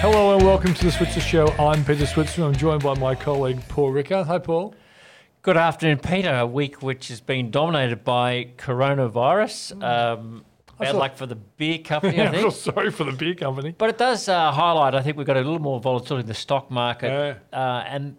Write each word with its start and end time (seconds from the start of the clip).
Hello 0.00 0.34
and 0.36 0.44
welcome 0.44 0.74
to 0.74 0.84
the 0.84 0.92
Switzer 0.92 1.20
Show. 1.20 1.48
I'm 1.58 1.84
Peter 1.84 2.06
Switzer. 2.06 2.44
I'm 2.44 2.54
joined 2.54 2.82
by 2.82 2.94
my 2.94 3.14
colleague 3.14 3.60
Paul 3.68 3.90
Rickard. 3.92 4.26
Hi, 4.26 4.38
Paul. 4.38 4.74
Good 5.42 5.56
afternoon, 5.56 5.98
Peter. 5.98 6.34
A 6.34 6.46
week 6.46 6.82
which 6.82 7.08
has 7.08 7.20
been 7.20 7.50
dominated 7.50 8.04
by 8.04 8.48
coronavirus. 8.58 9.82
Um, 9.82 10.44
bad 10.78 10.88
feel- 10.88 10.98
luck 10.98 11.16
for 11.16 11.26
the 11.26 11.34
beer 11.36 11.78
company, 11.78 12.20
I 12.20 12.26
I 12.28 12.32
feel 12.32 12.50
sorry 12.50 12.90
for 12.90 13.04
the 13.04 13.12
beer 13.12 13.34
company. 13.34 13.74
But 13.76 13.90
it 13.90 13.98
does 13.98 14.28
uh, 14.28 14.52
highlight, 14.52 14.94
I 14.94 15.02
think 15.02 15.16
we've 15.16 15.26
got 15.26 15.36
a 15.36 15.40
little 15.40 15.58
more 15.58 15.80
volatility 15.80 16.22
in 16.22 16.26
the 16.28 16.34
stock 16.34 16.70
market. 16.70 17.08
Yeah. 17.52 17.58
Uh, 17.58 17.84
and 17.86 18.16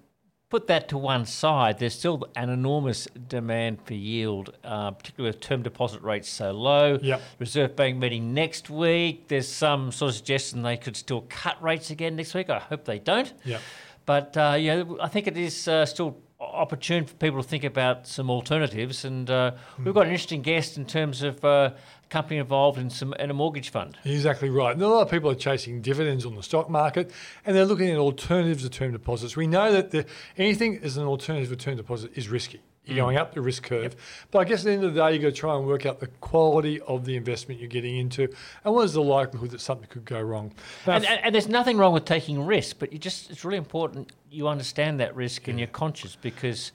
put 0.49 0.67
that 0.67 0.87
to 0.89 0.97
one 0.97 1.25
side, 1.25 1.79
there's 1.79 1.93
still 1.97 2.27
an 2.35 2.49
enormous 2.49 3.07
demand 3.27 3.81
for 3.81 3.93
yield, 3.93 4.55
uh, 4.63 4.91
particularly 4.91 5.35
with 5.35 5.41
term 5.41 5.61
deposit 5.61 6.01
rates 6.01 6.29
so 6.29 6.51
low. 6.51 6.97
Yep. 7.01 7.21
Reserve 7.39 7.75
Bank 7.75 7.97
meeting 7.97 8.33
next 8.33 8.69
week. 8.69 9.27
There's 9.27 9.47
some 9.47 9.91
sort 9.91 10.09
of 10.09 10.15
suggestion 10.15 10.61
they 10.61 10.77
could 10.77 10.95
still 10.95 11.25
cut 11.27 11.61
rates 11.61 11.89
again 11.89 12.15
next 12.15 12.33
week. 12.33 12.49
I 12.49 12.59
hope 12.59 12.85
they 12.85 12.99
don't. 12.99 13.33
Yep. 13.43 13.61
But 14.05 14.37
uh, 14.37 14.55
yeah, 14.57 14.83
I 15.01 15.09
think 15.09 15.27
it 15.27 15.37
is 15.37 15.67
uh, 15.67 15.85
still 15.85 16.17
opportune 16.39 17.03
for 17.05 17.15
people 17.15 17.41
to 17.41 17.47
think 17.47 17.63
about 17.63 18.07
some 18.07 18.29
alternatives. 18.29 19.03
And 19.03 19.29
uh, 19.29 19.51
we've 19.83 19.93
got 19.93 20.05
an 20.05 20.11
interesting 20.11 20.41
guest 20.43 20.77
in 20.77 20.85
terms 20.85 21.23
of 21.23 21.43
uh, 21.43 21.71
company 22.09 22.37
involved 22.37 22.77
in 22.79 22.89
some 22.89 23.13
in 23.15 23.29
a 23.29 23.33
mortgage 23.33 23.69
fund. 23.69 23.97
Exactly 24.05 24.49
right. 24.49 24.73
And 24.73 24.81
a 24.81 24.87
lot 24.87 25.01
of 25.01 25.11
people 25.11 25.29
are 25.29 25.35
chasing 25.35 25.81
dividends 25.81 26.25
on 26.25 26.35
the 26.35 26.43
stock 26.43 26.69
market 26.69 27.11
and 27.45 27.55
they're 27.55 27.65
looking 27.65 27.89
at 27.89 27.97
alternatives 27.97 28.63
to 28.63 28.69
term 28.69 28.91
deposits. 28.93 29.35
We 29.35 29.47
know 29.47 29.71
that 29.73 29.91
the, 29.91 30.05
anything 30.37 30.79
as 30.83 30.97
an 30.97 31.05
alternative 31.05 31.49
to 31.49 31.55
term 31.55 31.77
deposit 31.77 32.11
is 32.15 32.29
risky. 32.29 32.61
You're 32.85 32.95
Mm. 32.95 32.99
going 32.99 33.17
up 33.17 33.33
the 33.33 33.41
risk 33.41 33.63
curve. 33.63 33.97
But 34.31 34.39
I 34.39 34.43
guess 34.45 34.59
at 34.59 34.65
the 34.65 34.71
end 34.71 34.83
of 34.85 34.93
the 34.93 35.01
day, 35.01 35.11
you've 35.13 35.21
got 35.21 35.29
to 35.29 35.35
try 35.35 35.57
and 35.57 35.67
work 35.67 35.85
out 35.85 35.99
the 35.99 36.07
quality 36.21 36.79
of 36.81 37.03
the 37.03 37.17
investment 37.17 37.59
you're 37.59 37.67
getting 37.67 37.97
into 37.97 38.29
and 38.63 38.73
what 38.73 38.83
is 38.85 38.93
the 38.93 39.01
likelihood 39.01 39.51
that 39.51 39.59
something 39.59 39.89
could 39.89 40.05
go 40.05 40.21
wrong. 40.21 40.53
And, 40.85 41.05
and, 41.05 41.19
and 41.21 41.35
there's 41.35 41.49
nothing 41.49 41.77
wrong 41.77 41.91
with 41.91 42.05
taking 42.05 42.45
risk, 42.45 42.77
but 42.79 42.93
you 42.93 42.97
just 42.99 43.29
it's 43.29 43.43
really 43.43 43.57
important 43.57 44.13
you 44.31 44.47
understand 44.47 45.01
that 45.01 45.13
risk 45.17 45.49
and 45.49 45.59
you're 45.59 45.67
conscious 45.67 46.15
because 46.15 46.71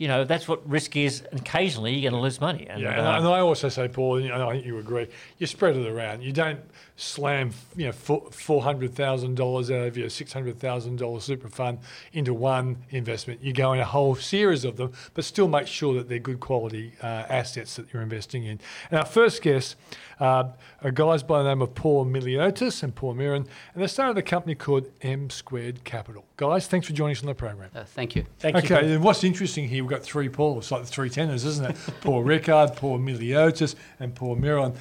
you 0.00 0.08
know 0.08 0.24
that's 0.24 0.48
what 0.48 0.66
risk 0.68 0.96
is. 0.96 1.22
Occasionally 1.30 1.92
you're 1.94 2.10
going 2.10 2.18
to 2.18 2.24
lose 2.24 2.40
money. 2.40 2.66
And, 2.68 2.80
Yeah, 2.80 2.88
uh, 2.90 3.18
and, 3.18 3.26
I- 3.28 3.40
also 3.40 3.68
say, 3.68 3.86
Paul, 3.86 4.16
and 4.16 4.32
I 4.32 4.52
think 4.52 4.64
you 4.64 4.78
agree. 4.78 5.08
You 5.36 5.46
spread 5.46 5.76
it 5.76 5.86
around. 5.86 6.22
You 6.22 6.32
don't 6.32 6.60
slam, 6.96 7.50
you 7.76 7.86
know, 7.86 7.92
four 7.92 8.62
hundred 8.62 8.94
thousand 8.94 9.34
dollars 9.36 9.70
out 9.70 9.86
of 9.88 9.96
your 9.98 10.08
six 10.08 10.32
hundred 10.32 10.58
thousand 10.58 10.96
dollars 10.96 11.24
super 11.24 11.50
fund 11.50 11.78
into 12.14 12.32
one 12.32 12.78
investment. 12.90 13.42
You 13.42 13.52
go 13.52 13.74
in 13.74 13.80
a 13.80 13.84
whole 13.84 14.14
series 14.14 14.64
of 14.64 14.76
them, 14.78 14.92
but 15.12 15.24
still 15.24 15.48
make 15.48 15.66
sure 15.66 15.92
that 15.94 16.08
they're 16.08 16.18
good 16.18 16.40
quality 16.40 16.94
uh, 17.02 17.06
assets 17.28 17.76
that 17.76 17.92
you're 17.92 18.02
investing 18.02 18.44
in. 18.44 18.58
And 18.90 18.98
our 19.00 19.06
first 19.06 19.42
guest 19.42 19.76
uh, 20.18 20.44
are 20.82 20.90
guys 20.90 21.22
by 21.22 21.42
the 21.42 21.48
name 21.50 21.60
of 21.60 21.74
Paul 21.74 22.06
Myliotis 22.06 22.82
and 22.82 22.94
Paul 22.94 23.14
Miron, 23.14 23.46
and 23.74 23.82
they 23.82 23.86
started 23.86 24.16
a 24.16 24.22
company 24.22 24.54
called 24.54 24.86
M 25.02 25.28
Squared 25.28 25.84
Capital. 25.84 26.24
Guys, 26.40 26.66
thanks 26.66 26.86
for 26.86 26.94
joining 26.94 27.14
us 27.14 27.22
on 27.22 27.26
the 27.26 27.34
program. 27.34 27.68
Uh, 27.74 27.84
thank 27.84 28.16
you. 28.16 28.24
okay, 28.42 28.94
and 28.94 29.04
what's 29.04 29.22
interesting 29.24 29.68
here, 29.68 29.84
we've 29.84 29.90
got 29.90 30.02
three 30.02 30.30
Pauls, 30.30 30.72
like 30.72 30.80
the 30.80 30.86
three 30.86 31.10
tenors, 31.10 31.44
isn't 31.44 31.66
it? 31.66 31.76
Paul 32.00 32.22
Rickard, 32.22 32.76
Paul 32.76 32.98
Myliotis, 32.98 33.74
and 33.98 34.14
Paul 34.14 34.36
Miron. 34.36 34.72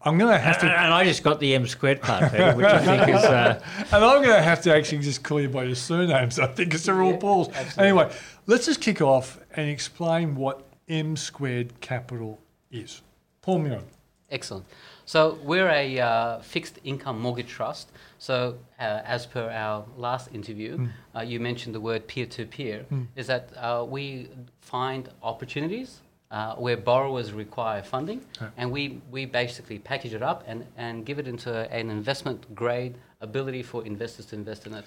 I'm 0.00 0.16
going 0.16 0.32
to 0.32 0.38
have 0.38 0.54
and, 0.62 0.70
to, 0.70 0.80
and 0.80 0.94
I 0.94 1.04
just 1.04 1.22
got 1.22 1.38
the 1.38 1.54
M 1.54 1.66
squared 1.66 2.00
part, 2.00 2.32
Peter, 2.32 2.54
which 2.56 2.64
I 2.64 2.78
think 2.78 3.14
is. 3.14 3.24
Uh, 3.24 3.62
and 3.78 4.02
I'm 4.02 4.22
going 4.22 4.36
to 4.36 4.40
have 4.40 4.62
to 4.62 4.74
actually 4.74 5.00
just 5.02 5.22
call 5.22 5.38
you 5.38 5.50
by 5.50 5.64
your 5.64 5.74
surnames. 5.74 6.38
I 6.38 6.46
think 6.46 6.72
it's 6.72 6.86
they're 6.86 7.02
all 7.02 7.18
Pauls. 7.18 7.50
Anyway, 7.76 8.10
let's 8.46 8.64
just 8.64 8.80
kick 8.80 9.02
off 9.02 9.38
and 9.54 9.68
explain 9.68 10.34
what 10.34 10.66
M 10.88 11.14
squared 11.18 11.78
capital 11.82 12.40
is. 12.70 13.02
Paul 13.42 13.58
Miron. 13.58 13.84
Excellent. 14.30 14.64
So 15.04 15.38
we're 15.42 15.68
a 15.68 15.98
uh, 16.00 16.40
fixed 16.40 16.78
income 16.84 17.20
mortgage 17.20 17.48
trust. 17.48 17.90
So 18.18 18.56
uh, 18.78 19.00
as 19.04 19.26
per 19.26 19.50
our 19.50 19.84
last 19.96 20.28
interview, 20.32 20.88
uh, 21.14 21.20
you 21.22 21.40
mentioned 21.40 21.74
the 21.74 21.80
word 21.80 22.06
peer-to-peer. 22.06 22.86
Is 23.16 23.26
that 23.26 23.50
uh, 23.56 23.84
we 23.88 24.28
find 24.60 25.08
opportunities 25.22 26.00
uh, 26.30 26.54
where 26.54 26.76
borrowers 26.76 27.32
require 27.32 27.82
funding, 27.82 28.24
and 28.56 28.70
we, 28.70 29.00
we 29.10 29.26
basically 29.26 29.78
package 29.78 30.14
it 30.14 30.22
up 30.22 30.44
and, 30.46 30.64
and 30.76 31.04
give 31.04 31.18
it 31.18 31.26
into 31.28 31.70
an 31.70 31.90
investment 31.90 32.54
grade 32.54 32.94
ability 33.20 33.62
for 33.62 33.84
investors 33.84 34.26
to 34.26 34.36
invest 34.36 34.66
in 34.66 34.74
it. 34.74 34.84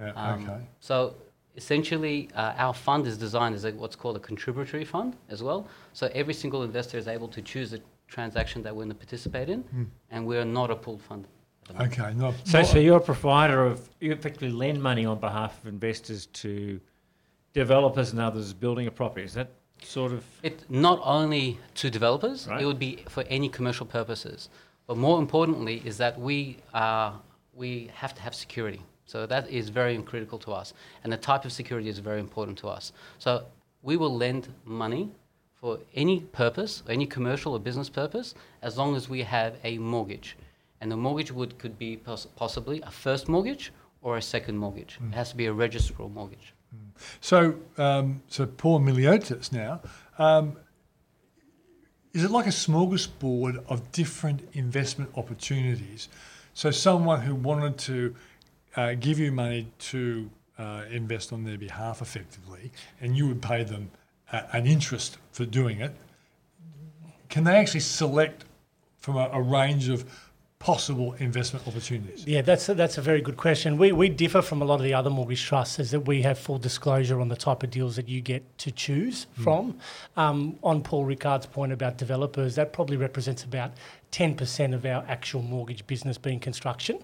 Yeah, 0.00 0.12
Um, 0.16 0.42
okay. 0.44 0.60
So 0.80 1.14
essentially, 1.56 2.28
uh, 2.34 2.54
our 2.56 2.74
fund 2.74 3.06
is 3.06 3.16
designed 3.18 3.54
as 3.54 3.64
a, 3.64 3.72
what's 3.72 3.96
called 3.96 4.16
a 4.16 4.20
contributory 4.20 4.84
fund 4.84 5.16
as 5.28 5.42
well. 5.42 5.68
So 5.92 6.10
every 6.14 6.34
single 6.34 6.62
investor 6.62 6.98
is 6.98 7.06
able 7.06 7.28
to 7.28 7.42
choose 7.42 7.70
the 7.70 7.80
transaction 8.20 8.62
that 8.62 8.74
we're 8.74 8.84
going 8.84 8.88
to 8.90 8.94
participate 9.06 9.48
in, 9.48 9.64
and 10.10 10.26
we're 10.26 10.44
not 10.44 10.70
a 10.70 10.76
pooled 10.76 11.00
fund. 11.02 11.26
Okay, 11.80 12.12
not, 12.14 12.34
so, 12.44 12.58
not- 12.58 12.66
so 12.66 12.78
you're 12.78 12.96
a 12.96 13.00
provider 13.00 13.64
of 13.64 13.88
you 14.00 14.10
effectively 14.12 14.50
lend 14.50 14.82
money 14.82 15.06
on 15.06 15.18
behalf 15.20 15.52
of 15.62 15.68
investors 15.68 16.26
to 16.42 16.80
developers 17.52 18.10
and 18.12 18.20
others 18.20 18.52
building 18.52 18.86
a 18.88 18.90
property. 18.90 19.24
Is 19.24 19.34
that 19.34 19.50
sort 19.82 20.12
of 20.12 20.24
It 20.42 20.68
not 20.68 21.00
only 21.04 21.58
to 21.76 21.88
developers, 21.90 22.46
Right. 22.48 22.60
it 22.62 22.66
would 22.66 22.78
be 22.78 23.04
for 23.08 23.22
any 23.28 23.48
commercial 23.48 23.86
purposes. 23.86 24.48
But 24.86 24.96
more 24.96 25.18
importantly, 25.20 25.80
is 25.84 25.96
that 25.98 26.18
we 26.20 26.56
uh, 26.74 27.12
we 27.54 27.90
have 27.94 28.12
to 28.16 28.22
have 28.22 28.34
security. 28.34 28.82
So 29.06 29.26
that 29.26 29.48
is 29.48 29.68
very 29.70 29.96
critical 30.02 30.38
to 30.46 30.52
us, 30.52 30.74
and 31.04 31.12
the 31.12 31.16
type 31.16 31.44
of 31.44 31.52
security 31.52 31.88
is 31.88 31.98
very 32.00 32.20
important 32.20 32.58
to 32.58 32.68
us. 32.68 32.92
So 33.18 33.44
we 33.82 33.96
will 33.96 34.14
lend 34.16 34.48
money 34.64 35.10
for 35.60 35.78
any 35.94 36.20
purpose, 36.20 36.82
any 36.88 37.06
commercial 37.06 37.52
or 37.52 37.60
business 37.60 37.88
purpose, 37.88 38.34
as 38.62 38.78
long 38.78 38.96
as 38.96 39.08
we 39.08 39.22
have 39.22 39.56
a 39.62 39.78
mortgage, 39.78 40.36
and 40.80 40.90
the 40.90 40.96
mortgage 40.96 41.30
would 41.30 41.58
could 41.58 41.78
be 41.78 41.96
poss- 41.96 42.26
possibly 42.36 42.80
a 42.82 42.90
first 42.90 43.28
mortgage 43.28 43.72
or 44.02 44.16
a 44.16 44.22
second 44.22 44.56
mortgage. 44.56 44.98
It 45.08 45.14
has 45.14 45.30
to 45.30 45.36
be 45.36 45.46
a 45.46 45.52
registrable 45.52 46.10
mortgage. 46.12 46.54
So, 47.20 47.56
um, 47.76 48.22
so 48.28 48.46
Paul 48.46 48.80
Myliotis 48.80 49.52
now, 49.52 49.80
um, 50.18 50.56
is 52.12 52.24
it 52.24 52.30
like 52.30 52.46
a 52.46 52.50
smorgasbord 52.50 53.64
of 53.68 53.92
different 53.92 54.48
investment 54.52 55.10
opportunities? 55.16 56.08
So, 56.54 56.70
someone 56.70 57.20
who 57.20 57.34
wanted 57.34 57.78
to 57.78 58.14
uh, 58.76 58.94
give 58.94 59.18
you 59.18 59.32
money 59.32 59.68
to 59.78 60.30
uh, 60.58 60.84
invest 60.90 61.32
on 61.32 61.44
their 61.44 61.58
behalf 61.58 62.02
effectively, 62.02 62.72
and 63.00 63.16
you 63.16 63.28
would 63.28 63.42
pay 63.42 63.64
them 63.64 63.90
an 64.32 64.66
interest 64.66 65.18
for 65.32 65.44
doing 65.44 65.80
it, 65.80 65.94
can 67.28 67.44
they 67.44 67.56
actually 67.56 67.80
select 67.80 68.44
from 68.98 69.16
a, 69.16 69.30
a 69.32 69.40
range 69.40 69.88
of 69.88 70.04
possible 70.60 71.14
investment 71.14 71.66
opportunities? 71.66 72.26
Yeah, 72.26 72.42
that's 72.42 72.68
a, 72.68 72.74
that's 72.74 72.98
a 72.98 73.00
very 73.00 73.22
good 73.22 73.38
question. 73.38 73.78
We, 73.78 73.92
we 73.92 74.10
differ 74.10 74.42
from 74.42 74.60
a 74.60 74.64
lot 74.66 74.74
of 74.74 74.82
the 74.82 74.92
other 74.92 75.08
mortgage 75.08 75.42
trusts 75.42 75.78
is 75.78 75.90
that 75.92 76.00
we 76.00 76.20
have 76.22 76.38
full 76.38 76.58
disclosure 76.58 77.18
on 77.18 77.28
the 77.28 77.36
type 77.36 77.62
of 77.62 77.70
deals 77.70 77.96
that 77.96 78.08
you 78.08 78.20
get 78.20 78.58
to 78.58 78.70
choose 78.70 79.26
from. 79.42 79.78
Um, 80.18 80.58
on 80.62 80.82
Paul 80.82 81.06
Rickard's 81.06 81.46
point 81.46 81.72
about 81.72 81.96
developers, 81.96 82.56
that 82.56 82.74
probably 82.74 82.98
represents 82.98 83.42
about 83.42 83.72
10% 84.12 84.74
of 84.74 84.84
our 84.84 85.02
actual 85.08 85.40
mortgage 85.40 85.86
business 85.86 86.18
being 86.18 86.38
construction. 86.38 86.98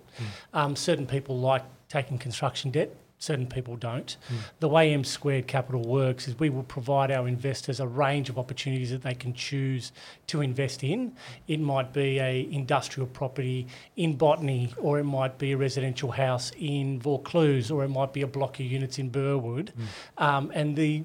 Um, 0.53 0.77
certain 0.77 1.07
people 1.07 1.39
like 1.41 1.63
taking 1.89 2.19
construction 2.19 2.71
debt. 2.71 2.95
Certain 3.19 3.47
people 3.47 3.77
don't. 3.77 4.17
The 4.61 4.69
way 4.69 4.93
M 4.93 5.03
Squared 5.03 5.47
Capital 5.47 5.83
works 5.83 6.29
is 6.29 6.39
we 6.39 6.51
will 6.51 6.65
provide 6.65 7.11
our 7.11 7.27
investors 7.27 7.81
a 7.81 7.87
range 7.87 8.29
of 8.29 8.39
opportunities 8.39 8.91
that 8.91 9.03
they 9.03 9.15
can 9.15 9.33
choose 9.33 9.93
to 10.27 10.43
invest 10.43 10.85
in. 10.85 11.15
It 11.49 11.61
might 11.61 11.93
be 11.93 12.21
a 12.21 12.47
industrial 12.51 13.09
property 13.09 13.67
in 13.97 14.17
Botany, 14.17 14.73
or 14.77 14.99
it 14.99 15.05
might 15.05 15.39
be 15.39 15.53
a 15.53 15.57
residential 15.57 16.11
house 16.11 16.53
in 16.59 17.01
Vaucluse, 17.01 17.71
or 17.71 17.85
it 17.85 17.89
might 17.89 18.13
be 18.13 18.23
a 18.23 18.27
block 18.27 18.61
of 18.61 18.67
units 18.67 18.99
in 18.99 19.09
Burwood. 19.09 19.73
Um, 20.19 20.53
and 20.55 20.77
the 20.77 21.05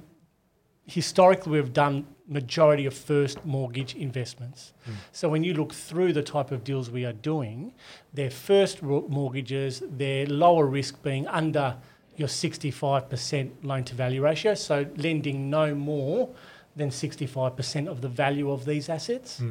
historically 0.86 1.54
we've 1.54 1.72
done 1.72 2.06
majority 2.28 2.86
of 2.86 2.94
first 2.94 3.46
mortgage 3.46 3.96
investments. 3.96 4.74
So 5.12 5.30
when 5.30 5.44
you 5.44 5.54
look 5.54 5.74
through 5.74 6.13
the 6.13 6.24
type 6.24 6.52
of 6.52 6.63
deals 6.63 6.90
we 6.90 7.06
are 7.06 7.13
doing, 7.13 7.74
they're 8.13 8.30
first 8.30 8.81
mortgages, 8.81 9.84
they're 9.86 10.25
lower 10.25 10.66
risk 10.66 11.02
being 11.04 11.28
under 11.28 11.78
your 12.22 12.30
65% 12.30 13.50
loan 13.64 13.84
to 13.84 13.96
value 13.96 14.22
ratio, 14.24 14.54
so 14.54 14.86
lending 14.98 15.50
no 15.50 15.74
more 15.76 16.30
than 16.76 16.90
65% 16.90 17.88
of 17.90 18.00
the 18.00 18.08
value 18.08 18.50
of 18.52 18.64
these 18.66 18.88
assets. 18.88 19.42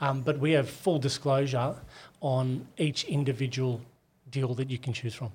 Um, 0.00 0.20
but 0.20 0.38
we 0.38 0.52
have 0.52 0.68
full 0.70 0.98
disclosure 1.00 1.74
on 2.20 2.66
each 2.76 3.04
individual 3.04 3.80
deal 4.30 4.54
that 4.54 4.70
you 4.70 4.78
can 4.78 4.92
choose 4.92 5.14
from. 5.14 5.32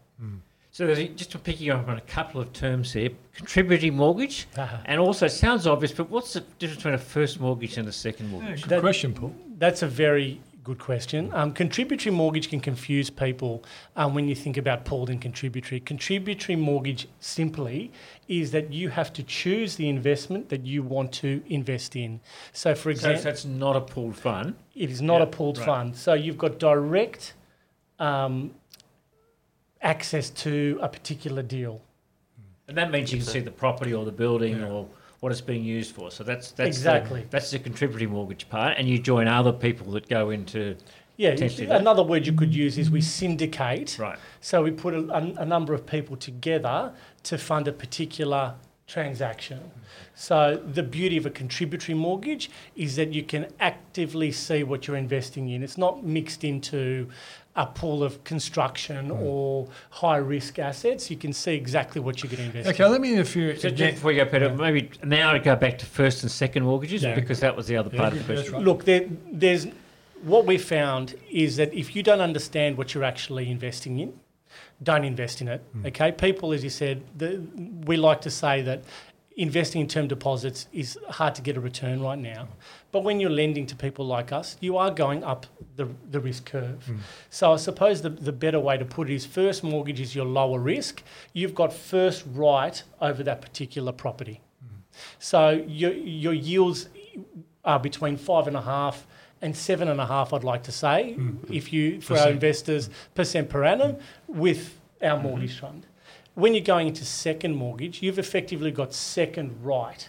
So 0.71 0.91
just 0.95 1.43
picking 1.43 1.69
up 1.69 1.87
on 1.87 1.97
a 1.97 2.01
couple 2.01 2.41
of 2.41 2.51
terms 2.53 2.93
here, 2.93 3.09
contributing 3.35 3.95
mortgage, 3.95 4.47
Uh-huh. 4.57 4.77
and 4.85 4.99
also 4.99 5.27
sounds 5.27 5.67
obvious, 5.67 5.91
but 5.91 6.09
what's 6.09 6.33
the 6.33 6.39
difference 6.59 6.77
between 6.77 6.93
a 6.95 6.97
first 6.97 7.39
mortgage 7.39 7.77
and 7.77 7.87
a 7.87 7.91
second 7.91 8.27
Yeah, 8.27 8.31
mortgage? 8.31 8.61
good 8.63 8.69
That- 8.69 8.81
question, 8.81 9.13
Paul. 9.13 9.35
That's 9.59 9.81
a 9.83 9.87
very 9.87 10.39
good 10.63 10.79
question. 10.79 11.29
Um, 11.33 11.51
contributory 11.51 12.15
mortgage 12.15 12.49
can 12.49 12.59
confuse 12.61 13.09
people 13.09 13.63
um, 13.95 14.13
when 14.15 14.27
you 14.27 14.35
think 14.35 14.55
about 14.57 14.85
pooled 14.85 15.09
and 15.09 15.21
contributory. 15.21 15.79
Contributory 15.81 16.55
mortgage 16.55 17.07
simply 17.19 17.91
is 18.27 18.51
that 18.51 18.71
you 18.71 18.89
have 18.89 19.11
to 19.13 19.23
choose 19.23 19.75
the 19.75 19.89
investment 19.89 20.49
that 20.49 20.65
you 20.65 20.81
want 20.81 21.11
to 21.13 21.43
invest 21.47 21.95
in. 21.95 22.21
So, 22.53 22.73
for 22.75 22.83
So 22.83 22.89
example, 22.91 23.23
that's 23.23 23.45
not 23.45 23.75
a 23.75 23.81
pooled 23.81 24.15
fund. 24.15 24.55
it 24.75 24.89
is 24.89 25.01
not 25.01 25.17
Yeah, 25.17 25.23
a 25.23 25.27
pooled 25.27 25.57
right. 25.57 25.65
fund. 25.65 25.95
So 25.95 26.13
you've 26.13 26.37
got 26.37 26.59
direct 26.59 27.33
um, 27.99 28.51
access 29.81 30.29
to 30.29 30.79
a 30.81 30.87
particular 30.87 31.43
deal. 31.43 31.81
And 32.67 32.77
that 32.77 32.89
means 32.91 33.11
you 33.11 33.17
can 33.19 33.27
see 33.27 33.41
the 33.41 33.51
property 33.51 33.93
or 33.93 34.05
the 34.05 34.11
building 34.13 34.59
Yeah. 34.59 34.67
or 34.69 34.87
what 35.23 35.31
it's 35.31 35.39
being 35.39 35.63
used 35.63 35.95
for. 35.95 36.11
So 36.11 36.21
that's 36.25 36.51
that's 36.51 36.67
Exactly. 36.67 37.21
the, 37.21 37.27
that's 37.29 37.49
the 37.49 37.57
contributory 37.57 38.07
mortgage 38.07 38.49
part, 38.49 38.77
and 38.77 38.89
you 38.89 38.99
join 38.99 39.29
other 39.29 39.53
people 39.53 39.89
that 39.93 40.09
go 40.09 40.31
into 40.31 40.75
Yeah, 41.15 41.33
that. 41.33 41.59
another 41.79 42.03
word 42.03 42.27
you 42.27 42.33
could 42.33 42.53
use 42.53 42.77
is 42.77 42.91
we 42.91 42.99
syndicate. 42.99 43.97
right. 43.97 44.19
So 44.41 44.61
we 44.63 44.71
put 44.71 44.93
a, 44.93 44.99
a, 45.19 45.43
a 45.43 45.45
number 45.45 45.73
of 45.73 45.85
people 45.85 46.17
together 46.17 46.91
to 47.23 47.37
fund 47.37 47.69
a 47.69 47.71
particular 47.71 48.55
transaction. 48.85 49.71
So 50.13 50.61
the 50.73 50.83
beauty 50.83 51.15
of 51.15 51.25
a 51.25 51.29
contributory 51.29 51.97
mortgage 51.97 52.49
is 52.75 52.97
that 52.97 53.13
you 53.13 53.23
can 53.23 53.47
actively 53.61 54.31
see 54.33 54.63
what 54.63 54.87
you're 54.87 54.97
investing 54.97 55.47
in. 55.49 55.63
It's 55.63 55.77
not 55.77 56.03
mixed 56.03 56.43
into 56.43 57.07
a 57.55 57.65
pool 57.67 58.03
of 58.03 58.23
construction 58.23 59.11
or 59.11 59.67
high 59.91 60.17
risk 60.17 60.57
assets. 60.57 61.11
You 61.11 61.17
can 61.17 61.33
see 61.33 61.53
exactly 61.53 62.01
what 62.01 62.23
you're 62.23 62.29
going 62.31 62.49
to 62.51 62.57
invest 62.57 62.69
Okay, 62.69 62.85
let 62.85 62.99
me 62.99 63.13
interfere. 63.13 63.55
So 63.57 63.67
again. 63.67 63.77
just 63.77 63.95
before 63.95 64.11
you 64.11 64.25
go, 64.25 64.31
Peter, 64.31 64.49
maybe 64.49 64.89
now 65.03 65.33
to 65.33 65.39
go 65.39 65.55
back 65.55 65.77
to 65.79 65.85
first 65.85 66.23
and 66.23 66.31
second 66.31 66.63
mortgages 66.63 67.03
Yeah. 67.03 67.13
because 67.15 67.39
that 67.41 67.55
was 67.55 67.67
the 67.67 67.77
other 67.77 67.91
Yeah, 67.93 67.99
part 68.01 68.13
yeah, 68.13 68.19
of 68.21 68.27
the 68.27 68.33
that's 68.33 68.41
question. 68.49 68.53
right. 68.55 68.65
Look, 68.65 68.85
there, 68.85 69.05
there's 69.31 69.67
what 70.23 70.45
we 70.45 70.57
found 70.57 71.15
is 71.29 71.57
that 71.57 71.73
if 71.73 71.95
you 71.95 72.01
don't 72.01 72.21
understand 72.21 72.77
what 72.77 72.93
you're 72.93 73.03
actually 73.03 73.51
investing 73.51 73.99
in, 73.99 74.13
don't 74.81 75.03
invest 75.03 75.41
in 75.41 75.47
it. 75.47 75.61
Hmm. 75.73 75.85
Okay, 75.87 76.11
people, 76.11 76.53
as 76.53 76.63
you 76.63 76.69
said, 76.69 77.03
the, 77.17 77.41
we 77.85 77.97
like 77.97 78.21
to 78.21 78.31
say 78.31 78.61
that 78.63 78.83
investing 79.35 79.81
in 79.81 79.87
term 79.87 80.07
deposits 80.07 80.67
is 80.71 80.97
hard 81.09 81.35
to 81.35 81.41
get 81.41 81.57
a 81.57 81.59
return 81.59 82.01
right 82.01 82.19
now. 82.19 82.47
But 82.91 83.03
when 83.03 83.19
you're 83.19 83.29
lending 83.29 83.65
to 83.67 83.75
people 83.75 84.05
like 84.05 84.31
us, 84.31 84.57
you 84.59 84.77
are 84.77 84.91
going 84.91 85.23
up 85.23 85.47
the, 85.75 85.87
the 86.11 86.19
risk 86.19 86.45
curve. 86.45 86.85
Mm. 86.87 86.99
So 87.29 87.53
I 87.53 87.55
suppose 87.55 88.01
the, 88.01 88.09
the 88.09 88.31
better 88.31 88.59
way 88.59 88.77
to 88.77 88.85
put 88.85 89.09
it 89.09 89.15
is 89.15 89.25
first 89.25 89.63
mortgage 89.63 89.99
is 89.99 90.15
your 90.15 90.25
lower 90.25 90.59
risk. 90.59 91.01
You've 91.33 91.55
got 91.55 91.73
first 91.73 92.23
right 92.31 92.81
over 93.01 93.23
that 93.23 93.41
particular 93.41 93.91
property. 93.91 94.41
Mm. 94.63 94.81
So 95.19 95.63
your, 95.67 95.93
your 95.93 96.33
yields 96.33 96.89
are 97.65 97.79
between 97.79 98.17
five 98.17 98.47
and 98.47 98.55
a 98.55 98.61
half 98.61 99.07
and 99.41 99.55
seven 99.55 99.89
and 99.89 99.99
a 99.99 100.05
half, 100.05 100.31
I'd 100.31 100.43
like 100.43 100.63
to 100.63 100.71
say, 100.71 101.15
mm. 101.17 101.37
if 101.51 101.73
you 101.73 101.99
for 101.99 102.13
our 102.13 102.19
Percent. 102.19 102.33
investors 102.35 102.89
percent 103.13 103.49
per 103.49 103.63
annum 103.65 103.97
with 104.27 104.79
our 105.01 105.17
mm-hmm. 105.17 105.23
mortgage 105.23 105.59
fund. 105.59 105.85
When 106.35 106.53
you're 106.53 106.63
going 106.63 106.87
into 106.87 107.05
second 107.05 107.55
mortgage, 107.55 108.01
you've 108.01 108.19
effectively 108.19 108.71
got 108.71 108.93
second 108.93 109.55
right 109.63 110.07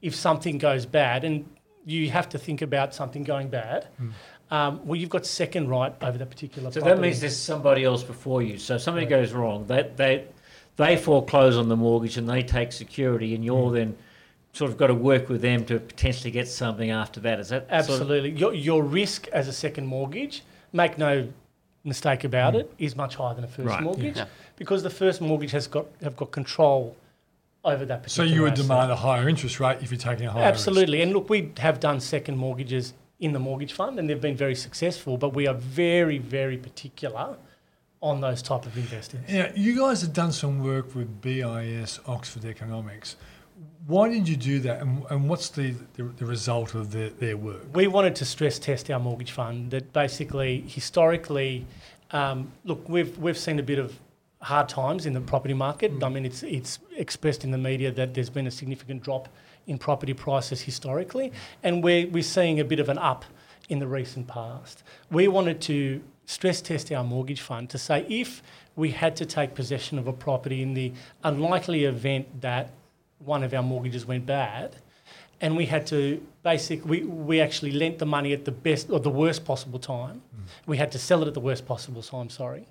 if 0.00 0.14
something 0.14 0.58
goes 0.58 0.86
bad, 0.86 1.24
and 1.24 1.48
you 1.86 2.10
have 2.10 2.28
to 2.30 2.38
think 2.38 2.62
about 2.62 2.94
something 2.94 3.24
going 3.24 3.48
bad. 3.48 3.88
Um, 4.50 4.86
well, 4.86 4.96
you've 4.96 5.10
got 5.10 5.26
second 5.26 5.68
right 5.68 5.94
over 6.02 6.18
that 6.18 6.30
particular. 6.30 6.70
So 6.70 6.80
property. 6.80 6.96
that 6.96 7.02
means 7.02 7.20
there's 7.20 7.36
somebody 7.36 7.84
else 7.84 8.02
before 8.02 8.42
you. 8.42 8.58
So 8.58 8.76
if 8.76 8.82
something 8.82 9.08
goes 9.08 9.32
wrong, 9.32 9.66
they 9.66 9.90
they 9.96 10.24
they 10.76 10.96
foreclose 10.96 11.56
on 11.56 11.68
the 11.68 11.76
mortgage 11.76 12.16
and 12.16 12.28
they 12.28 12.42
take 12.42 12.72
security, 12.72 13.34
and 13.34 13.44
you're 13.44 13.70
then 13.72 13.96
sort 14.52 14.70
of 14.70 14.76
got 14.76 14.86
to 14.86 14.94
work 14.94 15.28
with 15.28 15.40
them 15.42 15.64
to 15.66 15.80
potentially 15.80 16.30
get 16.30 16.46
something 16.48 16.90
after 16.90 17.18
that. 17.20 17.40
Is 17.40 17.48
that 17.48 17.68
sort 17.68 17.72
of- 17.72 17.90
Absolutely. 17.90 18.30
Your, 18.30 18.54
your 18.54 18.84
risk 18.84 19.26
as 19.28 19.48
a 19.48 19.52
second 19.52 19.86
mortgage, 19.86 20.42
make 20.72 20.96
no 20.96 21.28
mistake 21.84 22.24
about 22.24 22.54
mm. 22.54 22.60
it, 22.60 22.74
is 22.78 22.96
much 22.96 23.16
higher 23.16 23.34
than 23.34 23.44
a 23.44 23.48
first 23.48 23.68
Right. 23.68 23.82
mortgage 23.82 24.16
Yeah. 24.16 24.26
because 24.56 24.82
the 24.82 24.90
first 24.90 25.20
mortgage 25.20 25.52
has 25.52 25.66
got 25.66 25.86
have 26.02 26.16
got 26.16 26.30
control 26.30 26.96
over 27.64 27.84
that 27.84 28.02
particular. 28.02 28.28
So 28.28 28.34
you 28.34 28.42
would 28.42 28.52
asset. 28.52 28.66
demand 28.66 28.90
a 28.90 28.96
higher 28.96 29.28
interest 29.28 29.60
rate 29.60 29.78
if 29.80 29.90
you're 29.90 29.98
taking 29.98 30.26
a 30.26 30.30
higher 30.32 30.50
risk. 30.50 30.66
Absolutely. 30.66 31.02
And 31.02 31.12
look, 31.12 31.30
we 31.30 31.52
have 31.58 31.80
done 31.80 32.00
second 32.00 32.36
mortgages 32.36 32.94
in 33.20 33.32
the 33.32 33.38
mortgage 33.38 33.72
fund 33.72 33.98
and 33.98 34.08
they've 34.08 34.20
been 34.20 34.36
very 34.36 34.54
successful, 34.54 35.16
but 35.16 35.34
we 35.34 35.46
are 35.46 35.54
very, 35.54 36.18
very 36.18 36.56
particular 36.56 37.36
on 38.02 38.20
those 38.20 38.42
type 38.42 38.66
of 38.66 38.76
investors. 38.76 39.20
Yeah, 39.28 39.50
you 39.54 39.78
guys 39.78 40.02
have 40.02 40.12
done 40.12 40.30
some 40.32 40.62
work 40.62 40.94
with 40.94 41.22
BIS 41.22 42.00
Oxford 42.06 42.44
Economics. 42.44 43.16
Why 43.86 44.08
did 44.08 44.26
you 44.26 44.36
do 44.36 44.60
that, 44.60 44.80
and, 44.80 45.04
and 45.10 45.28
what's 45.28 45.50
the, 45.50 45.74
the, 45.94 46.04
the 46.04 46.24
result 46.24 46.74
of 46.74 46.90
their, 46.90 47.10
their 47.10 47.36
work? 47.36 47.62
We 47.74 47.86
wanted 47.86 48.16
to 48.16 48.24
stress 48.24 48.58
test 48.58 48.90
our 48.90 48.98
mortgage 48.98 49.30
fund 49.30 49.70
that 49.72 49.92
basically, 49.92 50.64
historically, 50.66 51.66
um, 52.10 52.50
look, 52.64 52.88
we've, 52.88 53.16
we've 53.18 53.38
seen 53.38 53.58
a 53.58 53.62
bit 53.62 53.78
of 53.78 53.98
hard 54.40 54.68
times 54.68 55.06
in 55.06 55.12
the 55.12 55.20
property 55.20 55.54
market. 55.54 55.92
I 56.02 56.08
mean, 56.08 56.24
it's, 56.24 56.42
it's 56.42 56.78
expressed 56.96 57.44
in 57.44 57.50
the 57.50 57.58
media 57.58 57.90
that 57.92 58.14
there's 58.14 58.30
been 58.30 58.46
a 58.46 58.50
significant 58.50 59.02
drop 59.02 59.28
in 59.66 59.78
property 59.78 60.14
prices 60.14 60.60
historically, 60.62 61.32
and 61.62 61.82
we're, 61.82 62.06
we're 62.08 62.22
seeing 62.22 62.60
a 62.60 62.64
bit 62.64 62.80
of 62.80 62.88
an 62.88 62.98
up 62.98 63.24
in 63.68 63.78
the 63.78 63.86
recent 63.86 64.26
past. 64.26 64.82
We 65.10 65.28
wanted 65.28 65.60
to 65.62 66.02
stress 66.26 66.60
test 66.60 66.90
our 66.92 67.04
mortgage 67.04 67.40
fund 67.40 67.70
to 67.70 67.78
say 67.78 68.06
if 68.08 68.42
we 68.76 68.90
had 68.90 69.14
to 69.16 69.26
take 69.26 69.54
possession 69.54 69.98
of 69.98 70.06
a 70.06 70.12
property 70.12 70.62
in 70.62 70.74
the 70.74 70.92
unlikely 71.22 71.84
event 71.84 72.40
that 72.40 72.70
one 73.24 73.42
of 73.42 73.54
our 73.54 73.62
mortgages 73.62 74.06
went 74.06 74.26
bad, 74.26 74.76
and 75.40 75.56
we 75.56 75.66
had 75.66 75.86
to 75.88 76.24
basically 76.42 77.02
we, 77.02 77.04
we 77.04 77.40
actually 77.40 77.72
lent 77.72 77.98
the 77.98 78.06
money 78.06 78.32
at 78.32 78.44
the 78.44 78.52
best 78.52 78.90
or 78.90 79.00
the 79.00 79.10
worst 79.10 79.44
possible 79.44 79.78
time. 79.78 80.22
Hmm. 80.34 80.42
We 80.66 80.76
had 80.76 80.92
to 80.92 80.98
sell 80.98 81.22
it 81.22 81.28
at 81.28 81.34
the 81.34 81.40
worst 81.40 81.66
possible 81.66 82.02
time. 82.02 82.30
Sorry, 82.30 82.66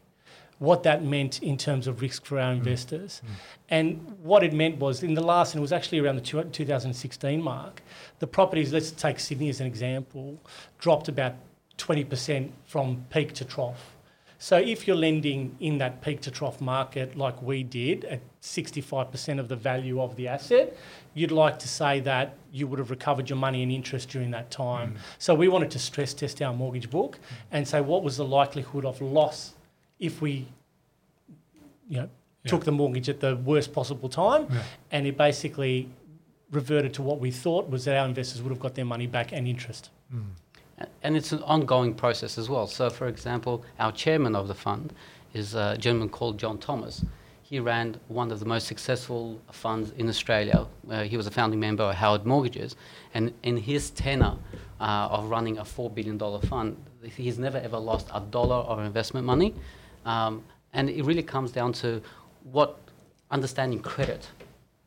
what 0.60 0.84
that 0.84 1.04
meant 1.04 1.42
in 1.42 1.58
terms 1.58 1.88
of 1.88 2.02
risk 2.02 2.26
for 2.26 2.40
our 2.40 2.54
hmm. 2.54 2.60
investors, 2.60 3.22
hmm. 3.26 3.34
and 3.70 4.16
what 4.22 4.44
it 4.44 4.54
meant 4.54 4.80
was 4.80 5.04
in 5.04 5.14
the 5.14 5.24
last 5.24 5.54
and 5.54 5.60
it 5.60 5.62
was 5.62 5.74
actually 5.74 6.00
around 6.00 6.16
the 6.16 6.22
two, 6.22 6.44
2016 6.44 7.42
mark, 7.42 7.82
the 8.20 8.28
properties. 8.28 8.72
Let's 8.72 8.92
take 8.92 9.20
Sydney 9.20 9.50
as 9.50 9.60
an 9.60 9.68
example, 9.68 10.40
dropped 10.80 11.08
about 11.08 11.36
20% 11.78 12.52
from 12.66 13.06
peak 13.10 13.34
to 13.34 13.46
trough. 13.46 13.93
So 14.44 14.58
if 14.58 14.86
you're 14.86 14.98
lending 14.98 15.56
in 15.62 15.78
that 15.78 16.02
peak 16.02 16.20
to 16.24 16.30
trough 16.30 16.60
market 16.60 17.16
like 17.16 17.42
we 17.42 17.64
did 17.64 18.04
at 18.04 18.20
65% 18.42 19.40
of 19.40 19.48
the 19.48 19.56
value 19.56 20.02
of 20.02 20.18
the 20.18 20.28
asset, 20.28 20.76
you'd 21.14 21.32
like 21.32 21.60
to 21.60 21.70
say 21.70 22.02
that 22.02 22.36
you 22.52 22.68
would 22.68 22.78
have 22.78 22.90
recovered 22.90 23.30
your 23.30 23.38
money 23.38 23.64
and 23.64 23.72
interest 23.72 24.10
during 24.10 24.32
that 24.32 24.52
time. 24.52 24.96
Mm. 24.96 24.98
So 25.18 25.34
we 25.34 25.48
wanted 25.48 25.72
to 25.72 25.80
stress 25.80 26.14
test 26.14 26.42
our 26.42 26.54
mortgage 26.54 26.90
book 26.90 27.14
mm. 27.14 27.36
and 27.54 27.66
say 27.66 27.80
what 27.80 28.04
was 28.04 28.18
the 28.18 28.26
likelihood 28.26 28.84
of 28.84 29.02
loss 29.02 29.54
if 29.98 30.22
we 30.22 30.46
you 31.88 32.02
know 32.02 32.10
took 32.46 32.66
the 32.66 32.72
mortgage 32.74 33.08
at 33.08 33.22
the 33.22 33.38
worst 33.38 33.72
possible 33.72 34.10
time 34.10 34.48
Yeah. 34.52 34.64
and 34.92 35.08
it 35.08 35.16
basically 35.16 35.88
reverted 36.52 36.94
to 36.96 37.02
what 37.02 37.22
we 37.22 37.32
thought 37.32 37.70
was 37.70 37.86
that 37.86 37.96
our 37.96 38.06
investors 38.06 38.42
would 38.42 38.50
have 38.50 38.60
got 38.60 38.76
their 38.76 38.84
money 38.84 39.08
back 39.08 39.32
and 39.32 39.48
interest. 39.48 39.90
A- 40.14 40.53
And 41.02 41.16
it's 41.16 41.32
an 41.32 41.44
ongoing 41.44 41.94
process 41.94 42.38
as 42.38 42.50
well. 42.50 42.68
So, 42.68 42.90
for 42.90 43.08
example, 43.08 43.64
our 43.80 43.92
chairman 43.92 44.36
of 44.36 44.48
the 44.48 44.56
fund 44.56 44.94
is 45.34 45.54
a 45.56 45.78
gentleman 45.78 46.10
called 46.10 46.38
John 46.40 46.58
Thomas. 46.58 47.06
He 47.44 47.60
ran 47.60 48.00
one 48.08 48.32
of 48.32 48.40
the 48.40 48.46
most 48.46 48.68
successful 48.68 49.40
funds 49.52 49.92
in 49.98 50.10
Australia. 50.10 50.66
Uh, 50.90 51.04
he 51.04 51.18
was 51.18 51.28
a 51.28 51.32
founding 51.32 51.60
member 51.60 51.84
of 51.84 51.96
Howard 51.96 52.26
Mortgages. 52.26 52.76
And 53.14 53.34
in 53.44 53.58
his 53.58 53.92
tenure 53.92 54.38
uh, 54.80 55.08
of 55.12 55.30
running 55.30 55.60
a 55.60 55.64
$4 55.64 55.94
billion 55.94 56.18
fund, 56.42 56.78
he's 57.04 57.38
never 57.38 57.58
ever 57.58 57.78
lost 57.78 58.10
a 58.14 58.20
dollar 58.20 58.56
of 58.56 58.80
investment 58.80 59.26
money. 59.26 59.54
Um, 60.06 60.44
and 60.74 60.90
it 60.90 61.04
really 61.04 61.24
comes 61.24 61.52
down 61.52 61.74
to 61.74 62.02
what 62.44 62.80
understanding 63.30 63.80
credit 63.80 64.28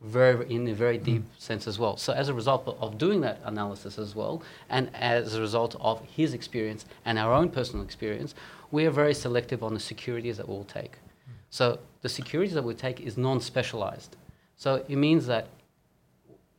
very 0.01 0.49
in 0.53 0.67
a 0.67 0.73
very 0.73 0.99
mm. 0.99 1.03
deep 1.03 1.23
sense 1.37 1.67
as 1.67 1.79
well. 1.79 1.97
So 1.97 2.13
as 2.13 2.29
a 2.29 2.33
result 2.33 2.67
of- 2.67 2.97
doing 2.97 3.21
that 3.21 3.39
analysis 3.43 3.97
as 3.97 4.15
well, 4.15 4.43
and 4.69 4.89
as 4.95 5.35
a 5.35 5.41
result 5.41 5.75
of 5.79 6.01
his 6.05 6.33
experience 6.33 6.85
and 7.05 7.17
our 7.17 7.33
own 7.33 7.49
personal 7.49 7.83
experience, 7.83 8.35
we 8.71 8.85
are 8.85 8.91
very 8.91 9.13
selective 9.13 9.63
on 9.63 9.73
the 9.73 9.79
securities 9.79 10.37
that 10.37 10.47
we'll 10.47 10.63
take. 10.65 10.93
Mm. 10.93 11.33
So 11.49 11.79
the 12.01 12.09
securities 12.09 12.53
that 12.53 12.63
we 12.63 12.73
take 12.73 12.99
is 12.99 13.17
non-specialized. 13.17 14.15
So 14.55 14.85
it 14.87 14.95
means 14.95 15.25
that 15.27 15.47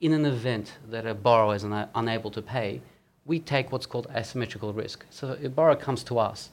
in 0.01 0.13
an 0.13 0.25
event 0.25 0.75
that 0.89 1.07
a 1.07 1.15
borrower 1.15 1.55
is 1.55 1.65
una- 1.65 1.91
unable 1.95 2.31
to 2.31 2.43
pay, 2.43 2.81
we 3.25 3.39
take 3.39 3.71
what's 3.73 3.87
called 3.87 4.07
asymmetrical 4.15 4.73
risk. 4.73 5.05
So 5.11 5.37
a 5.43 5.49
borrower 5.49 5.77
comes 5.77 6.03
to 6.05 6.19
us 6.19 6.51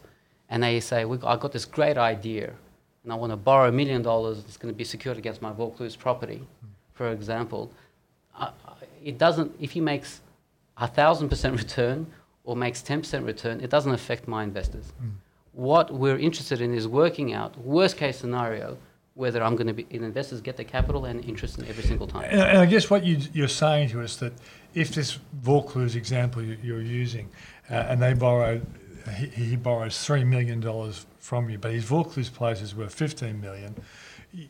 and 0.49 0.61
they 0.61 0.79
say, 0.79 1.05
"We- 1.05 1.19
I've 1.23 1.39
got 1.39 1.51
this 1.51 1.65
great 1.65 1.97
idea 1.97 2.53
and 3.03 3.13
I 3.13 3.15
want 3.15 3.31
to 3.31 3.37
borrow 3.37 3.69
a 3.69 3.71
million 3.71 4.01
dollars, 4.01 4.39
it's 4.39 4.57
going 4.57 4.73
to 4.73 4.77
be 4.77 4.83
secured 4.83 5.17
against 5.17 5.41
my 5.41 5.51
Vaucluse 5.51 5.95
property, 5.95 6.41
mm. 6.41 6.69
For 6.95 7.11
example. 7.11 7.71
Uh, 8.37 8.49
it 9.03 9.17
doesn't, 9.19 9.55
if 9.59 9.71
he 9.71 9.79
makes 9.81 10.21
a 10.77 10.87
thousand 10.87 11.29
percent 11.29 11.55
return 11.57 12.07
or 12.43 12.55
makes 12.55 12.81
10% 12.81 13.25
return, 13.25 13.61
it 13.61 13.69
doesn't 13.69 13.91
affect 13.91 14.27
my 14.27 14.43
investors. 14.43 14.91
What 15.53 15.93
we're 15.93 16.17
interested 16.17 16.59
in 16.61 16.73
is 16.73 16.87
working 16.87 17.33
out 17.33 17.57
worst 17.59 17.97
case 17.97 18.17
scenario 18.17 18.77
whether 19.15 19.41
I'm 19.41 19.55
going 19.55 19.67
to 19.67 19.73
be 19.73 19.87
in 19.89 20.03
investors 20.03 20.41
get 20.41 20.57
the 20.57 20.65
capital 20.65 21.05
and 21.05 21.23
interest 21.23 21.57
in 21.57 21.65
every 21.67 21.83
single 21.83 22.05
time. 22.05 22.25
And, 22.29 22.41
and 22.41 22.57
I 22.57 22.65
guess 22.65 22.89
what 22.89 23.05
you, 23.05 23.17
you're 23.33 23.47
saying 23.47 23.89
to 23.91 24.01
us 24.01 24.17
that 24.17 24.33
if 24.73 24.93
this 24.93 25.19
Vaucluse 25.41 25.95
example 25.95 26.41
you, 26.43 26.57
you're 26.61 26.81
using, 26.81 27.29
uh, 27.71 27.75
and 27.75 28.01
they 28.01 28.13
borrowed, 28.13 28.65
he, 29.15 29.27
he 29.27 29.55
borrows 29.55 30.03
three 30.05 30.25
million 30.25 30.59
dollars 30.59 31.05
from 31.19 31.49
you, 31.49 31.57
but 31.57 31.71
his 31.71 31.85
Vaucluse 31.85 32.29
place 32.29 32.61
is 32.61 32.75
worth 32.75 32.93
fifteen 32.93 33.39
million. 33.39 33.73
y- 33.73 33.83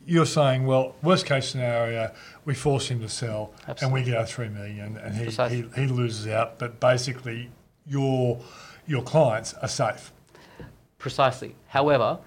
You're 0.04 0.26
saying, 0.26 0.66
well, 0.66 0.96
worst 1.02 1.26
case 1.26 1.48
scenario, 1.48 2.12
we 2.44 2.54
force 2.54 2.88
him 2.88 3.00
to 3.00 3.08
sell, 3.08 3.52
and 3.80 3.92
we 3.92 4.02
get 4.02 4.16
our 4.16 4.26
three 4.26 4.48
million, 4.48 4.96
and 4.96 5.14
he, 5.14 5.26
he, 5.26 5.64
he 5.76 5.86
loses 5.86 6.26
out. 6.26 6.58
But 6.58 6.80
basically, 6.80 7.50
your 7.86 8.40
your 8.86 9.02
clients 9.02 9.54
are 9.54 9.68
safe. 9.68 10.12
Precisely. 10.98 11.54
However, 11.68 12.18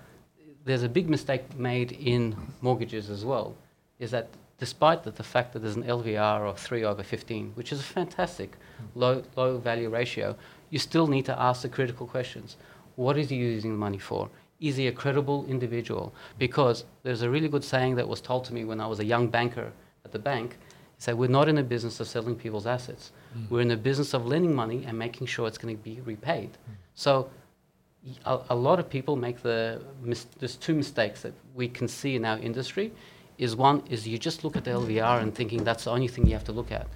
there's 0.65 0.83
a 0.83 0.89
big 0.89 1.09
mistake 1.09 1.57
made 1.57 1.91
in 1.91 2.35
mortgages 2.61 3.09
as 3.09 3.25
well, 3.25 3.55
is 3.97 4.11
that 4.11 4.29
despite 4.57 5.03
the, 5.03 5.11
the 5.11 5.23
fact 5.23 5.53
that 5.53 5.59
there's 5.59 5.75
an 5.75 5.83
LVR 5.83 6.49
of 6.49 6.59
3 6.59 6.83
over 6.83 7.01
15, 7.01 7.53
which 7.55 7.71
is 7.71 7.79
a 7.79 7.83
fantastic 7.83 8.57
low, 8.93 9.23
low 9.35 9.57
value 9.57 9.89
ratio, 9.89 10.35
you 10.69 10.79
still 10.79 11.07
need 11.07 11.25
to 11.25 11.41
ask 11.41 11.61
the 11.63 11.69
critical 11.69 12.05
questions. 12.05 12.57
What 12.95 13.17
is 13.17 13.29
he 13.29 13.37
using 13.37 13.71
the 13.71 13.77
money 13.77 13.97
for? 13.97 14.29
Is 14.59 14.75
he 14.75 14.87
a 14.87 14.91
credible 14.91 15.45
individual? 15.47 16.13
Because 16.37 16.85
there's 17.03 17.21
a 17.21 17.29
really 17.29 17.47
good 17.47 17.63
saying 17.63 17.95
that 17.95 18.07
was 18.07 18.21
told 18.21 18.45
to 18.45 18.53
me 18.53 18.65
when 18.65 18.81
I 18.81 18.87
was 18.87 18.99
a 18.99 19.05
young 19.05 19.27
banker 19.27 19.71
at 20.05 20.11
the 20.11 20.19
bank. 20.19 20.57
Is 20.97 21.05
that 21.05 21.17
we're 21.17 21.29
not 21.29 21.47
in 21.47 21.55
the 21.55 21.63
business 21.63 21.99
of 22.01 22.07
selling 22.07 22.35
people's 22.35 22.67
assets. 22.67 23.13
Hmm. 23.33 23.45
We're 23.49 23.61
in 23.61 23.69
the 23.69 23.77
business 23.77 24.13
of 24.13 24.25
lending 24.25 24.53
money 24.53 24.83
and 24.85 24.99
making 24.99 25.27
sure 25.27 25.47
it's 25.47 25.57
going 25.57 25.77
to 25.77 25.81
be 25.81 26.01
repaid. 26.01 26.49
Hmm. 26.65 26.73
So 26.93 27.29
a, 28.25 28.39
a 28.49 28.55
lot 28.55 28.79
of 28.79 28.89
people 28.89 29.15
make 29.15 29.41
the 29.41 29.81
mis- 30.01 30.27
there's 30.39 30.55
two 30.55 30.73
mistakes 30.73 31.21
that 31.21 31.33
we 31.53 31.67
can 31.67 31.87
see 31.87 32.15
in 32.15 32.25
our 32.25 32.37
industry 32.39 32.91
is 33.37 33.55
one 33.55 33.83
is 33.89 34.07
you 34.07 34.17
just 34.17 34.43
look 34.43 34.55
at 34.55 34.63
the 34.63 34.71
LVR 34.71 35.21
and 35.21 35.33
thinking 35.33 35.63
that's 35.63 35.85
the 35.85 35.91
only 35.91 36.07
thing 36.07 36.25
you 36.25 36.33
have 36.33 36.43
to 36.45 36.51
look 36.51 36.71
at 36.71 36.87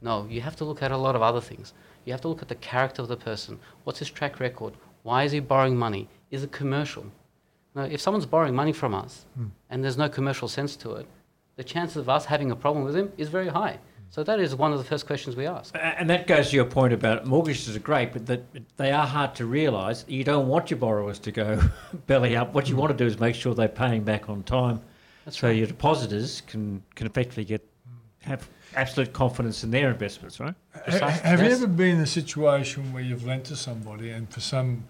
no 0.00 0.26
you 0.30 0.40
have 0.40 0.56
to 0.56 0.64
look 0.64 0.82
at 0.82 0.90
a 0.92 0.96
lot 0.96 1.16
of 1.16 1.22
other 1.22 1.40
things 1.40 1.72
you 2.04 2.12
have 2.12 2.20
to 2.20 2.28
look 2.28 2.42
at 2.42 2.48
the 2.48 2.54
character 2.56 3.02
of 3.02 3.08
the 3.08 3.16
person 3.16 3.58
what's 3.84 3.98
his 3.98 4.10
track 4.10 4.40
record 4.40 4.74
why 5.02 5.24
is 5.24 5.32
he 5.32 5.40
borrowing 5.40 5.76
money 5.76 6.08
is 6.32 6.42
a 6.42 6.48
commercial 6.48 7.06
now 7.76 7.82
if 7.82 8.00
someone's 8.00 8.26
borrowing 8.26 8.54
money 8.54 8.72
from 8.72 8.94
us 8.94 9.24
hmm. 9.36 9.46
and 9.70 9.84
there's 9.84 9.96
no 9.96 10.08
commercial 10.08 10.48
sense 10.48 10.74
to 10.74 10.94
it 10.94 11.06
the 11.54 11.64
chances 11.64 11.98
of 11.98 12.08
us 12.08 12.24
having 12.24 12.50
a 12.50 12.56
problem 12.56 12.84
with 12.84 12.96
him 12.96 13.12
is 13.16 13.28
very 13.28 13.48
high 13.48 13.78
so 14.12 14.22
that 14.24 14.40
is 14.40 14.54
one 14.54 14.72
of 14.72 14.78
the 14.78 14.84
first 14.84 15.06
questions 15.06 15.36
we 15.36 15.46
ask 15.46 15.74
And 15.74 16.10
that 16.10 16.26
goes 16.26 16.50
to 16.50 16.56
your 16.56 16.66
point 16.66 16.92
about 16.92 17.24
mortgages 17.24 17.74
are 17.74 17.78
great, 17.80 18.12
but 18.12 18.26
that 18.26 18.42
they 18.76 18.92
are 18.92 19.06
hard 19.06 19.34
to 19.36 19.46
realise. 19.46 20.04
You 20.06 20.22
don't 20.22 20.48
want 20.48 20.70
your 20.70 20.78
borrowers 20.78 21.18
to 21.20 21.32
go 21.32 21.58
belly 22.06 22.36
up. 22.36 22.52
What 22.52 22.68
you 22.68 22.74
hmm. 22.74 22.80
want 22.82 22.98
to 22.98 23.04
do 23.04 23.06
is 23.06 23.18
make 23.18 23.34
sure 23.34 23.54
they're 23.54 23.68
paying 23.68 24.04
back 24.04 24.28
on 24.28 24.42
time, 24.42 24.82
That's 25.24 25.38
so 25.38 25.48
right. 25.48 25.56
your 25.56 25.66
depositors 25.66 26.42
can 26.42 26.82
can 26.94 27.06
effectively 27.06 27.46
get 27.46 27.66
have 28.20 28.46
absolute 28.76 29.14
confidence 29.14 29.64
in 29.64 29.70
their 29.70 29.90
investments, 29.90 30.38
right? 30.40 30.54
Precisely, 30.84 31.28
Have 31.28 31.40
you 31.40 31.48
yes. 31.48 31.62
ever 31.62 31.66
been 31.66 31.96
in 31.96 32.00
a 32.02 32.06
situation 32.06 32.92
where 32.92 33.02
you've 33.02 33.24
lent 33.24 33.44
to 33.46 33.56
somebody 33.56 34.10
and 34.10 34.28
for 34.30 34.40
some 34.40 34.84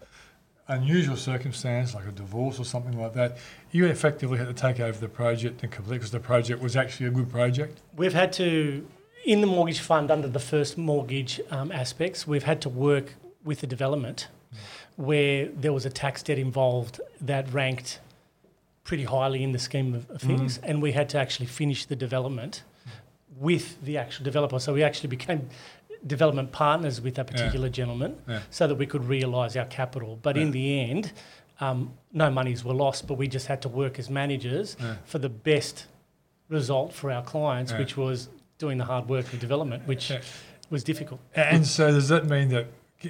unusual 0.73 1.17
circumstance, 1.17 1.95
like 1.95 2.07
a 2.07 2.12
divorce 2.12 2.59
or 2.59 2.64
something 2.64 2.99
like 3.00 3.12
that, 3.14 3.38
you 3.71 3.87
effectively 3.87 4.38
had 4.38 4.49
to 4.49 4.55
take 4.55 4.81
over 4.81 4.99
the 4.99 5.09
project 5.09 5.62
and 5.62 5.71
complete 5.71 5.97
because 5.97 6.11
the 6.11 6.21
project 6.21 6.61
was 6.62 6.76
actually 6.76 7.07
a 7.07 7.11
good 7.11 7.31
project? 7.31 7.81
We've 7.97 8.14
had 8.14 8.33
to, 8.35 8.87
in 9.25 9.41
the 9.41 9.47
mortgage 9.47 9.81
fund, 9.81 10.11
under 10.11 10.29
the 10.29 10.41
first 10.41 10.76
mortgage 10.76 11.41
um, 11.50 11.71
aspects, 11.73 12.26
we've 12.26 12.45
had 12.45 12.61
to 12.62 12.69
work 12.69 13.14
with 13.45 13.61
the 13.61 13.67
development 13.67 14.29
where 14.97 15.47
there 15.49 15.73
was 15.73 15.87
a 15.87 15.91
tax 15.91 16.23
debt 16.23 16.38
involved 16.38 17.00
that 17.21 17.52
ranked 17.52 18.00
pretty 18.85 19.05
highly 19.05 19.43
in 19.43 19.52
the 19.52 19.59
scheme 19.59 19.95
of, 19.95 20.11
of 20.11 20.21
things, 20.21 20.59
and 20.62 20.83
we 20.83 20.93
had 20.93 21.09
to 21.09 21.19
actually 21.19 21.47
finish 21.47 21.87
the 21.87 21.97
development 21.97 22.62
with 23.38 23.83
the 23.83 23.97
actual 23.97 24.25
developer. 24.25 24.59
So 24.59 24.75
we 24.75 24.83
actually 24.83 25.09
became 25.09 25.49
development 26.06 26.52
partners 26.52 27.00
with 27.00 27.18
a 27.18 27.25
particular 27.25 27.68
gentleman 27.68 28.16
Yeah. 28.28 28.40
so 28.50 28.66
that 28.66 28.75
we 28.76 28.87
could 28.87 29.04
realise 29.04 29.56
our 29.56 29.64
capital. 29.66 30.18
But 30.23 30.37
in 30.37 30.50
the 30.50 30.80
end, 30.80 31.12
um, 31.61 31.92
no 32.12 32.30
monies 32.30 32.64
were 32.64 32.75
lost, 32.75 33.06
but 33.06 33.14
we 33.14 33.28
just 33.28 33.47
had 33.47 33.62
to 33.62 33.68
work 33.68 33.99
as 33.99 34.11
managers 34.11 34.76
Yeah. 34.80 34.97
for 35.04 35.18
the 35.18 35.28
best 35.28 35.87
result 36.49 36.92
for 36.92 37.11
our 37.11 37.23
clients, 37.23 37.73
Yeah. 37.73 37.78
which 37.78 37.97
was 37.97 38.28
doing 38.59 38.78
the 38.78 38.85
hard 38.85 39.09
work 39.09 39.32
of 39.32 39.38
development, 39.40 39.87
which 39.87 40.11
Yeah. 40.11 40.21
was 40.71 40.82
difficult. 40.85 41.21
And 41.35 41.66
so 41.66 41.90
does 41.92 42.09
that 42.09 42.26
mean 42.26 42.49
that 42.49 42.66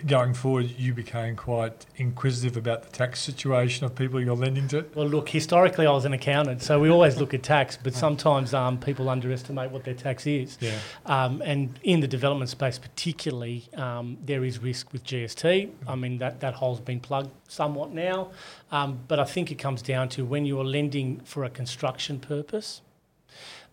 going 0.07 0.35
forward 0.35 0.71
you 0.79 0.95
became 0.95 1.37
quite 1.37 1.87
inquisitive 1.97 2.57
about 2.57 2.83
the 2.83 2.91
tax 2.91 3.21
situation 3.21 3.85
of 3.85 3.95
people 3.95 4.21
you're 4.21 4.37
lending 4.37 4.69
to? 4.69 4.85
Well, 4.95 5.07
look, 5.07 5.29
historically, 5.29 5.87
I 5.87 5.93
was 5.93 6.05
an 6.05 6.13
accountant, 6.13 6.63
so 6.63 6.81
we 6.81 6.91
always 6.91 7.17
look 7.19 7.35
at 7.35 7.43
tax, 7.43 7.79
but 7.83 7.95
sometimes 7.95 8.55
um, 8.55 8.79
people 8.79 9.09
underestimate 9.09 9.71
what 9.71 9.85
their 9.85 9.95
tax 9.95 10.27
is. 10.27 10.59
Yeah. 10.61 10.79
Um, 11.07 11.43
and 11.45 11.79
in 11.83 12.01
the 12.01 12.09
development 12.09 12.51
space, 12.51 12.79
particularly, 12.79 13.69
um, 13.77 14.19
there 14.25 14.45
is 14.45 14.59
risk 14.59 14.93
with 14.93 15.05
GST. 15.05 15.71
I 15.87 15.95
mean, 15.95 16.19
that, 16.19 16.41
that 16.41 16.55
hole's 16.55 16.81
been 16.81 17.01
plugged 17.01 17.31
somewhat 17.49 17.93
now. 17.93 18.31
Um, 18.71 19.01
but 19.09 19.19
I 19.21 19.25
think 19.25 19.51
it 19.51 19.57
comes 19.57 19.83
down 19.83 20.09
to 20.11 20.25
when 20.25 20.47
you're 20.47 20.65
lending 20.65 21.21
for 21.21 21.45
a 21.45 21.51
construction 21.51 22.19
purpose, 22.19 22.81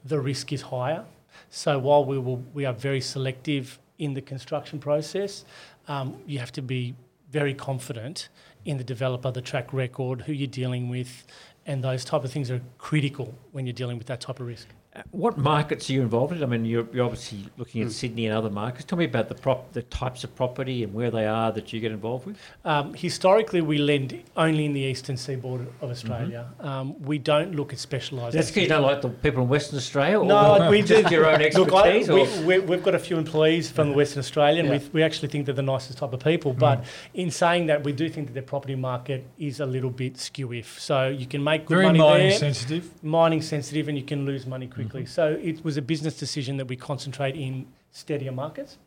the 0.04 0.20
risk 0.20 0.52
is 0.52 0.64
higher. 0.64 1.06
So 1.50 1.80
while 1.80 2.06
we, 2.06 2.18
will, 2.18 2.44
we 2.54 2.66
are 2.66 2.74
very 2.74 3.02
selective 3.02 3.80
in 3.98 4.14
the 4.14 4.22
construction 4.22 4.80
process, 4.80 5.46
um, 5.90 6.16
you 6.26 6.40
have 6.40 6.52
to 6.54 6.62
be 6.62 6.96
very 7.30 7.54
confident 7.54 8.30
in 8.64 8.78
the 8.78 8.84
developer, 8.84 9.32
the 9.32 9.42
track 9.42 9.74
record, 9.74 10.22
who 10.22 10.32
you're 10.32 10.48
dealing 10.48 10.88
with, 10.88 11.26
and 11.66 11.84
those 11.84 12.06
type 12.06 12.24
of 12.24 12.32
things 12.32 12.50
are 12.50 12.62
critical 12.78 13.34
when 13.52 13.66
you're 13.66 13.74
dealing 13.74 13.98
with 13.98 14.08
that 14.08 14.22
type 14.22 14.40
of 14.40 14.48
risk. 14.48 14.68
What 15.12 15.38
markets 15.38 15.88
are 15.90 15.94
you 15.94 16.02
involved 16.02 16.34
in? 16.36 16.42
I 16.42 16.48
mean, 16.48 16.66
you're, 16.66 16.86
you're 16.92 17.06
obviously 17.06 17.46
looking 17.58 17.84
at 17.84 17.92
Sydney 17.92 18.26
and 18.26 18.36
other 18.36 18.50
markets. 18.50 18.86
Tell 18.86 18.98
me 18.98 19.06
about 19.06 19.30
the 19.30 19.36
prop, 19.36 19.72
the 19.72 19.84
types 19.84 20.24
of 20.24 20.36
property 20.36 20.84
and 20.84 20.94
where 20.96 21.12
they 21.12 21.28
are 21.28 21.52
that 21.52 21.72
you 21.72 21.80
get 21.80 21.92
involved 21.92 22.26
with. 22.26 22.38
Um, 22.66 22.96
historically, 22.96 23.62
we 23.62 23.78
lend 23.78 24.22
only 24.36 24.66
in 24.66 24.74
the 24.74 24.82
eastern 24.82 25.16
seaboard 25.16 25.68
of 25.82 25.92
Australia. 25.92 26.48
Um, 26.60 27.00
we 27.04 27.20
don't 27.20 27.54
look 27.56 27.72
at 27.72 27.78
specialised. 27.78 28.36
That's 28.36 28.48
because 28.50 28.64
you 28.64 28.70
don't 28.70 28.82
like 28.82 29.02
the 29.04 29.10
people 29.10 29.44
in 29.44 29.48
Western 29.50 29.78
Australia, 29.78 30.20
or 30.20 30.26
No, 30.26 30.68
we 30.72 30.82
just 30.82 31.08
do. 31.08 31.14
your 31.16 31.28
own 31.28 31.40
Look, 31.54 31.72
I, 31.72 31.92
expertise. 32.00 32.40
we, 32.44 32.58
we've 32.60 32.84
got 32.84 32.96
a 32.96 33.00
few 33.00 33.18
employees 33.18 33.70
from 33.70 33.94
Western 33.94 34.20
Australia, 34.22 34.60
and 34.64 34.70
Yeah. 34.70 34.80
we, 34.80 34.90
we 34.94 35.04
actually 35.04 35.30
think 35.30 35.46
they're 35.46 35.54
the 35.56 35.62
nicest 35.62 36.00
type 36.00 36.14
of 36.14 36.20
people. 36.24 36.52
But 36.54 36.84
in 37.14 37.30
saying 37.30 37.68
that, 37.68 37.84
we 37.84 37.92
do 37.94 38.10
think 38.10 38.28
that 38.28 38.34
their 38.34 38.42
property 38.44 38.76
market 38.76 39.24
is 39.38 39.60
a 39.60 39.66
little 39.68 39.92
bit 39.92 40.18
skew-if. 40.18 40.80
So 40.80 41.10
you 41.10 41.28
can 41.28 41.44
make 41.44 41.68
good 41.68 41.76
Very 41.76 41.86
money 41.86 42.00
mining 42.00 42.30
there, 42.30 42.40
sensitive. 42.40 43.04
mining 43.04 43.44
sensitive, 43.44 43.88
and 43.88 43.96
you 43.96 44.04
can 44.04 44.26
lose 44.26 44.48
money 44.48 44.66
quickly. 44.66 44.79
Mm-hmm. 44.86 45.06
So 45.06 45.38
it 45.42 45.64
was 45.64 45.78
a 45.78 45.82
business 45.82 46.18
decision 46.18 46.58
that 46.58 46.68
we 46.68 46.76
concentrate 46.76 47.36
in 47.36 47.68
steadier 47.92 48.32
markets. 48.32 48.78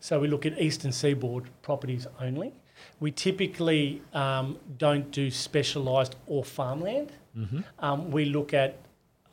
So 0.00 0.20
we 0.20 0.28
look 0.28 0.46
at 0.46 0.60
eastern 0.60 0.92
seaboard 0.92 1.44
properties 1.62 2.06
only. 2.20 2.52
We 2.98 3.10
typically 3.10 4.02
um, 4.14 4.58
don't 4.78 5.10
do 5.10 5.30
specialised 5.30 6.16
or 6.26 6.44
farmland. 6.44 7.12
Mm-hmm. 7.36 7.60
Um, 7.78 8.10
we 8.10 8.24
look 8.24 8.54
at 8.54 8.76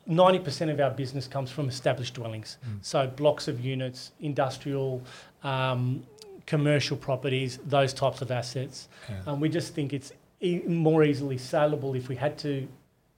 90% 0.08 0.70
of 0.70 0.80
our 0.80 0.90
business 0.90 1.26
comes 1.26 1.50
from 1.50 1.68
established 1.68 2.14
dwellings. 2.14 2.56
Mm. 2.66 2.78
So 2.82 3.06
blocks 3.06 3.46
of 3.46 3.60
units, 3.60 4.12
industrial, 4.20 5.02
um, 5.42 6.02
commercial 6.46 6.96
properties, 6.96 7.58
those 7.66 7.92
types 7.92 8.22
of 8.22 8.30
assets. 8.30 8.88
Yeah. 9.08 9.16
Um, 9.26 9.40
we 9.40 9.50
just 9.50 9.74
think 9.74 9.92
it's 9.92 10.12
e- 10.40 10.62
more 10.66 11.04
easily 11.04 11.36
saleable 11.36 11.94
if 11.94 12.08
we 12.08 12.16
had 12.16 12.38
to 12.38 12.66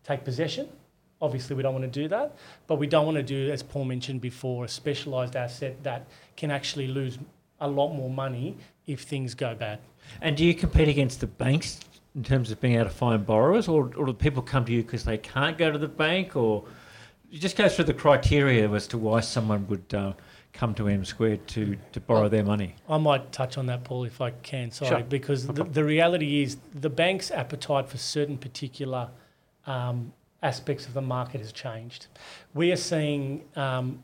take 0.02 0.24
possession. 0.24 0.68
Obviously, 1.22 1.54
we 1.54 1.62
don't 1.62 1.74
want 1.74 1.84
to 1.84 2.00
do 2.02 2.08
that, 2.08 2.34
but 2.66 2.76
we 2.76 2.86
don't 2.86 3.04
want 3.04 3.16
to 3.16 3.22
do, 3.22 3.50
as 3.50 3.62
Paul 3.62 3.84
mentioned 3.84 4.20
before, 4.20 4.64
a 4.64 4.68
specialised 4.68 5.36
asset 5.36 5.82
that 5.82 6.06
can 6.36 6.50
actually 6.50 6.86
lose 6.86 7.18
a 7.60 7.68
lot 7.68 7.92
more 7.92 8.08
money 8.08 8.56
if 8.86 9.02
things 9.02 9.34
go 9.34 9.54
bad. 9.54 9.78
And 10.22 10.36
do 10.36 10.44
you 10.44 10.54
compete 10.54 10.88
against 10.88 11.20
the 11.20 11.26
banks 11.26 11.80
in 12.16 12.24
terms 12.24 12.50
of 12.50 12.60
being 12.60 12.74
able 12.74 12.84
to 12.86 12.90
find 12.90 13.24
borrowers, 13.26 13.68
or, 13.68 13.90
or 13.96 14.06
do 14.06 14.12
people 14.14 14.42
come 14.42 14.64
to 14.64 14.72
you 14.72 14.82
because 14.82 15.04
they 15.04 15.18
can't 15.18 15.58
go 15.58 15.70
to 15.70 15.78
the 15.78 15.88
bank, 15.88 16.36
or 16.36 16.64
you 17.30 17.38
just 17.38 17.56
go 17.56 17.68
through 17.68 17.84
the 17.84 17.94
criteria 17.94 18.68
as 18.70 18.88
to 18.88 18.98
why 18.98 19.20
someone 19.20 19.66
would 19.68 19.94
uh, 19.94 20.14
come 20.54 20.74
to 20.74 20.88
M 20.88 21.04
Squared 21.04 21.46
to, 21.48 21.76
to 21.92 22.00
borrow 22.00 22.28
their 22.28 22.42
money? 22.44 22.74
I 22.88 22.96
might 22.96 23.30
touch 23.30 23.58
on 23.58 23.66
that, 23.66 23.84
Paul, 23.84 24.04
if 24.04 24.20
I 24.20 24.30
can. 24.30 24.70
Sorry, 24.70 24.88
Sure. 24.88 25.00
because 25.02 25.46
the, 25.46 25.64
the 25.64 25.84
reality 25.84 26.42
is 26.42 26.56
the 26.74 26.90
bank's 26.90 27.30
appetite 27.30 27.88
for 27.88 27.98
certain 27.98 28.38
particular 28.38 29.10
um, 29.66 30.12
aspects 30.42 30.86
of 30.86 30.94
the 30.94 31.02
market 31.02 31.40
has 31.40 31.52
changed. 31.52 32.06
We 32.54 32.72
are 32.72 32.76
seeing 32.76 33.44
um, 33.56 34.02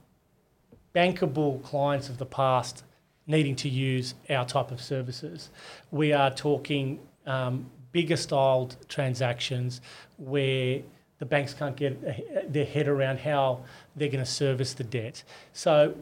bankable 0.95 1.63
clients 1.63 2.09
of 2.09 2.19
the 2.19 2.27
past 2.27 2.85
needing 3.27 3.57
to 3.57 3.69
use 3.69 4.15
our 4.31 4.45
type 4.45 4.71
of 4.71 4.81
services. 4.81 5.51
We 5.91 6.13
are 6.13 6.31
talking 6.31 7.01
um, 7.27 7.71
bigger 7.93 8.17
styled 8.17 8.77
transactions 8.89 9.81
where 10.17 10.83
the 11.19 11.27
banks 11.27 11.55
can't 11.55 11.77
get 11.77 12.53
their 12.53 12.65
head 12.65 12.89
around 12.89 13.19
how 13.19 13.65
they're 13.97 14.09
going 14.09 14.25
to 14.25 14.31
service 14.31 14.75
the 14.75 14.85
debt. 14.85 15.25
So 15.53 15.95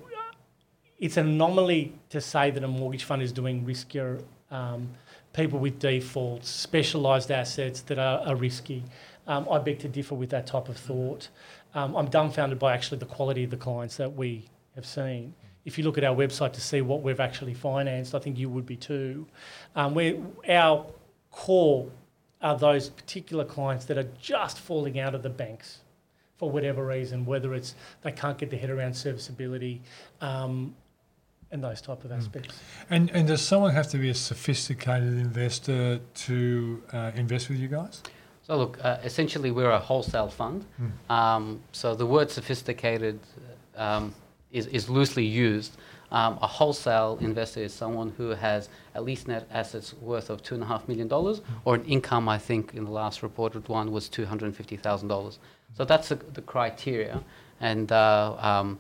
it's 0.99 1.17
an 1.17 1.29
anomaly 1.29 1.95
to 2.11 2.21
say 2.21 2.51
that 2.51 2.63
a 2.65 2.69
mortgage 2.69 3.05
fund 3.05 3.23
is 3.23 3.33
doing 3.33 3.65
riskier 3.65 4.23
um, 4.51 4.89
people 5.33 5.59
with 5.59 5.79
defaults, 5.79 6.49
specialised 6.49 7.31
assets 7.31 7.83
that 7.83 7.99
are, 7.99 8.21
are 8.21 8.37
risky. 8.37 8.83
Um, 9.27 9.49
I 9.51 9.59
beg 9.59 9.79
to 9.81 9.89
differ 9.89 10.15
with 10.15 10.31
that 10.31 10.47
type 10.47 10.69
of 10.69 10.77
thought. 10.77 11.29
Um, 11.75 11.97
I'm 11.97 12.07
dumbfounded 12.07 12.59
by 12.59 12.75
actually 12.75 12.99
the 12.99 13.07
quality 13.07 13.45
of 13.45 13.51
the 13.51 13.57
clients 13.57 13.97
that 13.97 14.15
we 14.15 14.49
have 14.75 14.87
seen. 14.87 15.35
If 15.65 15.79
you 15.79 15.85
look 15.85 15.97
at 15.97 16.05
our 16.05 16.15
website 16.15 16.53
to 16.53 16.61
see 16.61 16.83
what 16.83 17.03
we've 17.03 17.21
actually 17.21 17.55
financed, 17.55 18.15
I 18.15 18.19
think 18.19 18.39
you 18.39 18.51
would 18.51 18.67
be 18.67 18.77
too. 18.77 19.27
Um, 19.75 19.95
we 19.95 20.21
our 20.49 20.87
core 21.31 21.91
are 22.43 22.59
those 22.59 22.91
particular 22.91 23.45
clients 23.45 23.87
that 23.87 23.97
are 23.97 24.09
just 24.21 24.59
falling 24.59 25.01
out 25.01 25.15
of 25.15 25.23
the 25.23 25.31
banks 25.31 25.79
for 26.37 26.51
whatever 26.51 26.85
reason, 26.85 27.25
whether 27.25 27.55
it's 27.55 27.75
they 28.03 28.13
can't 28.13 28.37
get 28.37 28.51
their 28.51 28.61
head 28.61 28.71
around 28.71 28.95
serviceability 28.95 29.81
um, 30.21 30.75
and 31.51 31.65
those 31.65 31.81
type 31.81 32.05
of 32.05 32.13
aspects. 32.13 32.61
And 32.91 33.11
and 33.13 33.27
does 33.27 33.41
someone 33.41 33.73
have 33.73 33.89
to 33.91 33.99
be 33.99 34.11
a 34.11 34.15
sophisticated 34.15 35.15
investor 35.15 36.01
to 36.27 36.83
uh, 36.93 37.13
invest 37.15 37.49
with 37.49 37.59
you 37.59 37.69
guys? 37.69 38.03
So 38.47 38.57
look, 38.59 38.79
uh, 38.83 38.99
essentially 39.03 39.51
we're 39.51 39.71
a 39.71 39.79
wholesale 39.79 40.29
fund. 40.29 40.65
Um, 41.09 41.61
so 41.73 41.95
the 41.95 42.07
word 42.07 42.31
sophisticated 42.31 43.19
um, 43.77 44.15
is, 44.53 44.67
is 44.69 44.89
loosely 44.89 45.25
used. 45.25 45.77
Um, 46.13 46.39
a 46.43 46.47
wholesale 46.47 47.19
investor 47.21 47.61
is 47.61 47.73
someone 47.73 48.13
who 48.19 48.29
has 48.31 48.69
at 48.95 49.03
least 49.05 49.27
net 49.27 49.49
assets 49.51 49.95
worth 50.01 50.31
of 50.31 50.43
two 50.43 50.55
and 50.55 50.63
a 50.63 50.67
half 50.67 50.87
million 50.87 51.09
dollars, 51.09 51.41
or 51.65 51.75
an 51.75 51.85
income. 51.87 52.29
I 52.29 52.39
think 52.39 52.75
in 52.75 52.85
the 52.85 52.91
last 52.91 53.23
reported 53.23 53.69
one 53.69 53.91
was 53.91 54.09
two 54.09 54.27
hundred 54.27 54.47
and 54.47 54.57
fifty 54.57 54.77
thousand 54.77 55.09
dollars. 55.09 55.39
So 55.77 55.85
that's 55.85 56.09
the, 56.11 56.17
the 56.17 56.43
criteria. 56.43 57.21
And 57.61 57.91
uh, 57.91 58.37
um, 58.39 58.79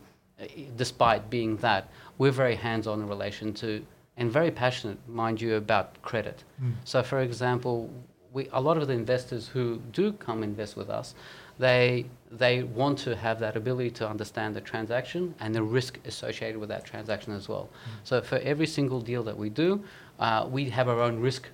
despite 0.76 1.28
being 1.30 1.56
that, 1.56 1.88
we're 2.18 2.30
very 2.30 2.54
hands-on 2.54 3.00
in 3.00 3.08
relation 3.08 3.52
to, 3.54 3.84
and 4.16 4.30
very 4.30 4.50
passionate, 4.50 4.98
mind 5.08 5.40
you, 5.40 5.56
about 5.56 6.00
credit. 6.02 6.44
So, 6.84 7.02
for 7.02 7.20
example, 7.20 7.90
we, 8.34 8.48
a 8.52 8.60
lot 8.60 8.76
of 8.76 8.88
the 8.88 8.92
investors 8.92 9.48
who 9.48 9.80
do 9.92 10.12
come 10.12 10.42
invest 10.42 10.76
with 10.76 10.90
us, 10.90 11.14
they, 11.58 12.04
they 12.32 12.64
want 12.64 12.98
to 12.98 13.14
have 13.14 13.38
that 13.38 13.56
ability 13.56 13.90
to 13.92 14.08
understand 14.08 14.56
the 14.56 14.60
transaction 14.60 15.34
and 15.38 15.54
the 15.54 15.62
risk 15.62 16.00
associated 16.04 16.58
with 16.58 16.68
that 16.68 16.84
transaction 16.84 17.32
as 17.32 17.48
well. 17.48 17.70
So 18.02 18.20
for 18.20 18.38
every 18.38 18.66
single 18.66 19.00
deal 19.00 19.22
that 19.22 19.38
we 19.38 19.50
do, 19.50 19.82
uh, 20.18 20.46
we 20.50 20.68
have 20.70 20.88
our 20.88 21.00
own 21.00 21.20
risk, 21.20 21.48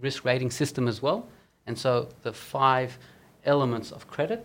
risk 0.00 0.24
rating 0.24 0.50
system 0.50 0.88
as 0.88 1.00
well. 1.00 1.26
And 1.68 1.78
so 1.78 2.08
the 2.24 2.32
five 2.32 2.98
elements 3.44 3.92
of 3.92 4.08
credit, 4.08 4.44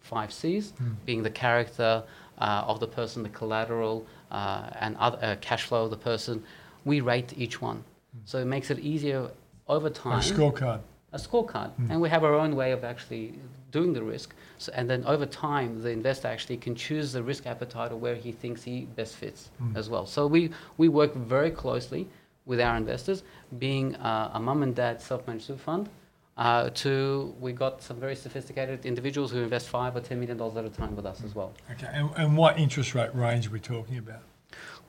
five 0.00 0.32
C's, 0.32 0.72
being 1.06 1.22
the 1.22 1.30
character 1.30 2.02
uh, 2.38 2.64
of 2.66 2.80
the 2.80 2.88
person, 2.88 3.22
the 3.22 3.28
collateral, 3.28 4.04
uh, 4.32 4.68
and 4.80 4.96
other, 4.96 5.18
uh, 5.22 5.36
cash 5.40 5.62
flow 5.62 5.84
of 5.84 5.90
the 5.90 5.96
person, 5.96 6.42
we 6.84 7.00
rate 7.00 7.32
each 7.36 7.62
one. 7.62 7.84
So 8.24 8.38
it 8.38 8.46
makes 8.46 8.70
it 8.70 8.80
easier 8.80 9.30
over 9.68 9.90
time 9.90 10.18
A 10.18 10.22
scorecard. 10.22 10.80
A 11.14 11.18
scorecard, 11.18 11.70
and 11.90 12.00
we 12.00 12.08
have 12.08 12.24
our 12.24 12.34
own 12.34 12.52
way 12.56 12.72
of 12.72 12.82
actually 12.84 13.34
doing 13.70 13.92
the 13.92 14.02
risk. 14.02 14.34
So, 14.58 14.72
and 14.74 14.88
then 14.90 15.04
over 15.06 15.26
time, 15.26 15.70
the 15.82 15.90
investor 15.90 16.28
actually 16.28 16.58
can 16.58 16.74
choose 16.74 17.12
the 17.12 17.22
risk 17.22 17.46
appetite 17.46 17.90
or 17.92 17.96
where 17.96 18.16
he 18.16 18.32
thinks 18.32 18.62
he 18.62 18.76
best 19.00 19.14
fits 19.22 19.50
as 19.74 19.88
well. 19.88 20.06
So 20.06 20.26
we 20.26 20.50
we 20.76 20.88
work 20.88 21.14
very 21.14 21.50
closely 21.62 22.02
with 22.46 22.60
our 22.60 22.76
investors, 22.76 23.22
being 23.58 23.94
uh, 23.96 24.30
a 24.38 24.40
mum 24.40 24.62
and 24.62 24.74
dad 24.74 25.00
self-managed 25.00 25.46
super 25.46 25.60
fund. 25.70 25.88
Uh, 26.36 26.68
to 26.82 27.32
we 27.40 27.52
got 27.52 27.80
some 27.80 27.98
very 28.00 28.16
sophisticated 28.16 28.84
individuals 28.84 29.30
who 29.30 29.38
invest 29.48 29.68
five 29.68 29.94
or 29.94 30.00
ten 30.00 30.18
million 30.18 30.36
dollars 30.36 30.56
at 30.56 30.64
a 30.64 30.74
time 30.82 30.96
with 30.96 31.06
us 31.06 31.22
as 31.24 31.32
well. 31.38 31.52
Okay. 31.70 31.88
And, 31.92 32.10
and 32.16 32.36
what 32.36 32.58
interest 32.58 32.92
rate 32.94 33.14
range 33.14 33.46
are 33.46 33.50
we 33.50 33.60
talking 33.60 33.98
about? 33.98 34.22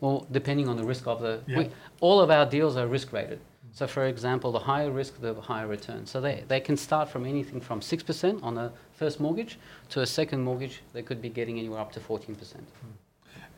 Well, 0.01 0.25
depending 0.31 0.67
on 0.67 0.75
the 0.75 0.83
risk 0.83 1.05
of 1.07 1.21
the, 1.21 1.39
Yeah. 1.47 1.57
we, 1.59 1.69
all 2.01 2.19
of 2.19 2.29
our 2.31 2.45
deals 2.47 2.75
are 2.77 2.87
risk 2.87 3.13
rated. 3.13 3.39
So, 3.75 3.87
for 3.87 4.05
example, 4.05 4.53
the 4.53 4.59
higher 4.59 4.89
risk, 4.89 5.19
the 5.19 5.33
higher 5.33 5.67
return. 5.67 6.05
So 6.05 6.21
they, 6.21 6.45
they 6.47 6.61
can 6.61 6.77
start 6.77 7.09
from 7.09 7.25
anything 7.25 7.59
from 7.59 7.81
six 7.81 8.01
percent 8.03 8.41
on 8.41 8.57
a 8.57 8.71
first 8.93 9.19
mortgage 9.19 9.59
to 9.89 9.99
a 9.99 10.05
second 10.05 10.41
mortgage. 10.41 10.81
They 10.93 11.01
could 11.01 11.21
be 11.21 11.27
getting 11.27 11.59
anywhere 11.59 11.81
up 11.81 11.91
to 11.91 11.99
fourteen 11.99 12.35
percent. 12.35 12.65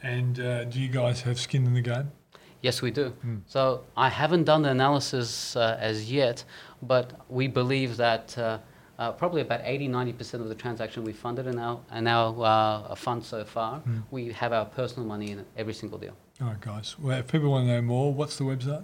And 0.01 0.39
uh, 0.39 0.63
do 0.65 0.79
you 0.79 0.89
guys 0.89 1.21
have 1.21 1.39
skin 1.39 1.67
in 1.67 1.75
the 1.75 1.81
game? 1.81 2.11
Yes, 2.61 2.81
we 2.81 2.89
do. 2.89 3.13
So 3.45 3.83
I 3.95 4.09
haven't 4.09 4.45
done 4.45 4.63
the 4.63 4.69
analysis 4.71 5.55
uh, 5.55 5.77
as 5.79 6.11
yet, 6.11 6.43
but 6.81 7.13
we 7.29 7.47
believe 7.47 7.97
that 7.97 8.35
uh, 8.37 8.57
uh, 8.97 9.11
probably 9.11 9.41
about 9.41 9.61
80 9.63 9.89
90% 9.89 10.33
of 10.35 10.49
the 10.49 10.55
transaction 10.55 11.03
we 11.03 11.13
funded 11.13 11.45
in 11.45 11.59
our, 11.59 11.79
in 11.93 12.07
our 12.07 12.35
uh, 12.43 12.95
fund 12.95 13.23
so 13.23 13.45
far, 13.45 13.83
we 14.09 14.31
have 14.31 14.53
our 14.53 14.65
personal 14.65 15.07
money 15.07 15.31
in 15.31 15.45
every 15.55 15.73
single 15.73 15.99
deal. 15.99 16.15
All 16.41 16.47
right, 16.47 16.59
guys. 16.59 16.97
Well, 16.97 17.19
if 17.19 17.27
people 17.27 17.51
want 17.51 17.67
to 17.67 17.73
know 17.73 17.81
more, 17.83 18.11
what's 18.11 18.37
the 18.37 18.43
website? 18.43 18.83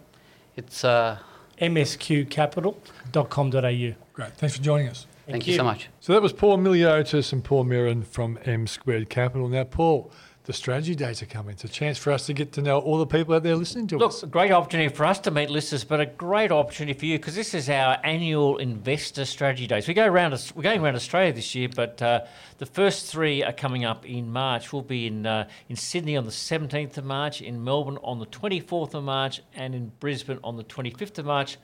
It's, 0.56 0.84
uh, 0.84 1.18
msqcapital.com.au. 1.60 3.96
Great. 4.14 4.34
Thanks 4.34 4.56
for 4.56 4.62
joining 4.62 4.90
us. 4.90 5.08
thank, 5.28 5.48
you. 5.48 5.56
so 5.56 5.64
much. 5.64 5.90
So 6.00 6.14
that 6.14 6.22
was 6.22 6.34
Paul 6.34 6.60
Myliotis 6.60 7.34
and 7.34 7.44
Paul 7.44 7.64
Miron 7.64 8.04
from 8.04 8.38
M 8.46 8.68
Squared 8.68 9.10
Capital. 9.10 9.48
Now, 9.48 9.64
Paul, 9.64 10.12
the 10.46 10.52
strategy 10.52 10.94
days 10.94 11.22
are 11.22 11.26
coming. 11.26 11.54
It's 11.54 11.64
a 11.64 11.70
chance 11.70 11.98
for 11.98 12.12
us 12.12 12.26
to 12.26 12.34
get 12.34 12.52
to 12.54 12.62
know 12.62 12.80
all 12.80 12.98
the 12.98 13.06
people 13.06 13.34
out 13.34 13.44
there 13.44 13.56
listening 13.56 13.88
to 13.88 13.98
Look, 13.98 14.10
us. 14.10 14.24
a 14.24 14.28
great 14.28 14.52
opportunity 14.52 14.94
for 14.94 15.06
us 15.06 15.20
to 15.20 15.32
meet 15.32 15.50
listeners, 15.50 15.86
but 15.86 16.02
a 16.02 16.06
great 16.06 16.52
opportunity 16.52 17.00
for 17.00 17.06
you 17.06 17.18
because 17.18 17.36
this 17.36 17.54
is 17.54 17.70
our 17.70 17.98
annual 18.04 18.58
investor 18.58 19.24
strategy 19.24 19.68
days. 19.68 19.88
We 19.88 19.94
go 19.94 20.06
around, 20.06 20.34
we're 20.54 20.64
going 20.64 20.82
around 20.82 20.96
Australia 20.96 21.32
this 21.32 21.56
year, 21.56 21.70
but 21.74 22.02
uh, 22.02 22.22
the 22.58 22.66
first 22.66 23.10
three 23.10 23.42
are 23.42 23.54
coming 23.54 23.86
up 23.86 24.06
in 24.06 24.32
March. 24.32 24.74
We'll 24.74 24.82
be 24.82 25.08
in 25.08 25.26
uh, 25.26 25.48
in 25.70 25.78
Sydney 25.78 26.18
on 26.18 26.26
the 26.26 26.32
17th 26.32 26.98
of 26.98 27.06
March, 27.06 27.42
in 27.42 27.64
Melbourne 27.64 27.98
on 28.04 28.20
the 28.20 28.26
24th 28.26 28.96
of 28.96 29.04
March, 29.06 29.42
and 29.56 29.74
in 29.74 29.94
Brisbane 30.02 30.40
on 30.44 30.58
the 30.58 30.66
25th 30.66 31.20
of 31.20 31.26
March. 31.26 31.58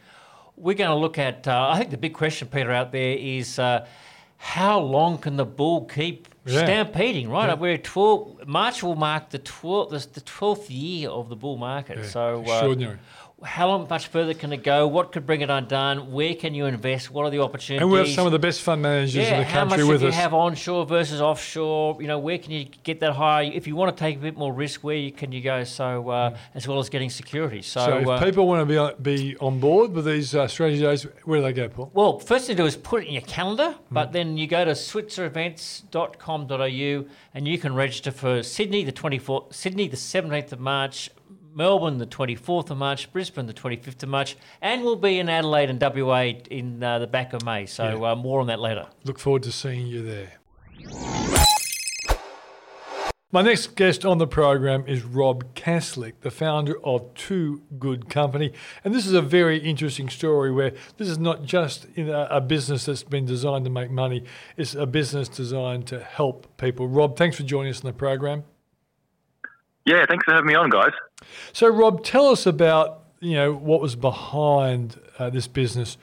We're 0.56 0.76
going 0.76 0.90
to 0.90 0.96
look 0.96 1.18
at. 1.18 1.48
Uh, 1.50 1.70
I 1.70 1.80
think 1.80 1.92
the 1.92 1.98
big 1.98 2.14
question, 2.14 2.48
Peter, 2.48 2.72
out 2.72 2.94
there 2.94 3.18
is. 3.18 3.60
How 4.42 4.80
long 4.80 5.18
can 5.18 5.36
the 5.36 5.46
bull 5.46 5.86
keep 5.86 6.28
Yeah. 6.46 6.64
stampeding? 6.64 7.30
Right, 7.30 7.50
Yeah. 7.50 7.56
we're 7.56 7.78
12. 7.78 8.48
March 8.48 8.82
will 8.82 8.96
mark 8.96 9.30
the 9.32 9.40
12th, 9.40 9.90
the, 9.90 10.00
the 10.14 10.22
12th 10.22 10.70
year 10.70 11.10
of 11.10 11.28
the 11.30 11.36
bull 11.36 11.58
market. 11.58 11.98
Yeah, 11.98 12.06
So, 12.06 12.38
uh, 12.38 12.42
extraordinary. 12.42 12.98
How 13.44 13.78
much 13.78 14.08
further 14.08 14.34
can 14.34 14.54
it 14.54 14.64
go? 14.64 14.88
What 14.88 15.12
could 15.12 15.26
bring 15.26 15.42
it 15.42 15.50
undone? 15.50 16.12
Where 16.12 16.36
can 16.36 16.54
you 16.54 16.66
invest? 16.66 17.12
What 17.12 17.26
are 17.26 17.30
the 17.30 17.40
opportunities? 17.40 17.82
And 17.82 17.92
we 17.92 18.00
have 18.00 18.10
some 18.10 18.26
of 18.26 18.32
the 18.32 18.40
best 18.40 18.62
fund 18.62 18.82
managers 18.82 19.16
yeah, 19.16 19.36
in 19.36 19.40
the 19.40 19.46
how 19.46 19.66
much 19.66 19.80
country 19.80 19.86
should 19.86 19.92
with 19.92 20.02
you 20.04 20.12
have 20.12 20.34
onshore 20.34 20.86
versus 20.86 21.22
offshore? 21.22 22.02
You 22.02 22.08
know, 22.08 22.20
where 22.20 22.38
can 22.38 22.52
you 22.52 22.66
get 22.84 23.00
that 23.00 23.14
high? 23.14 23.44
If 23.44 23.68
you 23.68 23.76
want 23.76 23.96
to 23.96 24.00
take 24.00 24.18
a 24.18 24.20
bit 24.20 24.38
more 24.38 24.54
risk, 24.54 24.84
where 24.84 24.96
you, 24.96 25.12
can 25.12 25.32
you 25.32 25.42
go? 25.42 25.64
So, 25.64 26.10
uh, 26.10 26.38
as 26.54 26.68
well 26.68 26.80
as 26.80 26.90
getting 26.90 27.10
security. 27.10 27.62
So, 27.62 27.86
so, 27.86 27.98
if 28.00 28.08
uh, 28.08 28.24
people 28.24 28.48
want 28.48 28.62
to 28.62 28.66
be 28.66 28.78
on, 28.78 28.94
be 29.02 29.38
on 29.38 29.60
board 29.60 29.94
with 29.94 30.06
these 30.06 30.36
uh, 30.36 30.48
strategy 30.48 30.82
days, 30.82 31.04
where 31.24 31.40
do 31.40 31.44
they 31.44 31.54
go, 31.54 31.70
Paul? 31.70 31.92
Well, 31.94 32.20
first 32.20 32.48
thing 32.48 32.58
to 32.58 32.64
do 32.64 32.68
is 32.68 32.76
put 32.76 33.04
it 33.04 33.08
in 33.08 33.14
your 33.14 33.22
calendar, 33.24 33.72
Hmm. 33.72 33.94
but 33.94 34.12
then 34.12 34.38
you 34.38 34.48
go 34.48 34.66
to 34.66 34.76
switzerevents.com.au 34.76 37.06
and 37.34 37.48
you 37.48 37.58
can 37.58 37.74
register 37.74 38.12
for 38.12 38.44
Sydney 38.44 38.84
the 38.84 38.92
24th, 38.92 39.54
Sydney 39.54 39.88
the 39.88 39.98
17th 39.98 40.52
of 40.52 40.60
March, 40.60 41.10
Melbourne 41.60 41.98
the 41.98 42.06
24th 42.08 42.70
of 42.70 42.78
March, 42.78 43.12
Brisbane 43.12 43.46
the 43.46 43.54
25th 43.54 44.02
of 44.02 44.08
March, 44.08 44.38
and 44.62 44.82
we'll 44.82 44.96
be 44.96 45.20
in 45.20 45.28
Adelaide 45.28 45.70
and 45.70 45.80
WA 45.82 46.22
in 46.50 46.82
uh, 46.82 47.00
the 47.00 47.06
back 47.06 47.34
of 47.34 47.44
May. 47.44 47.66
So 47.66 47.84
Yeah. 48.00 48.12
uh, 48.12 48.16
more 48.16 48.40
on 48.40 48.48
that 48.48 48.62
later. 48.62 48.88
Look 49.04 49.20
forward 49.20 49.44
to 49.44 49.52
seeing 49.52 49.86
you 49.86 50.02
there. 50.02 50.40
My 53.32 53.42
next 53.42 53.76
guest 53.76 54.06
on 54.06 54.20
the 54.20 54.26
program 54.26 54.86
is 54.88 55.04
Rob 55.04 55.54
Caslick, 55.54 56.22
the 56.22 56.32
founder 56.32 56.76
of 56.84 57.14
Two 57.14 57.62
Good 57.78 58.10
Company. 58.10 58.54
And 58.86 58.96
this 58.96 59.06
is 59.06 59.12
a 59.14 59.22
very 59.22 59.58
interesting 59.58 60.08
story 60.08 60.52
where 60.54 60.72
this 60.96 61.10
is 61.10 61.20
not 61.20 61.44
just 61.44 61.88
in 61.96 62.10
a, 62.10 62.28
a 62.32 62.42
business 62.42 62.86
that's 62.86 63.04
been 63.04 63.26
designed 63.26 63.66
to 63.66 63.70
make 63.70 63.92
money, 63.92 64.24
it's 64.56 64.76
a 64.76 64.86
business 64.88 65.28
designed 65.28 65.88
to 65.88 66.00
help 66.00 66.58
people. 66.58 66.88
Rob, 66.88 67.18
thanks 67.18 67.36
for 67.36 67.44
joining 67.44 67.72
us 67.72 67.84
on 67.84 67.92
the 67.92 67.94
program. 67.98 68.46
Yeah, 69.90 70.06
thanks 70.08 70.24
for 70.24 70.34
having 70.36 70.46
me 70.46 70.54
on, 70.54 70.70
guys. 70.70 70.92
So, 71.52 71.68
Rob, 71.68 72.04
tell 72.04 72.28
us 72.28 72.46
about 72.46 73.02
you 73.20 73.34
know 73.34 73.54
what 73.54 73.82
was 73.82 73.96
behind 73.96 75.00
uh, 75.18 75.32
this 75.32 75.48
business, 75.48 75.98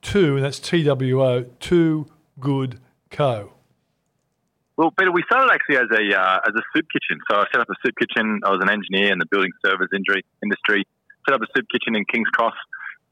Two, 0.00 0.36
and 0.36 0.44
that's 0.44 0.58
T 0.58 0.82
W 0.84 1.22
O, 1.22 1.44
Two 1.60 2.06
Good 2.40 2.80
Co. 3.10 3.52
Well, 4.78 4.90
Peter, 4.90 5.12
we 5.12 5.22
started 5.26 5.52
actually 5.52 5.76
as 5.76 5.90
a 5.90 6.18
uh, 6.18 6.38
as 6.48 6.54
a 6.54 6.62
soup 6.74 6.86
kitchen. 6.90 7.20
So 7.30 7.36
I 7.36 7.44
set 7.52 7.60
up 7.60 7.68
a 7.68 7.74
soup 7.84 7.94
kitchen. 7.98 8.40
I 8.42 8.50
was 8.50 8.60
an 8.62 8.70
engineer 8.70 9.12
in 9.12 9.18
the 9.18 9.26
building 9.30 9.52
service 9.64 9.88
industry. 9.94 10.24
industry. 10.42 10.84
Set 11.28 11.34
up 11.34 11.42
a 11.42 11.46
soup 11.54 11.66
kitchen 11.70 11.94
in 11.94 12.06
Kings 12.06 12.28
Cross. 12.28 12.54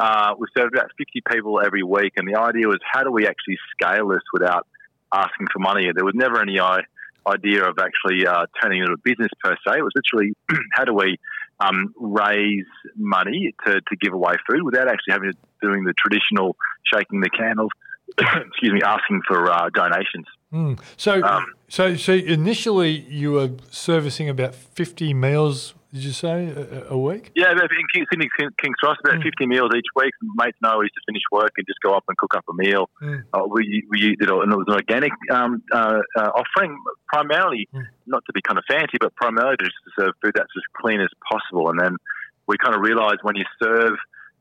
Uh, 0.00 0.34
we 0.38 0.46
served 0.56 0.74
about 0.74 0.90
50 0.96 1.22
people 1.30 1.60
every 1.60 1.82
week, 1.82 2.14
and 2.16 2.26
the 2.26 2.38
idea 2.40 2.66
was 2.66 2.78
how 2.90 3.02
do 3.02 3.10
we 3.12 3.26
actually 3.26 3.58
scale 3.72 4.08
this 4.08 4.22
without 4.32 4.66
asking 5.12 5.48
for 5.52 5.58
money? 5.58 5.90
There 5.94 6.04
was 6.04 6.14
never 6.14 6.40
any 6.40 6.58
i- 6.58 6.82
idea 7.26 7.64
of 7.64 7.78
actually 7.78 8.26
uh, 8.26 8.46
turning 8.60 8.80
it 8.80 8.82
into 8.82 8.94
a 8.94 8.98
business 8.98 9.30
per 9.42 9.56
se. 9.66 9.78
It 9.78 9.82
was 9.82 9.92
literally 9.94 10.32
how 10.72 10.84
do 10.84 10.94
we 10.94 11.18
um, 11.60 11.94
raise 11.98 12.66
money 12.96 13.54
to, 13.66 13.80
to 13.80 13.96
give 14.00 14.12
away 14.12 14.34
food 14.48 14.62
without 14.62 14.88
actually 14.88 15.12
having 15.12 15.32
to 15.32 15.38
doing 15.62 15.84
the 15.84 15.94
traditional 15.98 16.56
shaking 16.92 17.20
the 17.20 17.30
candles. 17.30 17.70
excuse 18.18 18.72
me, 18.72 18.80
asking 18.84 19.22
for 19.26 19.50
uh, 19.50 19.70
donations. 19.72 20.26
So, 20.96 21.22
Um, 21.24 21.46
so, 21.68 21.96
so 21.96 22.12
initially 22.12 23.00
you 23.08 23.32
were 23.32 23.50
servicing 23.70 24.28
about 24.28 24.54
fifty 24.54 25.14
meals. 25.14 25.74
Did 25.94 26.02
you 26.02 26.10
say 26.10 26.48
a, 26.48 26.88
a 26.90 26.98
week? 26.98 27.30
Yeah, 27.36 27.52
about 27.52 27.70
in 27.70 27.86
King- 27.94 28.04
Sydney 28.10 28.28
King- 28.36 28.50
King's 28.60 28.74
Cross, 28.82 28.96
about 29.04 29.22
50 29.22 29.46
meals 29.46 29.70
each 29.76 29.86
week. 29.94 30.12
Mates 30.34 30.58
know 30.60 30.78
we 30.78 30.86
used 30.86 30.94
to 30.94 31.00
finish 31.06 31.22
work 31.30 31.52
and 31.56 31.64
just 31.68 31.78
go 31.84 31.94
up 31.94 32.02
and 32.08 32.18
cook 32.18 32.34
up 32.34 32.44
a 32.50 32.52
meal. 32.52 32.90
Mm. 33.00 33.22
Uh, 33.32 33.44
we 33.48 33.84
we 33.88 34.00
used 34.00 34.20
it, 34.20 34.28
all, 34.28 34.42
and 34.42 34.52
it 34.52 34.56
was 34.56 34.66
an 34.66 34.74
organic 34.74 35.12
um, 35.30 35.62
uh, 35.72 36.00
uh, 36.18 36.30
offering, 36.40 36.76
primarily 37.06 37.68
Mm. 37.72 37.84
not 38.08 38.24
to 38.26 38.32
be 38.32 38.42
kind 38.42 38.58
of 38.58 38.64
fancy, 38.68 38.96
but 38.98 39.14
primarily 39.14 39.56
just 39.60 39.70
to 39.84 39.90
serve 40.02 40.12
food 40.20 40.32
that's 40.34 40.50
as 40.56 40.62
clean 40.82 41.00
as 41.00 41.10
possible. 41.30 41.70
And 41.70 41.78
then 41.78 41.94
we 42.48 42.56
kind 42.58 42.74
of 42.74 42.80
realised 42.80 43.20
when 43.22 43.36
you 43.36 43.44
serve 43.62 43.94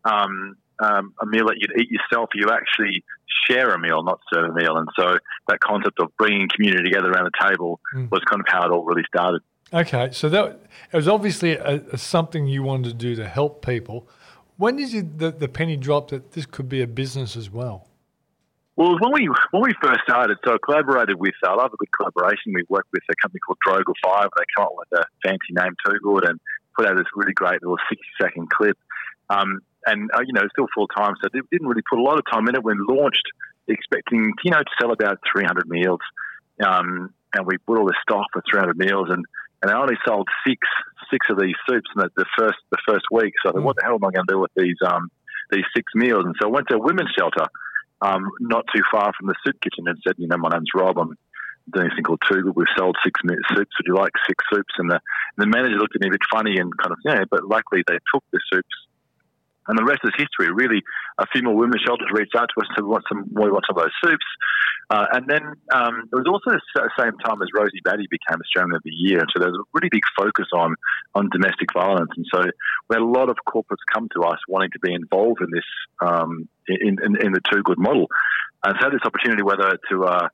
um, 0.05 0.57
um, 0.79 1.13
a 1.21 1.25
meal 1.27 1.45
that 1.49 1.57
you'd 1.59 1.79
eat 1.79 1.91
yourself, 1.91 2.29
you 2.33 2.49
actually 2.49 3.03
share 3.47 3.69
a 3.73 3.79
meal, 3.79 4.01
not 4.03 4.19
serve 4.33 4.49
a 4.49 4.53
meal. 4.53 4.75
And 4.77 4.87
so 4.99 5.17
that 5.47 5.59
concept 5.59 5.99
of 5.99 6.09
bringing 6.17 6.49
community 6.53 6.89
together 6.89 7.11
around 7.11 7.25
the 7.31 7.47
table 7.47 7.79
Mm. 7.95 8.09
was 8.09 8.21
kind 8.29 8.41
of 8.41 8.47
how 8.49 8.65
it 8.65 8.71
all 8.71 8.83
really 8.85 9.03
started. 9.07 9.41
Okay, 9.73 10.11
so 10.11 10.29
that 10.29 10.59
it 10.91 10.95
was 10.95 11.07
obviously 11.07 11.53
a, 11.53 11.81
a 11.91 11.97
something 11.97 12.45
you 12.45 12.61
wanted 12.61 12.89
to 12.89 12.93
do 12.93 13.15
to 13.15 13.27
help 13.27 13.65
people. 13.65 14.07
When 14.57 14.75
did 14.75 14.93
you, 14.93 15.01
the, 15.01 15.31
the 15.31 15.47
penny 15.47 15.77
drop 15.77 16.11
that 16.11 16.33
this 16.33 16.45
could 16.45 16.69
be 16.69 16.81
a 16.81 16.87
business 16.87 17.35
as 17.35 17.49
well? 17.49 17.87
Well, 18.75 18.97
when 18.99 19.11
we 19.13 19.29
when 19.51 19.63
we 19.63 19.73
first 19.81 20.01
started, 20.03 20.37
so 20.45 20.53
I 20.53 20.57
collaborated 20.63 21.19
with. 21.19 21.33
I 21.43 21.53
love 21.53 21.71
a 21.73 21.77
good 21.77 21.91
collaboration. 21.91 22.53
We 22.53 22.63
worked 22.69 22.89
with 22.91 23.03
a 23.09 23.13
company 23.21 23.39
called 23.39 23.59
Droga 23.67 23.93
Five. 24.03 24.29
They 24.35 24.43
come 24.55 24.65
up 24.65 24.73
with 24.75 24.99
a 24.99 25.05
fancy 25.23 25.51
name, 25.51 25.75
Two 25.85 25.99
Good, 26.03 26.25
and 26.25 26.39
put 26.75 26.87
out 26.87 26.95
this 26.95 27.05
really 27.15 27.33
great 27.33 27.61
little 27.61 27.77
sixty 27.87 28.07
second 28.19 28.49
clip. 28.49 28.77
Um, 29.29 29.61
and 29.85 30.09
uh, 30.15 30.21
you 30.25 30.33
know, 30.33 30.41
still 30.51 30.67
full 30.73 30.87
time, 30.87 31.13
so 31.21 31.29
they 31.31 31.39
didn't 31.51 31.67
really 31.67 31.83
put 31.87 31.99
a 31.99 32.01
lot 32.01 32.17
of 32.17 32.23
time 32.31 32.47
in 32.47 32.55
it. 32.55 32.63
When 32.63 32.77
launched, 32.89 33.25
expecting 33.67 34.33
you 34.43 34.51
know 34.51 34.59
to 34.59 34.71
sell 34.81 34.91
about 34.91 35.19
three 35.31 35.45
hundred 35.45 35.69
meals, 35.69 36.01
um, 36.65 37.13
and 37.35 37.45
we 37.45 37.59
put 37.59 37.77
all 37.77 37.85
this 37.85 37.97
stock 38.01 38.25
for 38.33 38.41
three 38.49 38.59
hundred 38.59 38.77
meals, 38.77 39.07
and 39.11 39.23
and 39.63 39.71
I 39.71 39.79
only 39.79 39.95
sold 40.05 40.27
six 40.45 40.59
six 41.09 41.25
of 41.29 41.39
these 41.39 41.55
soups 41.67 41.89
in 41.95 42.03
the, 42.03 42.09
the 42.15 42.25
first 42.37 42.59
the 42.69 42.77
first 42.85 43.05
week. 43.11 43.33
So 43.41 43.49
I 43.49 43.51
thought, 43.53 43.63
what 43.63 43.77
the 43.77 43.83
hell 43.83 43.95
am 43.95 44.03
I 44.03 44.11
going 44.11 44.27
to 44.27 44.33
do 44.33 44.39
with 44.39 44.51
these 44.55 44.77
um, 44.85 45.09
these 45.49 45.65
six 45.75 45.91
meals? 45.95 46.25
And 46.25 46.35
so 46.39 46.49
I 46.49 46.51
went 46.51 46.67
to 46.67 46.75
a 46.75 46.79
women's 46.79 47.15
shelter 47.17 47.47
um, 48.03 48.29
not 48.39 48.65
too 48.75 48.83
far 48.91 49.13
from 49.17 49.27
the 49.27 49.35
soup 49.45 49.59
kitchen 49.61 49.87
and 49.87 49.97
said, 50.05 50.15
you 50.17 50.27
know, 50.27 50.37
my 50.37 50.49
name's 50.49 50.69
Rob. 50.75 50.99
I'm 50.99 51.15
doing 51.73 51.87
this 51.87 51.95
thing 51.95 52.03
called 52.03 52.21
Two 52.29 52.41
Good. 52.43 52.55
We've 52.55 52.67
sold 52.77 52.97
six 53.03 53.21
soups. 53.23 53.71
Would 53.79 53.87
you 53.87 53.95
like 53.95 54.11
six 54.27 54.43
soups? 54.51 54.73
And 54.77 54.91
the, 54.91 54.99
the 55.37 55.47
manager 55.47 55.77
looked 55.77 55.95
at 55.95 56.01
me 56.01 56.09
a 56.09 56.11
bit 56.11 56.27
funny 56.29 56.57
and 56.57 56.75
kind 56.77 56.91
of, 56.91 56.99
yeah, 57.05 57.23
but 57.31 57.45
luckily 57.47 57.83
they 57.87 57.97
took 58.13 58.23
the 58.31 58.39
soups. 58.51 58.75
And 59.67 59.77
the 59.77 59.83
rest 59.83 60.01
is 60.03 60.11
history. 60.17 60.51
Really, 60.53 60.81
a 61.17 61.25
few 61.27 61.43
more 61.43 61.55
women's 61.55 61.81
shelters 61.85 62.07
reached 62.11 62.35
out 62.35 62.49
to 62.53 62.61
us 62.61 62.67
we 62.77 62.83
want 62.83 63.05
some, 63.07 63.25
we 63.31 63.49
want 63.49 63.65
some 63.67 63.77
of 63.77 63.83
those 63.83 63.97
soups. 64.03 64.25
Uh, 64.89 65.05
and 65.13 65.25
then 65.27 65.41
um, 65.73 66.09
it 66.11 66.15
was 66.15 66.27
also 66.27 66.57
the 66.75 66.89
same 66.99 67.17
time 67.23 67.41
as 67.41 67.47
Rosie 67.55 67.81
Batty 67.83 68.05
became 68.11 68.39
Australian 68.39 68.75
of 68.75 68.83
the 68.83 68.91
Year. 68.91 69.23
So 69.31 69.39
there 69.39 69.49
was 69.49 69.57
a 69.57 69.69
really 69.73 69.89
big 69.89 70.03
focus 70.17 70.47
on, 70.53 70.75
on 71.15 71.29
domestic 71.31 71.71
violence. 71.73 72.11
And 72.15 72.25
so 72.31 72.43
we 72.43 72.93
had 72.93 73.01
a 73.01 73.05
lot 73.05 73.29
of 73.29 73.37
corporates 73.47 73.87
come 73.91 74.09
to 74.13 74.23
us 74.23 74.37
wanting 74.47 74.71
to 74.71 74.79
be 74.79 74.93
involved 74.93 75.41
in 75.41 75.49
this, 75.51 75.65
um, 76.01 76.47
in, 76.67 76.97
in, 77.01 77.25
in 77.25 77.31
the 77.31 77.41
Two 77.51 77.63
Good 77.63 77.79
model. 77.79 78.07
And 78.63 78.75
so 78.77 78.85
had 78.85 78.93
this 78.93 79.05
opportunity 79.05 79.41
whether 79.41 79.77
to, 79.89 80.03
uh, 80.03 80.27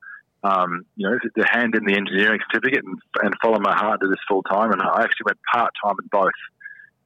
um, 0.43 0.85
you 0.95 1.07
know, 1.07 1.17
to 1.17 1.43
hand 1.47 1.75
in 1.75 1.85
the 1.85 1.95
engineering 1.95 2.39
certificate 2.51 2.83
and, 2.83 2.97
and 3.21 3.33
follow 3.41 3.59
my 3.59 3.75
heart 3.75 4.01
to 4.01 4.07
this 4.07 4.19
full 4.27 4.43
time. 4.43 4.71
And 4.71 4.81
I 4.81 5.03
actually 5.03 5.25
went 5.25 5.39
part 5.53 5.71
time 5.83 5.95
in 6.01 6.09
both. 6.11 6.39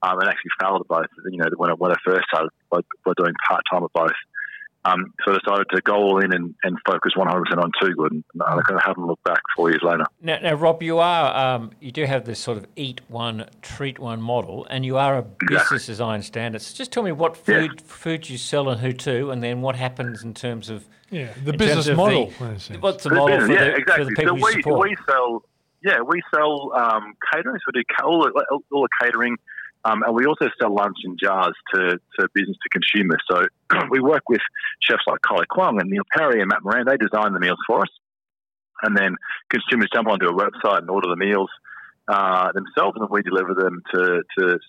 Um, 0.04 0.20
and 0.20 0.28
actually 0.30 0.52
failed 0.60 0.82
at 0.82 0.88
both. 0.88 1.06
You 1.32 1.38
know, 1.38 1.50
when 1.56 1.70
I, 1.70 1.74
when 1.74 1.92
I 1.92 1.96
first 2.06 2.26
started 2.28 2.50
by, 2.70 2.82
by 3.06 3.14
doing 3.18 3.34
part 3.48 3.64
time 3.72 3.84
at 3.84 3.94
both. 3.94 4.12
Um, 4.86 5.14
so 5.26 5.32
I 5.34 5.38
decided 5.40 5.68
to 5.76 5.82
go 5.82 5.94
all 5.96 6.20
in 6.20 6.34
and, 6.34 6.54
and 6.64 6.78
focus 6.86 7.14
100% 7.16 7.26
on 7.58 7.72
two 7.82 7.94
Good, 7.96 8.12
and 8.12 8.24
I 8.42 8.62
kind 8.64 8.76
of 8.76 8.84
haven't 8.86 9.08
looked 9.08 9.24
back 9.24 9.40
four 9.56 9.70
years 9.70 9.82
later. 9.82 10.04
Now, 10.22 10.40
now 10.40 10.56
Rob, 10.56 10.84
you 10.84 11.00
are 11.00 11.56
um, 11.56 11.72
you 11.80 11.92
do 11.92 12.04
have 12.04 12.26
this 12.26 12.40
sort 12.40 12.58
of 12.58 12.68
eat 12.76 13.00
one, 13.08 13.46
treat 13.62 13.98
one 13.98 14.22
model, 14.22 14.68
and 14.70 14.86
you 14.86 14.98
are 14.98 15.18
a 15.18 15.22
business 15.22 15.88
as 15.88 16.02
I 16.02 16.16
understand 16.16 16.56
it. 16.56 16.62
So 16.64 16.76
just 16.76 16.92
tell 16.92 17.04
me 17.04 17.14
what 17.14 17.38
food 17.38 17.80
food 17.82 18.30
you 18.30 18.38
sell 18.38 18.68
and 18.68 18.82
who 18.82 18.92
to, 18.92 19.32
and 19.32 19.42
then 19.42 19.62
what 19.62 19.78
happens 19.78 20.22
in 20.24 20.34
terms 20.34 20.70
of 20.70 20.86
Yeah, 21.10 21.30
the 21.46 21.54
business 21.54 21.88
model. 21.96 22.32
The, 22.38 22.46
in 22.46 22.52
a 22.52 22.60
sense. 22.60 22.82
what's 22.82 23.04
the 23.04 23.10
For 23.10 23.16
the 23.16 23.22
model 23.22 23.40
for 23.40 23.48
business, 23.48 23.60
the, 23.60 23.66
yeah, 23.66 23.78
exactly. 23.78 24.04
for 24.04 24.10
the 24.10 24.16
people 24.18 24.38
so 24.38 24.50
you 24.50 24.56
we, 24.56 24.62
support? 24.64 24.90
we 24.90 24.98
sell, 25.08 25.44
yeah, 25.86 26.02
we 26.02 26.22
sell 26.36 26.74
um, 26.76 27.14
catering. 27.32 27.56
So 27.60 27.72
we 27.74 27.84
do 27.84 28.04
all 28.04 28.24
the, 28.24 28.62
all 28.72 28.82
the 28.82 28.90
catering, 29.02 29.38
um, 29.86 30.04
and 30.04 30.16
we 30.16 30.26
also 30.26 30.50
sell 30.60 30.74
lunch 30.74 30.98
in 31.04 31.18
jars 31.22 31.56
to, 31.74 32.00
to 32.20 32.28
business 32.34 32.58
to 32.64 32.70
consumers. 32.70 33.22
So 33.30 33.46
we 33.90 34.00
work 34.00 34.24
with 34.30 34.42
chefs 34.82 35.04
like 35.08 35.20
Kylie 35.22 35.48
Kwong 35.48 35.80
and 35.80 35.90
Neil 35.90 36.04
Perry 36.16 36.40
and 36.40 36.50
Matt 36.50 36.64
Moran. 36.64 36.86
They 36.88 36.98
design 36.98 37.34
the 37.34 37.40
meals 37.40 37.60
for 37.68 37.82
us, 37.82 37.90
and 38.82 38.98
then 38.98 39.16
consumers 39.50 39.90
jump 39.94 40.08
onto 40.08 40.28
a 40.28 40.34
website 40.34 40.80
and 40.80 40.90
order 40.90 41.10
the 41.10 41.18
meals 41.18 41.50
uh, 42.08 42.52
themselves, 42.54 42.98
and 43.00 43.10
we 43.10 43.22
deliver 43.24 43.54
them 43.54 43.82
to, 43.94 44.24
to 44.38 44.60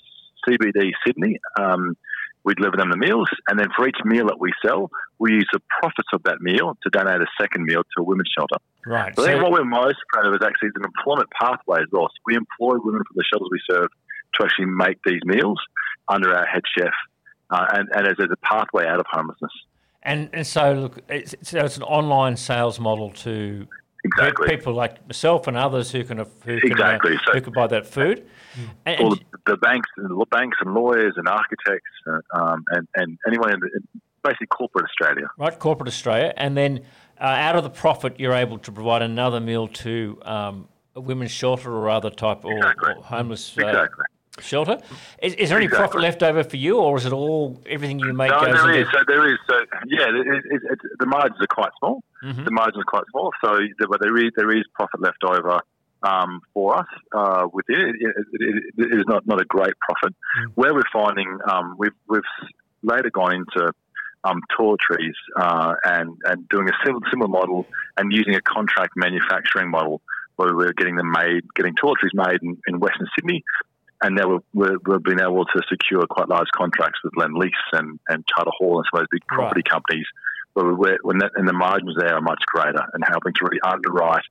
CBD 0.48 0.90
Sydney. 1.06 1.38
Um, 1.58 1.96
we 2.44 2.54
deliver 2.54 2.76
them 2.76 2.90
the 2.90 2.98
meals, 2.98 3.28
and 3.48 3.58
then 3.58 3.68
for 3.74 3.88
each 3.88 3.96
meal 4.04 4.26
that 4.26 4.38
we 4.38 4.52
sell, 4.64 4.90
we 5.18 5.32
use 5.32 5.48
the 5.52 5.60
profits 5.80 6.08
of 6.12 6.22
that 6.24 6.42
meal 6.42 6.76
to 6.82 6.90
donate 6.90 7.22
a 7.22 7.26
second 7.40 7.64
meal 7.64 7.82
to 7.82 8.02
a 8.02 8.04
women's 8.04 8.28
shelter. 8.36 8.56
right. 8.84 9.12
I 9.18 9.22
think 9.22 9.40
So, 9.40 9.42
what 9.42 9.52
we're 9.52 9.64
most 9.64 9.96
proud 10.12 10.26
of 10.26 10.34
is 10.34 10.44
actually 10.44 10.68
an 10.74 10.84
employment 10.84 11.30
pathway 11.40 11.80
as 11.80 11.88
well. 11.90 12.08
So 12.08 12.20
we 12.26 12.36
employ 12.36 12.76
women 12.84 13.00
from 13.08 13.16
the 13.16 13.24
shelters 13.24 13.48
we 13.50 13.60
serve 13.70 13.88
to 14.38 14.44
actually 14.44 14.66
make 14.66 14.98
these 15.04 15.20
meals 15.24 15.58
under 16.08 16.34
our 16.34 16.46
head 16.46 16.62
chef, 16.76 16.92
uh, 17.50 17.66
and, 17.74 17.88
and 17.94 18.06
as, 18.06 18.14
as 18.18 18.28
a 18.32 18.36
pathway 18.38 18.86
out 18.86 19.00
of 19.00 19.06
homelessness. 19.10 19.52
and 20.02 20.28
and 20.32 20.46
so 20.46 20.72
look, 20.72 20.98
it's, 21.08 21.34
so 21.42 21.58
it's 21.60 21.76
an 21.76 21.82
online 21.84 22.36
sales 22.36 22.78
model 22.78 23.10
to 23.10 23.66
Exactly. 24.06 24.48
people 24.48 24.74
like 24.74 25.06
myself 25.08 25.46
and 25.46 25.56
others 25.56 25.90
who 25.90 26.04
can 26.04 26.18
who 26.18 26.24
can, 26.44 26.54
uh, 26.54 26.58
Exactly. 26.64 27.16
So- 27.24 27.32
who 27.32 27.40
can 27.40 27.52
buy 27.54 27.66
that 27.68 27.86
food. 27.86 28.26
And, 28.84 29.00
All 29.00 29.10
the, 29.16 29.20
the 29.46 29.56
banks, 29.56 29.88
and 29.96 30.08
the 30.10 30.26
banks 30.30 30.58
and 30.60 30.74
lawyers 30.74 31.14
and 31.16 31.26
architects, 31.26 31.90
uh, 32.06 32.20
um, 32.38 32.64
and, 32.70 32.86
and 32.94 33.18
anyone 33.26 33.52
in, 33.52 33.58
the, 33.60 33.68
basically 34.22 34.46
corporate 34.46 34.84
Australia. 34.84 35.26
right, 35.38 35.58
corporate 35.58 35.88
Australia, 35.88 36.32
and 36.36 36.56
then 36.56 36.80
uh, 37.20 37.24
out 37.24 37.56
of 37.56 37.62
the 37.64 37.70
profit, 37.70 38.20
you're 38.20 38.34
able 38.34 38.58
to 38.58 38.70
provide 38.70 39.02
another 39.02 39.40
meal 39.40 39.66
to 39.68 40.20
um, 40.24 40.68
a 40.94 41.00
women's 41.00 41.30
shelter 41.32 41.72
or 41.72 41.88
other 41.90 42.10
type 42.10 42.44
or, 42.44 42.56
Exactly. 42.58 42.92
or 42.96 43.02
homeless 43.02 43.56
uh, 43.58 43.66
Exactly. 43.66 44.04
Shelter. 44.40 44.78
Is, 45.22 45.34
is 45.34 45.48
there 45.48 45.58
any 45.58 45.66
Exactly. 45.66 45.86
profit 45.88 46.00
left 46.00 46.22
over 46.22 46.44
for 46.44 46.56
you, 46.56 46.78
or 46.78 46.96
is 46.96 47.06
it 47.06 47.12
all 47.12 47.60
everything 47.66 47.98
you 47.98 48.12
make 48.12 48.30
No, 48.30 48.40
goes 48.44 48.54
there 48.62 48.72
is. 48.80 48.86
So 48.92 48.98
there 49.06 49.32
is. 49.32 49.38
So 49.48 49.54
yeah, 49.86 50.08
it, 50.08 50.26
it, 50.50 50.62
it, 50.72 50.78
the 50.98 51.06
margins 51.06 51.40
are 51.40 51.46
quite 51.46 51.70
small. 51.78 52.02
Mhm. 52.24 52.44
The 52.44 52.50
margins 52.50 52.82
are 52.82 52.90
quite 52.90 53.04
small. 53.10 53.30
So 53.44 53.56
there- 53.78 53.88
but 53.88 54.00
there 54.00 54.16
is 54.16 54.30
there 54.36 54.50
is 54.50 54.64
profit 54.74 55.00
left 55.00 55.22
over 55.24 55.60
um, 56.02 56.40
for 56.52 56.76
us 56.78 56.86
uh, 57.14 57.46
within 57.52 57.94
it. 57.98 58.14
Is 58.78 59.04
not, 59.06 59.26
not 59.26 59.40
a 59.40 59.44
great 59.44 59.74
profit. 59.80 60.14
Where 60.54 60.74
we're 60.74 60.82
finding 60.92 61.38
um, 61.50 61.76
we've 61.78 61.92
we've 62.08 62.22
later 62.82 63.10
gone 63.10 63.34
into 63.34 63.72
um, 64.24 64.40
toiletries 64.58 65.14
uh, 65.36 65.74
and 65.84 66.16
and 66.24 66.48
doing 66.48 66.68
a 66.68 66.72
similar, 66.84 67.02
similar 67.10 67.28
model 67.28 67.66
and 67.96 68.12
using 68.12 68.34
a 68.34 68.40
contract 68.42 68.92
manufacturing 68.96 69.70
model 69.70 70.00
where 70.36 70.54
we're 70.56 70.72
getting 70.72 70.96
them 70.96 71.10
made, 71.12 71.42
getting 71.54 71.74
toiletries 71.76 72.12
made 72.12 72.42
in, 72.42 72.58
in 72.66 72.80
Western 72.80 73.06
Sydney 73.14 73.44
and 74.04 74.14
now 74.16 74.28
we've, 74.28 74.46
we've, 74.52 74.78
we've 74.86 75.02
been 75.02 75.20
able 75.20 75.46
to 75.46 75.62
secure 75.68 76.06
quite 76.06 76.28
large 76.28 76.48
contracts 76.54 77.00
with 77.02 77.16
Lend 77.16 77.34
Lease 77.34 77.52
and, 77.72 77.98
and 78.08 78.22
Charter 78.28 78.50
Hall 78.58 78.76
and 78.76 78.84
some 78.92 79.00
of 79.00 79.02
those 79.02 79.18
big 79.18 79.26
property 79.26 79.62
companies 79.68 80.06
where 80.52 80.98
when 81.02 81.18
that, 81.18 81.32
and 81.34 81.48
the 81.48 81.52
margins 81.52 81.96
there 81.98 82.14
are 82.14 82.20
much 82.20 82.42
greater 82.46 82.84
and 82.92 83.02
helping 83.08 83.32
to 83.32 83.40
really 83.42 83.60
underwrite. 83.64 84.22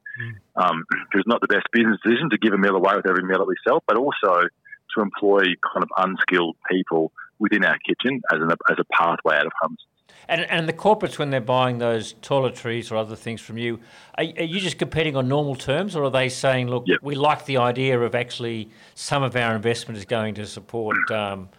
Um, 0.55 0.85
it's 1.13 1.27
not 1.27 1.41
the 1.41 1.47
best 1.47 1.65
business 1.73 1.97
decision 2.05 2.29
to 2.29 2.37
give 2.37 2.53
a 2.53 2.57
meal 2.57 2.75
away 2.75 2.93
with 2.95 3.09
every 3.09 3.23
meal 3.23 3.39
that 3.39 3.47
we 3.47 3.55
sell, 3.67 3.83
but 3.87 3.97
also 3.97 4.47
to 4.95 5.01
employ 5.01 5.43
kind 5.65 5.83
of 5.83 5.89
unskilled 5.97 6.55
people 6.69 7.11
within 7.39 7.65
our 7.65 7.77
kitchen 7.85 8.21
as, 8.31 8.39
an, 8.39 8.51
as 8.69 8.77
a 8.79 8.85
pathway 8.93 9.35
out 9.35 9.47
of 9.47 9.51
homes. 9.59 9.79
And, 10.27 10.41
and 10.41 10.67
the 10.67 10.73
corporates, 10.73 11.17
when 11.17 11.29
they're 11.29 11.41
buying 11.41 11.77
those 11.77 12.13
toiletries 12.15 12.91
or 12.91 12.97
other 12.97 13.15
things 13.15 13.41
from 13.41 13.57
you, 13.57 13.79
are, 14.17 14.23
are 14.23 14.43
you 14.43 14.59
just 14.59 14.77
competing 14.77 15.15
on 15.15 15.27
normal 15.27 15.55
terms, 15.55 15.95
or 15.95 16.03
are 16.03 16.11
they 16.11 16.29
saying, 16.29 16.67
look, 16.67 16.83
Yep. 16.87 16.99
we 17.01 17.15
like 17.15 17.45
the 17.45 17.57
idea 17.57 17.99
of 17.99 18.15
actually 18.15 18.69
some 18.95 19.23
of 19.23 19.35
our 19.35 19.55
investment 19.55 19.97
is 19.97 20.05
going 20.05 20.35
to 20.35 20.45
support, 20.45 20.95
um, 21.11 21.49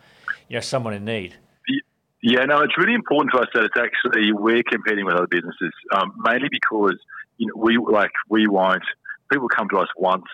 you 0.49 0.55
know, 0.55 0.61
someone 0.61 0.95
in 0.95 1.05
need? 1.05 1.37
Yeah, 2.27 2.47
no, 2.47 2.63
it's 2.63 2.79
really 2.79 2.95
important 2.95 3.33
to 3.35 3.41
us 3.41 3.49
that 3.53 3.65
it's 3.65 3.77
actually 3.77 4.33
we're 4.33 4.63
competing 4.63 5.05
with 5.05 5.15
other 5.15 5.27
businesses, 5.27 5.73
um, 5.95 6.15
mainly 6.25 6.49
because 6.51 6.97
you 7.37 7.47
know 7.49 7.53
we 7.55 7.77
like 7.77 8.13
we 8.31 8.47
won't. 8.49 8.83
People 9.31 9.47
come 9.55 9.69
to 9.69 9.77
us 9.77 9.89
once, 9.99 10.25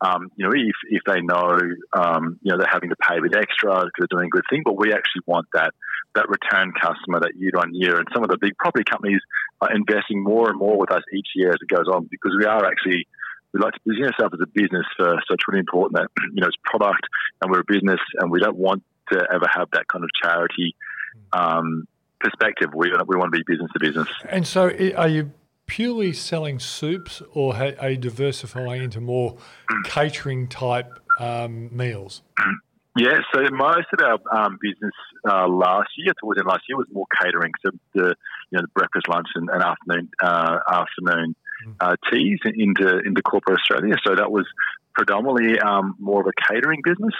um, 0.00 0.30
you 0.36 0.44
know, 0.44 0.52
if 0.52 0.76
if 0.90 1.02
they 1.06 1.20
know, 1.22 1.58
um, 1.96 2.38
you 2.42 2.52
know, 2.52 2.58
they're 2.58 2.70
having 2.70 2.90
to 2.90 2.96
pay 2.96 3.16
a 3.16 3.22
bit 3.22 3.34
extra 3.34 3.72
because 3.72 3.92
they're 3.98 4.18
doing 4.18 4.26
a 4.26 4.30
good 4.30 4.44
thing, 4.50 4.62
but 4.64 4.76
we 4.76 4.92
actually 4.92 5.22
want 5.26 5.46
that 5.54 5.72
that 6.14 6.28
return 6.28 6.72
customer 6.72 7.20
that 7.20 7.32
year 7.36 7.52
on 7.56 7.74
year. 7.74 7.96
And 7.96 8.06
some 8.12 8.22
of 8.22 8.28
the 8.28 8.38
big 8.40 8.56
property 8.58 8.84
companies 8.84 9.20
are 9.60 9.72
investing 9.74 10.22
more 10.22 10.48
and 10.50 10.58
more 10.58 10.78
with 10.78 10.90
us 10.90 11.02
each 11.12 11.28
year 11.34 11.50
as 11.50 11.58
it 11.60 11.74
goes 11.74 11.86
on 11.92 12.08
because 12.10 12.32
we 12.38 12.44
are 12.44 12.64
actually 12.64 13.06
we 13.52 13.60
like 13.60 13.72
to 13.72 13.80
position 13.80 14.04
ourselves 14.04 14.34
as 14.34 14.40
a 14.42 14.50
business 14.52 14.84
first. 14.98 15.28
So 15.28 15.34
it's 15.34 15.48
really 15.48 15.60
important 15.60 15.96
that 15.96 16.08
you 16.34 16.40
know 16.42 16.48
it's 16.48 16.56
product 16.64 17.08
and 17.40 17.50
we're 17.50 17.60
a 17.60 17.68
business 17.68 18.00
and 18.20 18.30
we 18.30 18.40
don't 18.40 18.56
want 18.56 18.82
to 19.12 19.26
ever 19.32 19.46
have 19.50 19.68
that 19.72 19.88
kind 19.88 20.04
of 20.04 20.10
charity 20.22 20.76
um, 21.32 21.88
perspective. 22.20 22.68
We 22.74 22.92
we 23.06 23.16
want 23.16 23.32
to 23.32 23.38
be 23.38 23.44
business 23.46 23.70
to 23.72 23.80
business. 23.80 24.08
And 24.28 24.46
so, 24.46 24.68
are 24.96 25.08
you 25.08 25.32
purely 25.66 26.12
selling 26.12 26.58
soups, 26.58 27.22
or 27.32 27.56
ha- 27.56 27.74
are 27.80 27.90
you 27.90 27.96
diversifying 27.96 28.84
into 28.84 29.00
more 29.00 29.36
catering 29.84 30.48
type 30.48 30.92
um, 31.18 31.74
meals? 31.76 32.22
Yeah, 32.96 33.18
so 33.34 33.42
most 33.52 33.88
of 33.92 34.00
our 34.00 34.18
um, 34.36 34.58
business 34.60 34.94
uh, 35.28 35.46
last 35.46 35.90
year, 35.98 36.14
towards 36.18 36.38
the 36.38 36.40
end 36.42 36.48
last 36.48 36.62
year, 36.68 36.78
was 36.78 36.86
more 36.92 37.06
catering. 37.20 37.52
So 37.64 37.72
the 37.94 38.14
you 38.50 38.56
know 38.56 38.62
the 38.62 38.68
breakfast, 38.74 39.08
lunch, 39.08 39.28
and, 39.34 39.50
and 39.50 39.62
afternoon 39.62 40.08
uh, 40.22 40.58
afternoon 40.70 41.36
uh, 41.80 41.96
teas 42.10 42.38
into 42.44 42.98
into 43.00 43.22
corporate 43.22 43.58
Australia. 43.58 43.96
So 44.06 44.14
that 44.14 44.30
was 44.30 44.46
predominantly 44.94 45.58
um, 45.60 45.94
more 45.98 46.22
of 46.22 46.26
a 46.26 46.52
catering 46.52 46.80
business. 46.82 47.14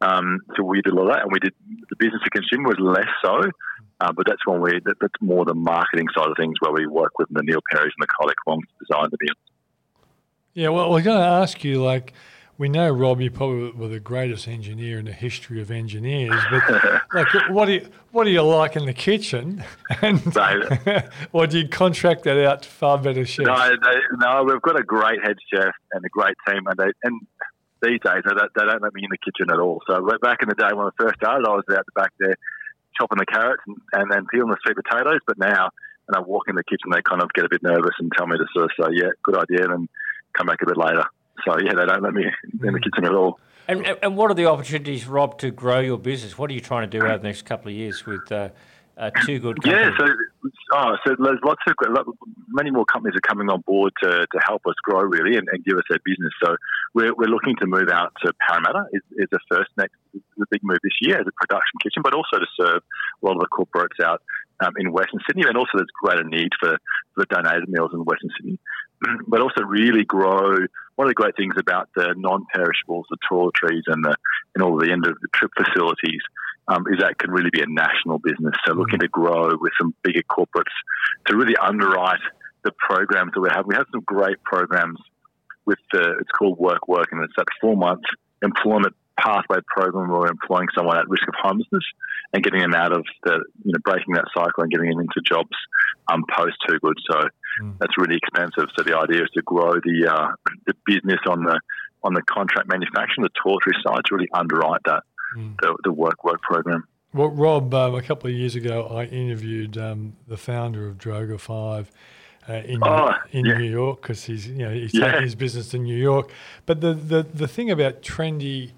Um, 0.00 0.40
so 0.56 0.62
we 0.62 0.80
did 0.80 0.92
a 0.92 0.96
lot 0.96 1.08
of 1.08 1.14
that, 1.14 1.22
and 1.22 1.32
we 1.32 1.40
did 1.40 1.54
the 1.88 1.96
business 1.96 2.22
to 2.22 2.30
consumer 2.30 2.68
was 2.68 2.78
less 2.78 3.10
so. 3.22 3.50
Uh, 4.00 4.12
but 4.12 4.26
that's 4.26 4.44
when 4.46 4.60
we 4.60 4.80
that, 4.84 4.96
that's 5.00 5.14
more 5.20 5.44
the 5.44 5.54
marketing 5.54 6.06
side 6.16 6.26
of 6.26 6.36
things 6.36 6.54
where 6.60 6.72
we 6.72 6.86
work 6.86 7.18
with 7.18 7.28
the 7.30 7.42
Neil 7.42 7.60
Perrys 7.72 7.90
and 7.98 8.00
the 8.00 8.06
Kylie 8.06 8.32
Kwongs 8.46 8.62
to 8.62 8.86
design 8.86 9.08
the 9.10 9.18
meals. 9.20 9.36
Yeah, 10.54 10.68
well, 10.70 10.90
we're 10.90 11.02
going 11.02 11.20
to 11.20 11.26
ask 11.26 11.62
you, 11.62 11.82
like, 11.82 12.12
we 12.58 12.68
know 12.68 12.90
Rob, 12.90 13.20
you 13.20 13.30
probably 13.30 13.70
were 13.70 13.88
the 13.88 14.00
greatest 14.00 14.48
engineer 14.48 14.98
in 14.98 15.04
the 15.04 15.12
history 15.12 15.60
of 15.62 15.70
engineers, 15.70 16.40
but 16.50 17.02
like, 17.14 17.26
what 17.50 17.66
do 17.66 17.72
you 17.72 17.88
what 18.12 18.24
do 18.24 18.30
you 18.30 18.42
like 18.42 18.76
in 18.76 18.84
the 18.84 18.92
kitchen, 18.92 19.64
and 20.02 20.20
or 21.32 21.46
do 21.46 21.58
you 21.58 21.68
contract 21.68 22.24
that 22.24 22.44
out 22.44 22.62
to 22.62 22.68
far 22.68 22.98
better 22.98 23.24
chefs? 23.24 23.46
No, 23.46 23.70
they, 23.70 23.96
no, 24.18 24.44
we've 24.44 24.60
got 24.60 24.78
a 24.78 24.82
great 24.82 25.22
head 25.22 25.36
chef 25.52 25.72
and 25.92 26.04
a 26.04 26.08
great 26.08 26.34
team, 26.48 26.66
and 26.66 26.76
they 26.76 26.92
and 27.04 27.20
these 27.82 28.00
days 28.04 28.22
they 28.26 28.34
don't, 28.34 28.50
they 28.54 28.64
don't 28.64 28.82
let 28.82 28.92
me 28.92 29.04
in 29.04 29.10
the 29.10 29.18
kitchen 29.18 29.50
at 29.50 29.58
all. 29.58 29.80
So 29.86 30.06
back 30.20 30.38
in 30.42 30.48
the 30.48 30.54
day 30.54 30.68
when 30.74 30.86
I 30.86 30.90
first 30.98 31.16
started, 31.16 31.46
I 31.46 31.52
was 31.52 31.64
out 31.70 31.86
the 31.86 32.00
back 32.00 32.12
there 32.18 32.34
chopping 33.00 33.18
the 33.18 33.26
carrots 33.26 33.62
and, 33.66 33.76
and 33.94 34.10
then 34.12 34.26
peeling 34.30 34.50
the 34.50 34.56
sweet 34.64 34.76
potatoes. 34.76 35.20
But 35.26 35.38
now, 35.38 35.70
when 36.06 36.16
I 36.16 36.20
walk 36.20 36.44
in 36.48 36.54
the 36.56 36.64
kitchen, 36.64 36.90
they 36.92 37.00
kind 37.08 37.22
of 37.22 37.32
get 37.32 37.44
a 37.44 37.48
bit 37.48 37.62
nervous 37.62 37.94
and 37.98 38.12
tell 38.16 38.26
me 38.26 38.36
to 38.36 38.44
sort 38.52 38.66
of 38.66 38.70
say, 38.78 38.92
"Yeah, 38.92 39.10
good 39.24 39.36
idea," 39.38 39.68
and 39.72 39.88
come 40.36 40.46
back 40.46 40.58
a 40.62 40.66
bit 40.66 40.76
later. 40.76 41.04
So 41.46 41.56
yeah, 41.58 41.72
they 41.74 41.86
don't 41.86 42.02
let 42.02 42.12
me 42.12 42.24
in 42.62 42.72
the 42.74 42.80
kitchen 42.80 43.04
at 43.06 43.14
all. 43.14 43.40
And, 43.66 43.86
and- 43.86 43.98
and 44.02 44.16
what 44.16 44.30
are 44.30 44.34
the 44.34 44.46
opportunities, 44.46 45.06
Rob, 45.06 45.38
to 45.38 45.50
grow 45.50 45.80
your 45.80 45.98
business? 45.98 46.36
What 46.36 46.50
are 46.50 46.54
you 46.54 46.60
trying 46.60 46.90
to 46.90 46.98
do 46.98 47.04
over 47.04 47.16
the 47.18 47.22
next 47.24 47.42
couple 47.42 47.68
of 47.68 47.74
years 47.74 48.04
with 48.04 48.30
uh, 48.30 48.50
uh, 49.00 49.10
Two 49.24 49.38
Good 49.40 49.58
Yeah, 49.64 49.90
so 49.98 50.04
oh, 50.74 50.96
so 51.06 51.16
there's 51.18 51.40
lots 51.42 51.62
of 51.66 51.74
many 52.48 52.70
more 52.70 52.84
companies 52.84 53.16
are 53.16 53.26
coming 53.26 53.48
on 53.48 53.62
board 53.62 53.92
to, 54.02 54.10
to 54.10 54.40
help 54.46 54.62
us 54.66 54.74
grow 54.84 55.00
really 55.00 55.38
and, 55.38 55.48
and 55.50 55.64
give 55.64 55.78
us 55.78 55.84
their 55.88 56.00
business. 56.04 56.32
So 56.44 56.56
we're, 56.92 57.14
we're 57.14 57.32
looking 57.32 57.56
to 57.60 57.66
move 57.66 57.88
out 57.88 58.12
to 58.24 58.32
Parramatta 58.46 58.84
is, 58.92 59.00
is 59.16 59.28
the 59.32 59.40
first 59.50 59.70
next 59.78 59.96
the 60.12 60.46
big 60.50 60.60
move 60.62 60.78
this 60.82 60.92
year 61.00 61.18
as 61.18 61.26
a 61.26 61.32
production 61.32 61.80
kitchen, 61.82 62.02
but 62.02 62.12
also 62.12 62.38
to 62.38 62.46
serve 62.60 62.82
a 63.22 63.26
lot 63.26 63.36
of 63.36 63.40
the 63.40 63.48
corporates 63.48 64.04
out 64.04 64.22
um, 64.60 64.74
in 64.76 64.92
Western 64.92 65.20
Sydney, 65.26 65.44
and 65.48 65.56
also 65.56 65.70
there's 65.76 65.88
greater 66.02 66.24
need 66.24 66.50
for, 66.60 66.76
for 67.14 67.24
the 67.24 67.26
donated 67.26 67.68
meals 67.68 67.92
in 67.94 68.04
Western 68.04 68.30
Sydney. 68.36 68.58
But 69.28 69.40
also 69.40 69.62
really 69.62 70.04
grow. 70.04 70.58
One 70.96 71.06
of 71.06 71.08
the 71.08 71.14
great 71.14 71.34
things 71.34 71.54
about 71.56 71.88
the 71.96 72.14
non-perishables, 72.18 73.06
the 73.08 73.16
toiletries, 73.30 73.84
and 73.86 74.04
the 74.04 74.14
and 74.54 74.62
all 74.62 74.76
the 74.76 74.92
end 74.92 75.06
of 75.06 75.16
the 75.22 75.28
trip 75.32 75.52
facilities 75.56 76.20
um, 76.68 76.84
is 76.92 77.00
that 77.00 77.18
can 77.18 77.30
really 77.30 77.50
be 77.52 77.60
a 77.60 77.66
national 77.66 78.18
business. 78.18 78.54
So 78.66 78.74
looking 78.74 79.00
to 79.00 79.08
grow 79.08 79.50
with 79.60 79.72
some 79.78 79.94
bigger 80.02 80.22
corporates 80.30 80.74
to 81.26 81.36
really 81.36 81.56
underwrite 81.56 82.20
the 82.64 82.72
programs 82.72 83.32
that 83.34 83.40
we 83.40 83.48
have. 83.50 83.66
We 83.66 83.74
have 83.74 83.86
some 83.90 84.02
great 84.04 84.42
programs 84.44 84.98
with 85.66 85.78
the 85.92 86.16
it's 86.20 86.30
called 86.36 86.58
Work 86.58 86.88
Work, 86.88 87.08
and 87.12 87.22
it's 87.22 87.32
that 87.36 87.46
four 87.60 87.76
month 87.76 88.02
employment 88.42 88.94
pathway 89.18 89.58
program 89.66 90.08
where 90.08 90.20
we're 90.20 90.30
employing 90.30 90.66
someone 90.74 90.96
at 90.96 91.08
risk 91.08 91.28
of 91.28 91.34
homelessness 91.40 91.84
and 92.32 92.42
getting 92.42 92.60
them 92.60 92.74
out 92.74 92.92
of 92.92 93.04
the 93.24 93.44
you 93.64 93.72
know 93.72 93.78
breaking 93.84 94.14
that 94.14 94.24
cycle 94.34 94.62
and 94.62 94.70
getting 94.70 94.90
them 94.90 95.00
into 95.00 95.20
jobs 95.26 95.56
um, 96.12 96.24
post 96.34 96.56
too 96.68 96.78
good. 96.82 96.96
So 97.10 97.28
that's 97.78 97.96
really 97.98 98.16
expensive. 98.16 98.70
So 98.76 98.84
the 98.84 98.96
idea 98.96 99.22
is 99.22 99.30
to 99.34 99.42
grow 99.42 99.74
the 99.74 100.08
uh, 100.10 100.28
the 100.66 100.74
business 100.86 101.20
on 101.28 101.44
the 101.44 101.60
on 102.02 102.14
the 102.14 102.22
contract 102.22 102.68
manufacturing, 102.68 103.28
the 103.28 103.40
toiletry 103.44 103.76
side, 103.84 104.02
to 104.06 104.14
really 104.14 104.28
underwrite 104.32 104.80
that 104.86 105.02
the, 105.36 105.76
the 105.84 105.92
Work 105.92 106.24
Work 106.24 106.42
program. 106.42 106.86
Well, 107.12 107.28
Rob, 107.30 107.74
um, 107.74 107.94
a 107.96 108.02
couple 108.02 108.30
of 108.30 108.36
years 108.36 108.54
ago, 108.54 108.86
I 108.86 109.04
interviewed 109.06 109.76
um, 109.76 110.16
the 110.28 110.36
founder 110.36 110.86
of 110.86 110.96
Droga 110.96 111.40
Five 111.40 111.90
uh, 112.48 112.54
in 112.64 112.78
Oh, 112.84 113.12
in 113.32 113.46
yeah. 113.46 113.58
New 113.58 113.70
York 113.70 114.02
because 114.02 114.24
he's 114.24 114.46
you 114.46 114.54
know 114.58 114.70
he's 114.70 114.94
Yeah. 114.94 115.06
taking 115.06 115.22
his 115.22 115.34
business 115.34 115.68
to 115.70 115.78
New 115.78 115.96
York. 115.96 116.30
But 116.66 116.80
the, 116.80 116.94
the, 116.94 117.22
the 117.24 117.48
thing 117.48 117.70
about 117.70 118.02
trendy, 118.02 118.72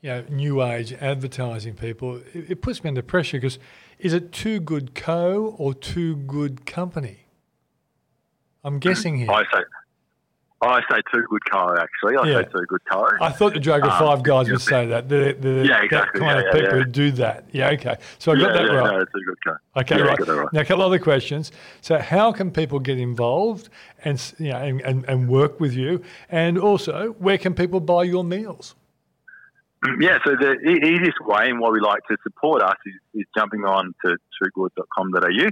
you 0.00 0.10
know, 0.10 0.24
new 0.28 0.62
age 0.62 0.92
advertising 0.94 1.74
people, 1.74 2.16
it, 2.34 2.50
it 2.50 2.62
puts 2.62 2.82
me 2.82 2.88
under 2.88 3.02
pressure 3.02 3.36
because 3.38 3.58
is 3.98 4.12
it 4.12 4.32
too 4.32 4.58
good 4.60 4.94
co 4.94 5.54
or 5.56 5.72
too 5.72 6.16
good 6.16 6.66
company? 6.66 7.20
I'm 8.64 8.80
guessing 8.80 9.16
here. 9.16 9.30
I 9.30 9.44
say, 9.44 9.62
I 10.62 10.80
say 10.90 11.00
two 11.12 11.22
good 11.28 11.44
car. 11.44 11.78
Actually, 11.78 12.16
I 12.16 12.26
Yeah. 12.26 12.38
say 12.42 12.48
too 12.50 12.64
good 12.66 12.84
car. 12.86 13.18
I 13.20 13.30
thought 13.30 13.52
the 13.52 13.60
Droga 13.60 13.84
Um, 13.84 13.98
Five 13.98 14.22
guys 14.22 14.50
would 14.50 14.60
say 14.62 14.86
that. 14.86 15.08
The, 15.08 15.36
the, 15.38 15.66
Yeah, 15.66 15.82
that 15.90 16.12
kind 16.14 16.24
Yeah, 16.24 16.38
of 16.38 16.52
people 16.54 16.62
yeah. 16.78 16.84
who 16.84 16.84
do 16.84 17.10
that. 17.12 17.44
Yeah, 17.52 17.70
okay. 17.72 17.96
So 18.18 18.32
I 18.32 18.36
got 18.36 18.54
that 18.54 18.64
yeah, 18.66 18.72
right. 18.72 18.92
No, 18.92 19.00
it's 19.00 19.12
a 19.14 19.18
good 19.18 19.44
car. 19.44 19.60
Okay, 19.76 20.00
right. 20.00 20.18
right. 20.18 20.52
Now, 20.52 20.60
a 20.60 20.64
couple 20.64 20.84
other 20.84 20.98
questions. 20.98 21.52
So, 21.82 21.98
how 21.98 22.32
can 22.32 22.50
people 22.50 22.78
get 22.80 22.98
involved 22.98 23.68
and 24.02 24.16
you 24.38 24.48
know 24.50 24.56
and, 24.58 24.80
and, 24.80 25.04
and 25.06 25.28
work 25.28 25.60
with 25.60 25.74
you? 25.74 26.02
And 26.30 26.58
also, 26.58 27.14
where 27.18 27.36
can 27.38 27.54
people 27.54 27.80
buy 27.80 28.04
your 28.04 28.24
meals? 28.24 28.74
Yeah, 30.00 30.18
so 30.24 30.34
the 30.36 30.52
e- 30.54 30.94
easiest 30.94 31.20
way 31.20 31.50
and 31.50 31.60
why 31.60 31.68
we 31.68 31.80
like 31.80 32.00
to 32.10 32.16
support 32.22 32.62
us 32.62 32.76
is, 32.86 32.94
is 33.20 33.26
jumping 33.36 33.64
on 33.64 33.94
to 34.04 34.16
twogood.com.au 34.42 35.48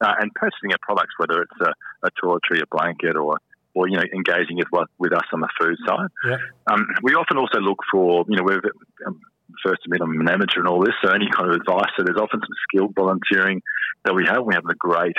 uh, 0.00 0.14
and 0.20 0.34
purchasing 0.34 0.72
our 0.72 0.78
products, 0.82 1.14
whether 1.16 1.42
it's 1.42 1.60
a, 1.60 1.72
a 2.06 2.10
toiletry, 2.22 2.60
a 2.60 2.66
blanket, 2.70 3.16
or 3.16 3.38
or 3.74 3.88
you 3.88 3.96
know 3.96 4.02
engaging 4.14 4.56
with 4.56 4.68
what- 4.70 4.88
with 4.98 5.12
us 5.12 5.24
on 5.32 5.40
the 5.40 5.48
food 5.60 5.76
side. 5.86 6.08
Yeah. 6.24 6.36
Um, 6.70 6.86
we 7.02 7.14
often 7.14 7.36
also 7.38 7.60
look 7.60 7.78
for 7.90 8.24
you 8.28 8.36
know 8.36 8.42
we're 8.44 8.60
um, 9.06 9.20
first 9.64 9.80
meet 9.88 10.00
I'm 10.00 10.20
an 10.20 10.28
amateur 10.28 10.60
and 10.60 10.68
all 10.68 10.80
this, 10.80 10.94
so 11.02 11.10
any 11.12 11.28
kind 11.30 11.48
of 11.50 11.56
advice. 11.56 11.90
So 11.96 12.04
there's 12.04 12.18
often 12.18 12.40
some 12.40 12.56
skilled 12.68 12.94
volunteering 12.94 13.62
that 14.04 14.14
we 14.14 14.24
have. 14.26 14.44
We 14.44 14.54
have 14.54 14.64
a 14.66 14.74
great 14.74 15.16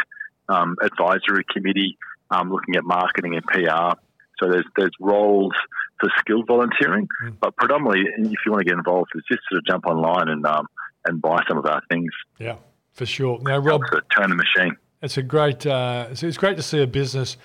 um, 0.47 0.75
advisory 0.81 1.43
committee 1.51 1.97
um, 2.31 2.51
looking 2.51 2.75
at 2.75 2.83
marketing 2.83 3.35
and 3.35 3.45
PR. 3.45 3.97
So 4.41 4.49
there's 4.49 4.65
there's 4.77 4.91
roles 4.99 5.53
for 5.99 6.09
skilled 6.19 6.47
volunteering, 6.47 7.07
but 7.41 7.55
predominantly, 7.57 8.01
if 8.31 8.39
you 8.45 8.51
want 8.53 8.61
to 8.61 8.65
get 8.65 8.77
involved, 8.77 9.09
it's 9.15 9.27
just 9.27 9.41
sort 9.51 9.59
of 9.59 9.65
jump 9.65 9.85
online 9.85 10.29
and 10.29 10.45
um, 10.45 10.65
and 11.05 11.21
buy 11.21 11.41
some 11.47 11.57
of 11.57 11.65
our 11.65 11.81
things. 11.89 12.11
Yeah, 12.37 12.55
for 12.93 13.05
sure. 13.05 13.39
Now, 13.41 13.57
Rob, 13.57 13.81
turn 14.15 14.29
the 14.29 14.35
machine. 14.35 14.77
it's 15.01 15.17
a 15.17 15.23
great. 15.23 15.65
Uh, 15.65 16.07
it's, 16.11 16.23
it's 16.23 16.37
great 16.37 16.55
to 16.55 16.63
see 16.63 16.81
a 16.81 16.87
business 16.87 17.35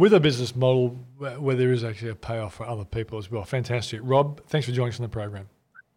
with 0.00 0.14
a 0.14 0.18
business 0.18 0.56
model 0.56 0.98
where, 1.18 1.54
there 1.54 1.72
is 1.72 1.84
actually 1.84 2.10
a 2.10 2.14
payoff 2.14 2.54
for 2.54 2.66
other 2.66 2.86
people 2.86 3.18
as 3.18 3.30
well. 3.30 3.44
Fantastic, 3.44 4.00
Rob. 4.02 4.42
Thanks 4.46 4.66
for 4.66 4.72
joining 4.72 4.94
us 4.94 4.98
on 4.98 5.02
the 5.02 5.10
program. 5.10 5.50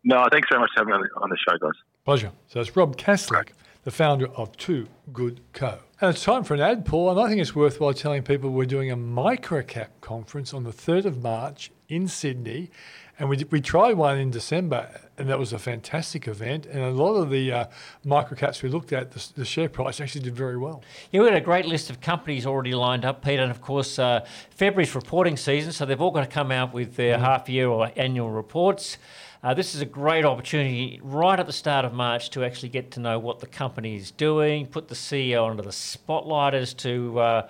No, 0.03 0.27
thanks 0.29 0.49
very 0.51 0.59
much 0.59 0.71
for 0.75 0.81
having 0.81 1.01
me 1.01 1.07
on 1.21 1.29
the, 1.29 1.37
show, 1.37 1.57
guys. 1.57 1.71
Pleasure. 2.03 2.31
So 2.47 2.59
it's 2.59 2.75
Rob 2.75 2.97
Caslick, 2.97 3.51
the 3.85 3.91
founder 3.91 4.27
of 4.27 4.57
Two 4.57 4.87
Good 5.13 5.39
Co. 5.53 5.79
And 6.01 6.09
it's 6.09 6.21
time 6.21 6.43
for 6.43 6.53
an 6.53 6.59
ad, 6.59 6.85
Paul. 6.85 7.11
And 7.11 7.19
I 7.21 7.29
think 7.29 7.39
it's 7.39 7.55
worthwhile 7.55 7.93
telling 7.93 8.23
people 8.23 8.49
we're 8.49 8.65
doing 8.65 8.91
a 8.91 8.97
microcap 8.97 9.87
conference 10.01 10.53
on 10.53 10.65
the 10.65 10.73
3rd 10.73 11.05
of 11.05 11.23
March 11.23 11.71
in 11.87 12.09
Sydney. 12.09 12.71
And 13.17 13.29
we, 13.29 13.45
we 13.49 13.61
tried 13.61 13.93
one 13.93 14.17
in 14.19 14.31
December, 14.31 14.89
and 15.17 15.29
that 15.29 15.37
was 15.37 15.53
a 15.53 15.59
fantastic 15.59 16.27
event. 16.27 16.65
And 16.65 16.81
a 16.81 16.91
lot 16.91 17.15
of 17.15 17.29
the 17.29 17.51
uh, 17.51 17.65
microcaps 18.05 18.63
we 18.63 18.69
looked 18.69 18.93
at, 18.93 19.11
the, 19.11 19.27
the 19.35 19.45
share 19.45 19.69
price 19.69 20.01
actually 20.01 20.21
did 20.21 20.35
very 20.35 20.57
well. 20.57 20.83
Yeah, 21.11 21.21
we 21.21 21.27
had 21.27 21.35
a 21.35 21.41
great 21.41 21.65
list 21.65 21.89
of 21.89 22.01
companies 22.01 22.45
already 22.45 22.73
lined 22.73 23.05
up, 23.05 23.23
Peter, 23.23 23.41
and 23.41 23.51
of 23.51 23.61
course, 23.61 23.99
uh, 23.99 24.25
February's 24.49 24.95
reporting 24.95 25.37
season, 25.37 25.71
so 25.71 25.85
they've 25.85 26.01
all 26.01 26.11
got 26.11 26.21
to 26.21 26.27
come 26.27 26.51
out 26.51 26.73
with 26.73 26.95
their 26.95 27.17
half 27.19 27.47
year 27.47 27.67
or 27.67 27.91
annual 27.95 28.29
reports. 28.29 28.97
Uh, 29.43 29.53
this 29.53 29.75
is 29.75 29.81
a 29.81 29.85
great 29.85 30.23
opportunity 30.23 31.01
right 31.03 31.37
at 31.37 31.45
the 31.45 31.53
start 31.53 31.83
of 31.83 31.93
March 31.93 32.29
to 32.29 32.45
actually 32.45 32.69
get 32.69 32.91
to 32.91 33.01
know 33.01 33.19
what 33.19 33.39
the 33.39 33.47
company 33.47 33.97
is 33.97 34.09
doing, 34.09 34.65
put 34.65 34.87
the 34.87 34.95
CEO 34.95 35.49
under 35.49 35.61
the 35.61 35.71
spotlight 35.71 36.53
as 36.53 36.73
to 36.73 37.19
uh, 37.19 37.49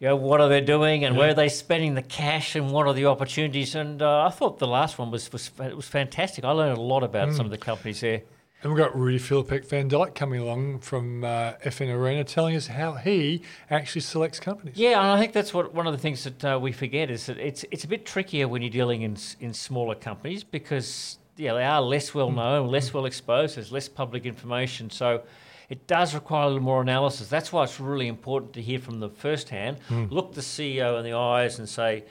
you 0.00 0.08
know, 0.08 0.16
what 0.16 0.40
are 0.40 0.48
they 0.48 0.60
doing 0.60 1.04
and 1.04 1.16
where 1.16 1.30
are 1.30 1.34
they 1.34 1.48
spending 1.48 1.94
the 1.94 2.02
cash 2.02 2.54
and 2.54 2.70
what 2.70 2.86
are 2.86 2.94
the 2.94 3.06
opportunities. 3.06 3.74
And 3.74 4.00
uh, 4.00 4.26
I 4.26 4.30
thought 4.30 4.58
the 4.58 4.66
last 4.66 4.98
one 4.98 5.10
was, 5.10 5.32
was 5.32 5.50
it 5.60 5.76
was 5.76 5.88
fantastic. 5.88 6.44
I 6.44 6.52
learned 6.52 6.78
a 6.78 6.80
lot 6.80 7.02
about 7.02 7.34
some 7.34 7.46
of 7.46 7.50
the 7.50 7.58
companies 7.58 8.00
there. 8.00 8.22
And 8.62 8.72
we've 8.72 8.78
got 8.78 8.98
Rudi 8.98 9.20
Filapek-Vandyck 9.20 10.16
coming 10.16 10.40
along 10.40 10.80
from 10.80 11.22
uh, 11.22 11.52
FN 11.64 11.94
Arena 11.94 12.24
telling 12.24 12.56
us 12.56 12.66
how 12.66 12.94
he 12.94 13.42
actually 13.70 14.00
selects 14.00 14.40
companies. 14.40 14.76
Yeah, 14.76 15.00
and 15.00 15.12
I 15.12 15.18
think 15.20 15.32
that's 15.32 15.54
what 15.54 15.72
one 15.74 15.86
of 15.86 15.92
the 15.92 15.98
things 15.98 16.24
that 16.24 16.44
uh, 16.44 16.58
we 16.60 16.72
forget 16.72 17.08
is 17.08 17.26
that 17.26 17.38
it's 17.38 17.64
it's 17.70 17.84
a 17.84 17.88
bit 17.88 18.04
trickier 18.04 18.48
when 18.48 18.62
you're 18.62 18.70
dealing 18.70 19.02
in 19.02 19.16
in 19.38 19.54
smaller 19.54 19.94
companies 19.94 20.42
because 20.42 21.18
yeah 21.36 21.54
they 21.54 21.62
are 21.62 21.80
less 21.80 22.12
well 22.12 22.32
known, 22.32 22.66
less 22.66 22.92
well 22.92 23.06
exposed. 23.06 23.56
There's 23.56 23.70
less 23.70 23.88
public 23.88 24.26
information, 24.26 24.90
so 24.90 25.22
it 25.68 25.86
does 25.86 26.14
require 26.14 26.44
a 26.44 26.46
little 26.48 26.62
more 26.62 26.80
analysis. 26.80 27.28
That's 27.28 27.52
why 27.52 27.64
it's 27.64 27.78
really 27.80 28.08
important 28.08 28.52
to 28.54 28.62
hear 28.62 28.78
from 28.78 29.00
the 29.00 29.08
first 29.10 29.48
hand, 29.50 29.78
look 30.10 30.34
the 30.34 30.40
CEO 30.40 30.98
in 30.98 31.04
the 31.04 31.12
eyes, 31.12 31.58
and 31.58 31.68
say. 31.68 32.04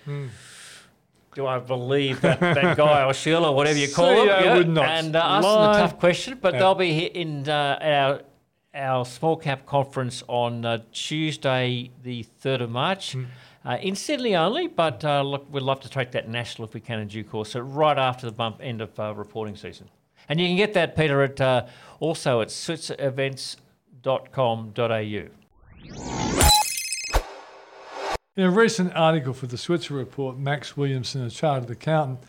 Do 1.35 1.45
I 1.45 1.59
believe 1.59 2.21
that, 2.21 2.39
that 2.39 2.75
guy 2.77 3.03
or 3.03 3.13
Sheila, 3.13 3.51
or 3.51 3.55
whatever 3.55 3.77
you 3.77 3.87
call? 3.93 4.07
CEO 4.07 4.57
would 4.57 4.69
not 4.69 4.85
And 4.85 5.15
uh, 5.15 5.19
ask 5.23 5.43
them 5.43 5.71
the 5.71 5.77
tough 5.77 5.99
question, 5.99 6.39
but 6.41 6.53
Yeah. 6.53 6.59
they'll 6.59 6.73
be 6.75 6.93
here 6.93 7.11
in 7.13 7.47
uh, 7.47 7.77
our 7.79 8.21
our 8.73 9.05
small 9.05 9.35
cap 9.37 9.65
conference 9.65 10.23
on 10.27 10.63
uh, 10.65 10.79
Tuesday, 10.91 11.89
the 12.03 12.25
3rd 12.43 12.61
of 12.61 12.69
March, 12.71 13.13
Hmm. 13.13 13.25
uh, 13.65 13.77
in 13.81 13.95
Sydney 13.95 14.35
only, 14.35 14.67
but 14.67 15.03
uh, 15.05 15.21
look, 15.23 15.47
we'd 15.51 15.63
love 15.63 15.79
to 15.81 15.89
take 15.89 16.11
that 16.11 16.27
national 16.29 16.67
if 16.67 16.73
we 16.75 16.79
can 16.79 16.99
in 16.99 17.07
due 17.07 17.23
course. 17.23 17.51
So, 17.51 17.59
right 17.59 17.97
after 17.97 18.25
the 18.27 18.31
bump 18.31 18.57
end 18.61 18.81
of 18.81 18.99
uh, 18.99 19.13
reporting 19.15 19.55
season. 19.55 19.89
And 20.29 20.39
you 20.39 20.47
can 20.47 20.57
get 20.57 20.73
that, 20.73 20.95
Peter, 20.95 21.23
at 21.23 21.39
uh, 21.39 21.67
also 21.99 22.41
at 22.41 22.49
switzerevents.com.au. 22.49 25.27
In 28.35 28.43
a 28.43 28.51
recent 28.51 28.95
article 28.95 29.33
for 29.33 29.47
the 29.47 29.57
Switzer 29.57 29.95
Report, 29.95 30.37
Max 30.37 30.77
Williamson, 30.77 31.23
a 31.23 31.31
chartered 31.31 31.71
accountant, 31.71 32.19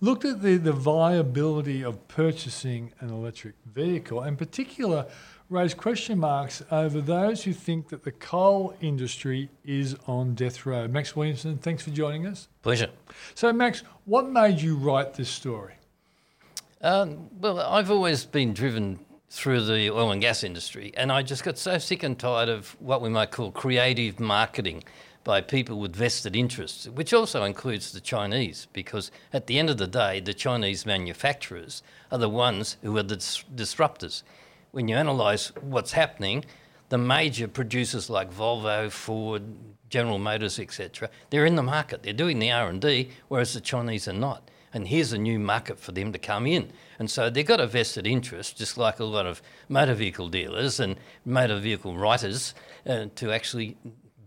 looked 0.00 0.24
at 0.24 0.40
the, 0.40 0.56
the 0.56 0.72
viability 0.72 1.84
of 1.84 2.08
purchasing 2.08 2.92
an 3.00 3.10
electric 3.10 3.54
vehicle, 3.66 4.20
and 4.20 4.30
in 4.30 4.36
particular 4.36 5.06
raised 5.50 5.76
question 5.76 6.18
marks 6.18 6.62
over 6.70 7.00
those 7.00 7.44
who 7.44 7.52
think 7.52 7.88
that 7.88 8.04
the 8.04 8.12
coal 8.12 8.74
industry 8.80 9.48
is 9.64 9.96
on 10.06 10.34
death 10.34 10.66
row. 10.66 10.86
Max 10.86 11.16
Williamson, 11.16 11.58
thanks 11.58 11.82
for 11.82 11.90
joining 11.90 12.26
us. 12.26 12.48
Pleasure. 12.62 12.90
So, 13.34 13.52
Max, 13.52 13.82
what 14.04 14.28
made 14.28 14.60
you 14.60 14.76
write 14.76 15.14
this 15.14 15.30
story? 15.30 15.74
Um, 16.80 17.28
well, 17.40 17.58
I've 17.60 17.90
always 17.90 18.24
been 18.24 18.52
driven 18.54 19.00
through 19.30 19.64
the 19.64 19.90
oil 19.90 20.12
and 20.12 20.20
gas 20.20 20.44
industry, 20.44 20.92
and 20.96 21.10
I 21.10 21.22
just 21.22 21.42
got 21.42 21.58
so 21.58 21.76
sick 21.78 22.04
and 22.04 22.16
tired 22.16 22.48
of 22.48 22.76
what 22.80 23.02
we 23.02 23.08
might 23.08 23.32
call 23.32 23.50
creative 23.50 24.20
marketing 24.20 24.84
by 25.24 25.40
people 25.40 25.80
with 25.80 25.96
vested 25.96 26.36
interests, 26.36 26.88
which 26.88 27.12
also 27.12 27.42
includes 27.42 27.90
the 27.90 28.00
Chinese, 28.00 28.68
because 28.72 29.10
at 29.32 29.48
the 29.48 29.58
end 29.58 29.70
of 29.70 29.76
the 29.76 29.88
day, 29.88 30.20
the 30.20 30.32
Chinese 30.32 30.86
manufacturers 30.86 31.82
are 32.12 32.18
the 32.18 32.28
ones 32.28 32.76
who 32.82 32.96
are 32.96 33.02
the 33.02 33.16
dis- 33.16 33.44
disruptors. 33.54 34.22
When 34.70 34.86
you 34.86 34.96
analyse 34.96 35.48
what's 35.56 35.92
happening, 35.92 36.44
the 36.90 36.98
major 36.98 37.48
producers 37.48 38.08
like 38.08 38.32
Volvo, 38.32 38.90
Ford, 38.90 39.42
General 39.90 40.18
Motors, 40.18 40.60
etc., 40.60 41.10
they're 41.30 41.44
in 41.44 41.56
the 41.56 41.62
market. 41.62 42.04
They're 42.04 42.12
doing 42.12 42.38
the 42.38 42.52
R 42.52 42.68
and 42.68 42.80
D, 42.80 43.10
whereas 43.26 43.52
the 43.52 43.60
Chinese 43.60 44.06
are 44.06 44.12
not. 44.12 44.48
And 44.78 44.86
here's 44.86 45.12
a 45.12 45.18
new 45.18 45.40
market 45.40 45.80
for 45.80 45.90
them 45.90 46.12
to 46.12 46.20
come 46.20 46.46
in. 46.46 46.70
And 47.00 47.10
so 47.10 47.28
they've 47.28 47.44
got 47.44 47.58
a 47.58 47.66
vested 47.66 48.06
interest, 48.06 48.56
just 48.56 48.78
like 48.78 49.00
a 49.00 49.04
lot 49.04 49.26
of 49.26 49.42
motor 49.68 49.92
vehicle 49.92 50.28
dealers 50.28 50.78
and 50.78 50.94
motor 51.24 51.58
vehicle 51.58 51.98
writers, 51.98 52.54
uh, 52.86 53.06
to 53.16 53.32
actually 53.32 53.76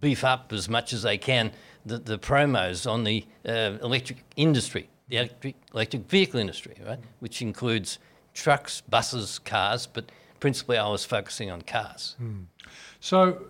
beef 0.01 0.25
up 0.25 0.51
as 0.51 0.67
much 0.67 0.91
as 0.91 1.03
they 1.03 1.17
can 1.17 1.53
the, 1.85 1.99
the 1.99 2.19
promos 2.19 2.85
on 2.85 3.05
the 3.05 3.25
uh, 3.47 3.77
electric 3.81 4.25
industry, 4.35 4.89
the 5.07 5.15
electric, 5.15 5.55
electric 5.73 6.09
vehicle 6.09 6.41
industry, 6.41 6.75
right? 6.85 6.99
Which 7.19 7.41
includes 7.41 7.99
trucks, 8.33 8.81
buses, 8.81 9.39
cars, 9.39 9.87
but 9.87 10.11
principally 10.41 10.77
I 10.77 10.89
was 10.89 11.05
focusing 11.05 11.49
on 11.49 11.61
cars. 11.61 12.17
So, 12.99 13.45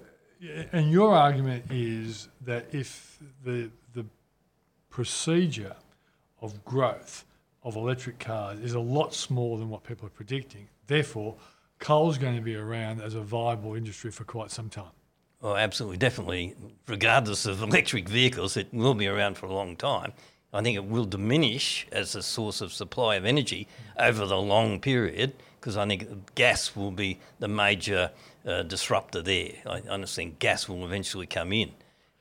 and 0.72 0.92
your 0.92 1.16
argument 1.16 1.66
is 1.72 2.28
that 2.42 2.68
if 2.72 3.18
the 3.44 3.72
the 3.96 4.06
procedure 4.92 5.76
of 6.42 6.64
growth 6.66 7.26
of 7.64 7.76
electric 7.76 8.20
cars 8.20 8.60
is 8.60 8.74
a 8.74 8.80
lot 8.80 9.14
smaller 9.14 9.60
than 9.60 9.70
what 9.70 9.84
people 9.84 10.08
are 10.08 10.12
predicting, 10.12 10.68
therefore, 10.88 11.36
coal's 11.80 12.18
going 12.18 12.36
to 12.36 12.42
be 12.42 12.56
around 12.56 13.02
as 13.02 13.16
a 13.16 13.22
viable 13.22 13.76
industry 13.76 14.12
for 14.12 14.24
quite 14.24 14.52
some 14.52 14.70
time. 14.70 14.92
Oh, 15.44 15.56
absolutely, 15.56 15.98
definitely. 15.98 16.56
Regardless 16.88 17.46
of 17.46 17.62
electric 17.64 18.08
vehicles, 18.08 18.58
it 18.58 18.68
will 18.72 18.94
be 18.94 19.08
around 19.08 19.38
for 19.38 19.48
a 19.48 19.54
long 19.54 19.76
time. 19.76 20.14
I 20.54 20.62
think 20.62 20.76
it 20.76 20.86
will 20.86 21.06
diminish 21.06 21.88
as 21.92 22.14
a 22.14 22.22
source 22.22 22.62
of 22.62 22.74
supply 22.74 23.16
of 23.16 23.26
energy 23.26 23.68
over 23.98 24.26
the 24.26 24.38
long 24.38 24.80
period 24.82 25.34
because 25.60 25.78
I 25.78 25.88
think 25.88 26.36
gas 26.36 26.76
will 26.76 26.92
be 26.92 27.20
the 27.40 27.48
major 27.48 28.12
uh, 28.46 28.64
disruptor 28.64 29.22
there. 29.22 29.52
I 29.66 29.82
understand 29.82 30.40
gas 30.40 30.68
will 30.68 30.84
eventually 30.84 31.26
come 31.26 31.54
in 31.54 31.72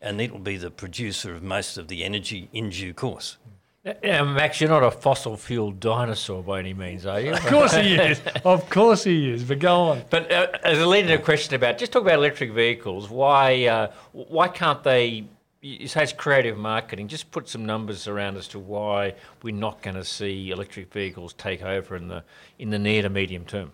and 0.01 0.21
it 0.21 0.31
will 0.31 0.39
be 0.39 0.57
the 0.57 0.71
producer 0.71 1.35
of 1.35 1.43
most 1.43 1.77
of 1.77 1.89
the 1.89 2.05
energy 2.05 2.49
in 2.53 2.71
due 2.71 2.95
course. 2.95 3.37
Yeah, 3.83 4.25
Max, 4.25 4.61
you're 4.61 4.69
not 4.69 4.83
a 4.83 4.91
fossil 4.91 5.39
fuel 5.39 5.71
dinosaur 5.71 6.43
by 6.43 6.59
any 6.59 6.75
means, 6.75 7.07
are 7.07 7.19
you? 7.19 7.33
Of 7.33 7.47
course 7.47 7.75
he 7.75 7.95
is. 7.95 8.21
Of 8.45 8.69
course 8.69 9.05
he 9.05 9.31
is. 9.31 9.43
But 9.43 9.59
go 9.59 9.75
on. 9.81 10.03
But 10.11 10.31
uh, 10.31 10.49
as 10.63 10.79
a 10.79 10.87
lead 10.87 11.07
in 11.07 11.13
a 11.13 11.23
question 11.23 11.55
about, 11.55 11.79
just 11.79 11.91
talk 11.91 12.03
about 12.03 12.17
electric 12.17 12.53
vehicles. 12.53 13.09
Why, 13.09 13.65
uh, 13.65 13.93
why 14.13 14.49
can't 14.49 14.83
they? 14.85 15.25
You 15.63 15.89
say 15.89 16.03
it's 16.03 16.13
creative 16.13 16.59
marketing. 16.59 17.09
Just 17.09 17.31
put 17.31 17.49
some 17.49 17.65
numbers 17.65 18.07
around 18.07 18.37
as 18.37 18.49
to 18.49 18.59
why 18.59 19.15
we're 19.43 19.55
not 19.55 19.81
going 19.81 19.97
to 19.97 20.05
see 20.05 20.51
electric 20.51 20.93
vehicles 20.93 21.33
take 21.35 21.63
over 21.63 21.97
in 21.97 22.09
the 22.09 22.23
in 22.59 22.69
the 22.69 22.79
near 22.79 23.01
to 23.03 23.09
medium 23.09 23.47
term. 23.47 23.73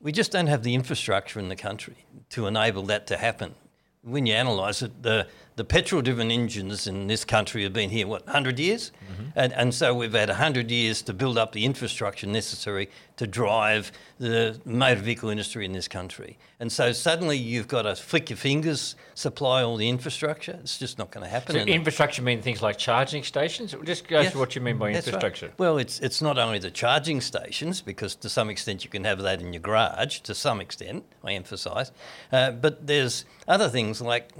We 0.00 0.10
just 0.10 0.32
don't 0.32 0.46
have 0.48 0.64
the 0.64 0.74
infrastructure 0.74 1.38
in 1.38 1.48
the 1.48 1.56
country 1.56 1.96
to 2.30 2.46
enable 2.46 2.82
that 2.84 3.06
to 3.08 3.16
happen. 3.16 3.54
When 4.02 4.26
you 4.26 4.34
analyse 4.34 4.82
it, 4.82 5.02
the, 5.02 5.26
the 5.56 5.64
petrol 5.64 6.02
driven 6.02 6.30
engines 6.30 6.86
in 6.86 7.06
this 7.06 7.24
country 7.24 7.62
have 7.62 7.72
been 7.72 7.88
here, 7.88 8.06
what, 8.06 8.24
100 8.26 8.58
years? 8.58 8.92
And, 9.34 9.52
and 9.54 9.74
so 9.74 9.94
we've 9.94 10.12
had 10.12 10.28
100 10.28 10.70
years 10.70 11.00
to 11.02 11.14
build 11.14 11.38
up 11.38 11.52
the 11.52 11.64
infrastructure 11.64 12.26
necessary 12.26 12.90
to 13.16 13.26
drive 13.26 13.90
the 14.18 14.60
motor 14.66 15.00
vehicle 15.00 15.30
industry 15.30 15.64
in 15.64 15.72
this 15.72 15.88
country. 15.88 16.38
And 16.60 16.70
so 16.70 16.92
suddenly 16.92 17.38
you've 17.38 17.68
got 17.68 17.82
to 17.82 17.96
flick 17.96 18.28
your 18.28 18.36
fingers, 18.36 18.96
supply 19.14 19.62
all 19.62 19.76
the 19.78 19.88
infrastructure. 19.88 20.58
It's 20.60 20.78
just 20.78 20.98
not 20.98 21.10
going 21.10 21.24
to 21.24 21.30
happen. 21.30 21.54
So 21.54 21.60
in 21.62 21.68
infrastructure 21.68 22.20
mean 22.22 22.42
things 22.42 22.60
like 22.60 22.76
charging 22.76 23.22
stations. 23.22 23.74
Just 23.84 24.06
go 24.08 24.20
Yes, 24.20 24.32
to 24.32 24.38
what 24.38 24.54
you 24.54 24.60
mean 24.60 24.76
by 24.78 24.92
that's 24.92 25.06
right. 25.06 25.14
infrastructure. 25.14 25.52
Well, 25.58 25.78
it's 25.78 26.00
it's 26.00 26.20
not 26.20 26.38
only 26.38 26.58
the 26.58 26.70
charging 26.70 27.20
stations 27.22 27.80
because 27.80 28.14
to 28.16 28.28
some 28.28 28.50
extent 28.50 28.84
you 28.84 28.90
can 28.90 29.04
have 29.04 29.20
that 29.22 29.40
in 29.40 29.52
your 29.54 29.60
garage. 29.62 30.20
To 30.20 30.34
some 30.34 30.60
extent, 30.60 31.04
I 31.24 31.32
emphasise, 31.32 31.92
uh, 32.32 32.50
but 32.52 32.86
there's 32.86 33.24
other 33.48 33.68
things 33.68 34.00
like 34.00 34.30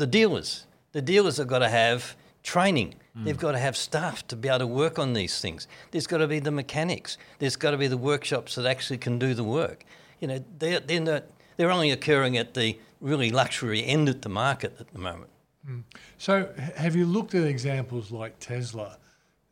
the 0.00 0.06
dealers. 0.06 0.66
The 0.92 1.02
dealers 1.02 1.36
have 1.36 1.46
got 1.46 1.60
to 1.60 1.68
have 1.68 2.16
training. 2.42 2.96
They've 3.14 3.36
got 3.36 3.52
to 3.52 3.58
have 3.58 3.76
staff 3.76 4.26
to 4.28 4.36
be 4.36 4.48
able 4.48 4.60
to 4.60 4.66
work 4.66 4.98
on 4.98 5.12
these 5.12 5.40
things. 5.40 5.68
There's 5.90 6.06
got 6.06 6.18
to 6.18 6.26
be 6.26 6.38
the 6.38 6.50
mechanics. 6.50 7.18
There's 7.38 7.56
got 7.56 7.72
to 7.72 7.76
be 7.76 7.86
the 7.86 7.98
workshops 7.98 8.54
that 8.54 8.64
actually 8.64 8.98
can 8.98 9.18
do 9.18 9.34
the 9.34 9.44
work. 9.44 9.84
You 10.20 10.28
know, 10.28 10.44
they're, 10.58 10.80
they're, 10.80 11.00
not, 11.00 11.24
they're 11.56 11.70
only 11.70 11.90
occurring 11.90 12.38
at 12.38 12.54
the 12.54 12.78
really 13.00 13.30
luxury 13.30 13.84
end 13.84 14.08
of 14.08 14.22
the 14.22 14.28
market 14.28 14.74
at 14.80 14.90
the 14.92 14.98
moment. 14.98 15.30
Mm. 15.68 15.82
So, 16.16 16.50
have 16.76 16.96
you 16.96 17.04
looked 17.04 17.34
at 17.34 17.44
examples 17.44 18.10
like 18.10 18.38
Tesla 18.38 18.96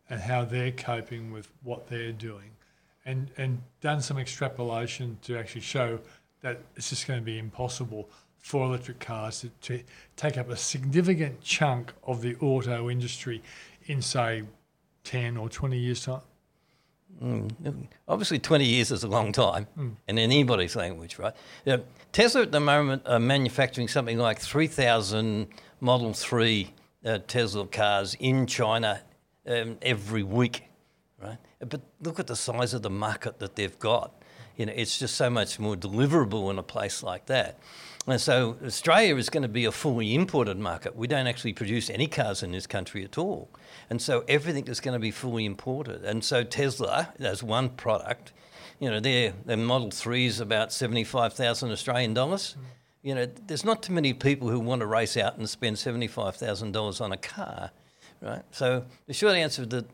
and 0.09 0.21
how 0.21 0.45
they're 0.45 0.73
coping 0.73 1.31
with 1.31 1.51
what 1.63 1.89
they're 1.89 2.13
doing, 2.13 2.53
and 3.05 3.31
and 3.37 3.61
done 3.83 4.01
some 4.01 4.17
extrapolation 4.17 5.19
to 5.23 5.37
actually 5.37 5.61
show 5.61 6.01
that 6.41 6.61
it's 6.77 6.89
just 6.89 7.07
going 7.07 7.21
to 7.21 7.25
be 7.25 7.39
impossible 7.39 8.09
for 8.41 8.65
electric 8.65 9.01
cars 9.01 9.41
to, 9.41 9.49
to 9.63 9.83
take 10.17 10.39
up 10.39 10.49
a 10.49 10.57
significant 10.57 11.41
chunk 11.41 11.93
of 12.05 12.23
the 12.23 12.37
auto 12.37 12.89
industry 12.91 13.43
in 13.87 14.03
say 14.03 14.43
ten 15.05 15.37
or 15.37 15.49
twenty 15.49 15.79
years 15.79 16.05
time? 16.05 16.21
Obviously, 18.07 18.39
20 18.39 18.65
years 18.65 18.91
is 18.93 19.03
a 19.03 19.09
long 19.09 19.33
time 19.33 19.67
in 20.07 20.19
anybody's 20.19 20.77
language, 20.77 21.19
right? 21.19 21.35
Yeah, 21.65 21.79
Tesla 22.13 22.43
at 22.43 22.53
the 22.53 22.61
moment 22.61 23.03
are 23.07 23.19
manufacturing 23.19 23.89
something 23.89 24.19
like 24.19 24.39
3,000 24.39 25.49
Model 25.81 26.13
3 26.13 26.73
uh, 27.05 27.19
Tesla 27.27 27.67
cars 27.67 28.15
in 28.21 28.47
China 28.47 29.01
um, 29.47 29.79
every 29.83 30.23
week, 30.23 30.65
right? 31.21 31.39
But 31.59 31.81
look 32.03 32.21
at 32.21 32.29
the 32.29 32.37
size 32.37 32.73
of 32.73 32.83
the 32.83 32.91
market 32.91 33.41
that 33.41 33.57
they've 33.57 33.79
got. 33.79 34.23
You 34.57 34.67
know, 34.67 34.73
it's 34.75 34.99
just 34.99 35.17
so 35.17 35.29
much 35.29 35.59
more 35.59 35.77
deliverable 35.77 36.51
in 36.51 36.59
a 36.59 36.63
place 36.63 37.03
like 37.03 37.27
that. 37.27 37.59
And 38.09 38.19
so 38.19 38.57
Australia 38.65 39.17
is 39.17 39.29
going 39.29 39.43
to 39.43 39.49
be 39.51 39.67
a 39.67 39.73
fully 39.73 40.15
imported 40.15 40.59
market. 40.59 40.97
We 40.97 41.07
don't 41.07 41.27
actually 41.27 41.53
produce 41.53 41.91
any 41.91 42.07
cars 42.07 42.43
in 42.43 42.53
this 42.53 42.67
country 42.67 43.05
at 43.05 43.19
all. 43.19 43.51
And 43.91 44.01
so 44.01 44.25
everything 44.29 44.67
is 44.67 44.81
going 44.81 44.95
to 44.95 44.99
be 44.99 45.11
fully 45.11 45.45
imported. 45.45 46.05
And 46.05 46.25
so 46.25 46.43
Tesla, 46.43 47.13
as 47.19 47.43
one 47.43 47.69
product, 47.69 48.33
you 48.81 48.91
know, 48.91 48.99
their, 48.99 49.35
their 49.45 49.59
Model 49.59 49.91
3 49.91 50.25
is 50.25 50.41
about 50.41 50.73
75,000 50.73 51.71
Australian 51.71 52.15
dollars. 52.15 52.57
You 53.03 53.15
know, 53.15 53.27
there's 53.47 53.65
not 53.65 53.83
too 53.83 53.93
many 53.93 54.15
people 54.15 54.49
who 54.49 54.59
want 54.59 54.81
to 54.81 54.87
race 54.87 55.19
out 55.19 55.37
and 55.37 55.49
spend 55.49 55.77
$75,000 55.77 57.01
on 57.03 57.13
a 57.13 57.17
car, 57.19 57.71
right? 58.23 58.43
So 58.53 58.87
the 59.07 59.13
short 59.13 59.35
answer 59.35 59.63
is 59.63 59.69
that 59.69 59.87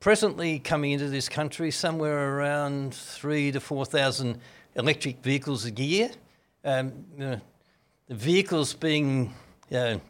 presently 0.00 0.58
coming 0.58 0.92
into 0.92 1.08
this 1.08 1.30
country, 1.30 1.70
somewhere 1.70 2.36
around 2.36 2.92
three 2.92 3.50
to 3.52 3.58
4,000 3.58 4.38
electric 4.76 5.22
vehicles 5.22 5.64
a 5.64 5.70
year. 5.70 6.10
Um, 6.66 6.92
you 7.16 7.24
know, 7.24 7.40
vehicles 8.14 8.74
being 8.74 9.34
you 9.70 9.76
know, 9.76 10.00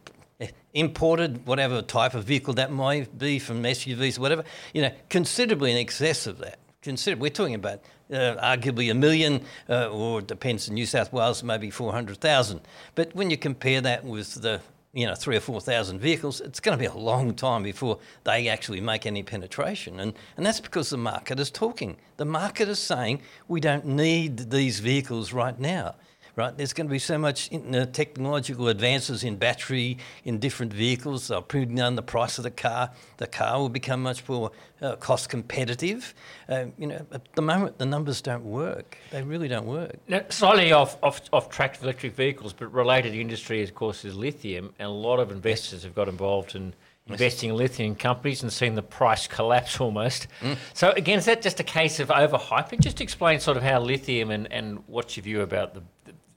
imported, 0.73 1.47
whatever 1.47 1.83
type 1.83 2.15
of 2.15 2.25
vehicle 2.25 2.55
that 2.55 2.71
might 2.73 3.17
be 3.19 3.39
from 3.39 3.63
SUVs, 3.63 4.19
whatever, 4.19 4.45
you 4.73 4.83
know, 4.83 4.91
considerably 5.09 5.71
in 5.71 5.77
excess 5.77 6.27
of 6.27 6.39
that. 6.39 6.59
Consider, 6.83 7.19
we're 7.19 7.31
talking 7.31 7.55
about 7.55 7.81
uh, 8.13 8.37
arguably 8.43 8.91
a 8.91 8.95
million, 8.95 9.41
uh, 9.69 9.89
or 9.89 10.19
it 10.19 10.27
depends 10.27 10.69
in 10.69 10.75
New 10.75 10.87
South 10.87 11.13
Wales, 11.13 11.43
maybe 11.43 11.71
400,000. 11.71 12.61
But 12.95 13.15
when 13.15 13.31
you 13.31 13.37
compare 13.37 13.81
that 13.81 14.05
with 14.05 14.35
the 14.43 14.61
you 14.95 15.07
know, 15.07 15.15
three 15.15 15.37
or 15.37 15.41
4,000 15.41 15.99
vehicles, 15.99 16.41
it's 16.41 16.61
going 16.61 16.79
to 16.79 16.81
be 16.81 16.87
a 16.87 16.95
long 16.95 17.35
time 17.35 17.65
before 17.65 17.99
they 18.23 18.49
actually 18.49 18.81
make 18.81 19.07
any 19.07 19.25
penetration. 19.25 19.99
And, 19.99 20.15
and 20.37 20.47
that's 20.47 20.61
because 20.61 20.91
the 20.91 20.97
market 20.97 21.41
is 21.41 21.51
talking. 21.51 21.97
The 22.17 22.25
market 22.25 22.69
is 22.69 22.79
saying 22.79 23.21
we 23.49 23.61
don't 23.61 23.85
need 23.85 24.51
these 24.51 24.79
vehicles 24.79 25.33
right 25.33 25.59
now. 25.59 25.97
Right? 26.37 26.57
There's 26.57 26.73
going 26.73 26.87
to 26.87 26.91
be 26.91 26.99
so 26.99 27.19
much 27.19 27.49
in, 27.49 27.75
uh, 27.75 27.87
technological 27.87 28.69
advances 28.69 29.25
in 29.25 29.37
battery, 29.37 29.99
in 30.25 30.39
different 30.39 30.73
vehicles. 30.73 31.29
They'll 31.29 31.43
bring 31.43 31.75
down 31.75 31.97
the 31.97 32.03
price 32.03 32.39
of 32.39 32.45
the 32.45 32.51
car. 32.51 32.91
The 33.19 33.27
car 33.27 33.59
will 33.59 33.69
become 33.69 34.03
much 34.03 34.27
more 34.29 34.51
uh, 34.83 34.97
cost 34.97 35.29
competitive. 35.29 36.15
Uh, 36.49 36.67
you 36.79 36.87
know, 36.87 37.07
at 37.13 37.33
the 37.35 37.43
moment, 37.43 37.79
the 37.79 37.87
numbers 37.87 38.21
don't 38.21 38.45
work. 38.45 38.99
They 39.11 39.23
really 39.23 39.49
don't 39.49 39.67
work. 39.67 39.97
Now, 40.09 40.23
slightly 40.29 40.73
off, 40.73 40.97
off, 41.03 41.23
off 41.33 41.49
track 41.49 41.83
electric 41.83 42.15
vehicles, 42.15 42.53
but 42.53 42.73
related 42.73 43.15
industry, 43.15 43.63
of 43.63 43.75
course, 43.75 44.05
is 44.05 44.15
lithium, 44.15 44.75
and 44.79 44.89
a 44.89 44.93
lot 44.93 45.21
of 45.21 45.31
investors 45.31 45.85
have 45.85 45.95
got 45.95 46.09
involved 46.09 46.55
in 46.55 46.75
investing 47.07 47.51
in 47.51 47.57
lithium 47.57 47.95
companies 47.95 48.43
and 48.43 48.53
seen 48.53 48.75
the 48.75 48.83
price 48.83 49.27
collapse 49.27 49.81
almost. 49.81 50.27
So 50.73 50.91
again, 50.93 51.19
is 51.19 51.27
that 51.27 51.43
just 51.43 51.61
a 51.61 51.65
case 51.65 52.01
of 52.01 52.09
overhyping? 52.09 52.81
Just 52.81 53.01
explain 53.01 53.41
sort 53.41 53.57
of 53.57 53.63
how 53.63 53.81
lithium 53.81 54.31
and, 54.31 54.51
and 54.51 54.83
what's 54.87 55.17
your 55.17 55.25
view 55.25 55.43
about 55.43 55.75
the, 55.75 55.83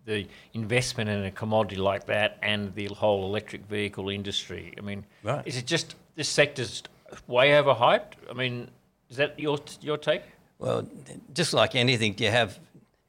the, 0.07 0.13
the 0.23 0.27
investment 0.53 1.09
in 1.09 1.23
a 1.25 1.31
commodity 1.31 1.75
like 1.75 2.05
that 2.07 2.37
and 2.41 2.73
the 2.75 2.87
whole 2.87 3.25
electric 3.25 3.65
vehicle 3.67 4.09
industry. 4.09 4.73
I 4.77 4.81
mean, 4.81 5.05
Right. 5.23 5.45
is 5.45 5.57
it 5.57 5.65
just 5.65 5.95
this 6.15 6.29
sector's 6.29 6.83
way 7.27 7.49
overhyped? 7.51 8.13
I 8.29 8.33
mean, 8.33 8.69
is 9.09 9.17
that 9.17 9.39
your 9.39 9.59
your 9.81 9.97
take? 9.97 10.23
Well, 10.59 10.87
just 11.33 11.53
like 11.53 11.75
anything, 11.75 12.15
you 12.17 12.31
have 12.31 12.59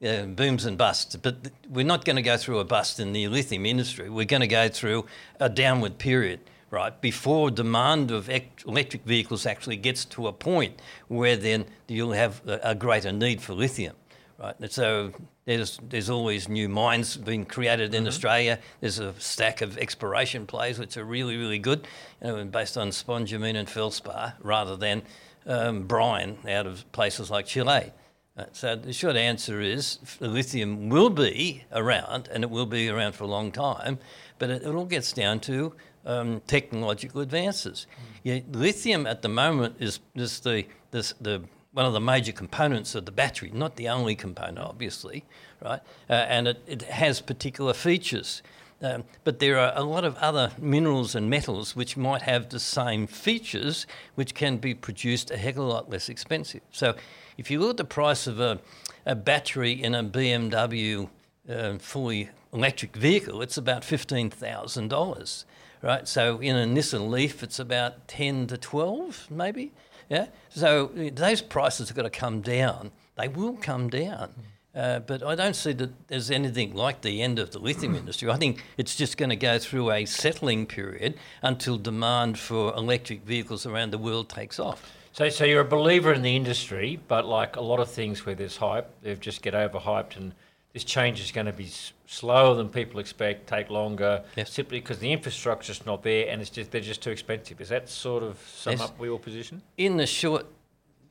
uh, 0.04 0.24
booms 0.26 0.64
and 0.66 0.76
busts, 0.76 1.16
but 1.16 1.36
we're 1.68 1.86
not 1.86 2.04
going 2.04 2.16
to 2.16 2.22
go 2.22 2.36
through 2.36 2.58
a 2.58 2.64
bust 2.64 3.00
in 3.00 3.12
the 3.12 3.26
lithium 3.28 3.64
industry. 3.66 4.10
We're 4.10 4.26
going 4.26 4.42
to 4.42 4.46
go 4.46 4.68
through 4.68 5.06
a 5.40 5.48
downward 5.48 5.96
period, 5.98 6.40
right, 6.70 7.00
before 7.00 7.50
demand 7.50 8.10
of 8.10 8.28
electric 8.66 9.04
vehicles 9.04 9.46
actually 9.46 9.76
gets 9.76 10.04
to 10.04 10.26
a 10.28 10.32
point 10.32 10.78
where 11.08 11.36
then 11.36 11.64
you'll 11.88 12.12
have 12.12 12.42
a, 12.46 12.60
a 12.62 12.74
greater 12.74 13.12
need 13.12 13.40
for 13.40 13.54
lithium, 13.54 13.96
right? 14.38 14.54
And 14.60 14.70
so 14.70 15.12
there's 15.44 15.80
there's 15.88 16.10
always 16.10 16.48
new 16.48 16.68
mines 16.68 17.16
being 17.16 17.44
created 17.44 17.94
in 17.94 18.06
Australia. 18.06 18.58
There's 18.80 18.98
a 18.98 19.14
stack 19.18 19.60
of 19.60 19.78
exploration 19.78 20.46
plays 20.46 20.78
which 20.78 20.96
are 20.96 21.04
really 21.04 21.36
really 21.36 21.58
good, 21.58 21.86
you 22.22 22.28
know, 22.28 22.44
based 22.44 22.76
on 22.76 22.90
spodumene 22.90 23.56
and 23.56 23.68
feldspar 23.68 24.34
rather 24.40 24.76
than 24.76 25.02
um, 25.46 25.82
brine 25.82 26.38
out 26.48 26.66
of 26.66 26.90
places 26.92 27.30
like 27.30 27.46
Chile. 27.46 27.92
Uh, 28.36 28.44
so 28.52 28.76
the 28.76 28.92
short 28.92 29.16
answer 29.16 29.60
is 29.60 29.98
lithium 30.20 30.88
will 30.88 31.10
be 31.10 31.64
around, 31.72 32.28
and 32.32 32.44
it 32.44 32.50
will 32.50 32.66
be 32.66 32.88
around 32.88 33.12
for 33.12 33.24
a 33.24 33.26
long 33.26 33.50
time, 33.50 33.98
but 34.38 34.48
it, 34.48 34.62
it 34.62 34.68
all 34.68 34.84
gets 34.84 35.12
down 35.12 35.40
to 35.40 35.74
um, 36.06 36.40
technological 36.46 37.20
advances. 37.20 37.88
Yeah, 38.22 38.40
lithium 38.52 39.08
at 39.08 39.22
the 39.22 39.28
moment 39.28 39.76
is, 39.80 39.98
just 40.16 40.44
the, 40.44 40.66
this, 40.92 41.14
the 41.20 41.42
one 41.72 41.84
of 41.84 41.92
the 41.92 42.00
major 42.00 42.32
components 42.32 42.94
of 42.94 43.04
the 43.04 43.12
battery, 43.12 43.50
not 43.52 43.76
the 43.76 43.88
only 43.88 44.14
component, 44.14 44.58
obviously, 44.58 45.24
right? 45.62 45.80
Uh, 46.08 46.14
and 46.14 46.48
it, 46.48 46.62
it 46.66 46.82
has 46.82 47.20
particular 47.20 47.74
features. 47.74 48.42
Um, 48.80 49.04
but 49.24 49.40
there 49.40 49.58
are 49.58 49.72
a 49.74 49.82
lot 49.82 50.04
of 50.04 50.16
other 50.16 50.52
minerals 50.58 51.14
and 51.14 51.28
metals 51.28 51.74
which 51.74 51.96
might 51.96 52.22
have 52.22 52.48
the 52.48 52.60
same 52.60 53.06
features, 53.08 53.86
which 54.14 54.34
can 54.34 54.58
be 54.58 54.72
produced 54.72 55.30
a 55.30 55.36
heck 55.36 55.56
of 55.56 55.64
a 55.64 55.66
lot 55.66 55.90
less 55.90 56.08
expensive. 56.08 56.60
So, 56.70 56.94
if 57.36 57.50
you 57.50 57.60
look 57.60 57.70
at 57.70 57.76
the 57.76 57.84
price 57.84 58.26
of 58.26 58.40
a, 58.40 58.60
a 59.04 59.14
battery 59.14 59.72
in 59.72 59.94
a 59.94 60.04
BMW 60.04 61.08
uh, 61.48 61.78
fully 61.78 62.30
electric 62.52 62.96
vehicle, 62.96 63.42
it's 63.42 63.56
about 63.56 63.84
fifteen 63.84 64.30
thousand 64.30 64.88
dollars, 64.88 65.44
right? 65.82 66.06
So, 66.06 66.38
in 66.38 66.54
a 66.54 66.64
Nissan 66.64 67.10
Leaf, 67.10 67.42
it's 67.42 67.58
about 67.58 68.06
ten 68.06 68.46
to 68.46 68.56
twelve, 68.56 69.26
maybe. 69.28 69.72
Yeah. 70.08 70.26
So 70.48 70.86
those 70.94 71.42
prices 71.42 71.88
have 71.88 71.96
got 71.96 72.02
to 72.02 72.10
come 72.10 72.40
down. 72.40 72.92
They 73.16 73.28
will 73.28 73.54
come 73.54 73.90
down. 73.90 74.30
Uh, 74.74 75.00
but 75.00 75.22
I 75.22 75.34
don't 75.34 75.56
see 75.56 75.72
that 75.72 76.08
there's 76.08 76.30
anything 76.30 76.74
like 76.74 77.00
the 77.00 77.20
end 77.20 77.38
of 77.38 77.50
the 77.50 77.58
lithium 77.58 77.96
industry. 77.96 78.30
I 78.30 78.36
think 78.36 78.62
it's 78.76 78.94
just 78.94 79.16
going 79.16 79.30
to 79.30 79.36
go 79.36 79.58
through 79.58 79.90
a 79.90 80.04
settling 80.04 80.66
period 80.66 81.18
until 81.42 81.78
demand 81.78 82.38
for 82.38 82.72
electric 82.74 83.22
vehicles 83.22 83.66
around 83.66 83.90
the 83.90 83.98
world 83.98 84.28
takes 84.28 84.60
off. 84.60 84.92
So, 85.12 85.28
so 85.30 85.44
you're 85.44 85.62
a 85.62 85.64
believer 85.64 86.12
in 86.12 86.22
the 86.22 86.36
industry, 86.36 87.00
but 87.08 87.26
like 87.26 87.56
a 87.56 87.60
lot 87.60 87.80
of 87.80 87.90
things 87.90 88.24
where 88.24 88.36
there's 88.36 88.58
hype, 88.58 88.88
they 89.02 89.16
just 89.16 89.42
get 89.42 89.52
overhyped, 89.52 90.16
and 90.16 90.32
this 90.78 90.84
change 90.84 91.20
is 91.20 91.32
going 91.32 91.46
to 91.46 91.52
be 91.52 91.68
slower 92.06 92.54
than 92.54 92.68
people 92.68 93.00
expect, 93.00 93.48
take 93.48 93.68
longer, 93.68 94.22
Yes. 94.36 94.52
simply 94.52 94.78
because 94.78 94.98
the 95.00 95.12
infrastructure's 95.12 95.84
not 95.84 96.04
there, 96.04 96.28
and 96.28 96.40
it's 96.40 96.50
just 96.50 96.70
they're 96.70 96.80
just 96.80 97.02
too 97.02 97.10
expensive. 97.10 97.60
Is 97.60 97.70
that 97.70 97.88
sort 97.88 98.22
of 98.22 98.38
sum 98.48 98.74
Yes. 98.74 98.80
up 98.82 99.00
your 99.02 99.18
position? 99.18 99.60
In 99.76 99.96
the 99.96 100.06
short, 100.06 100.46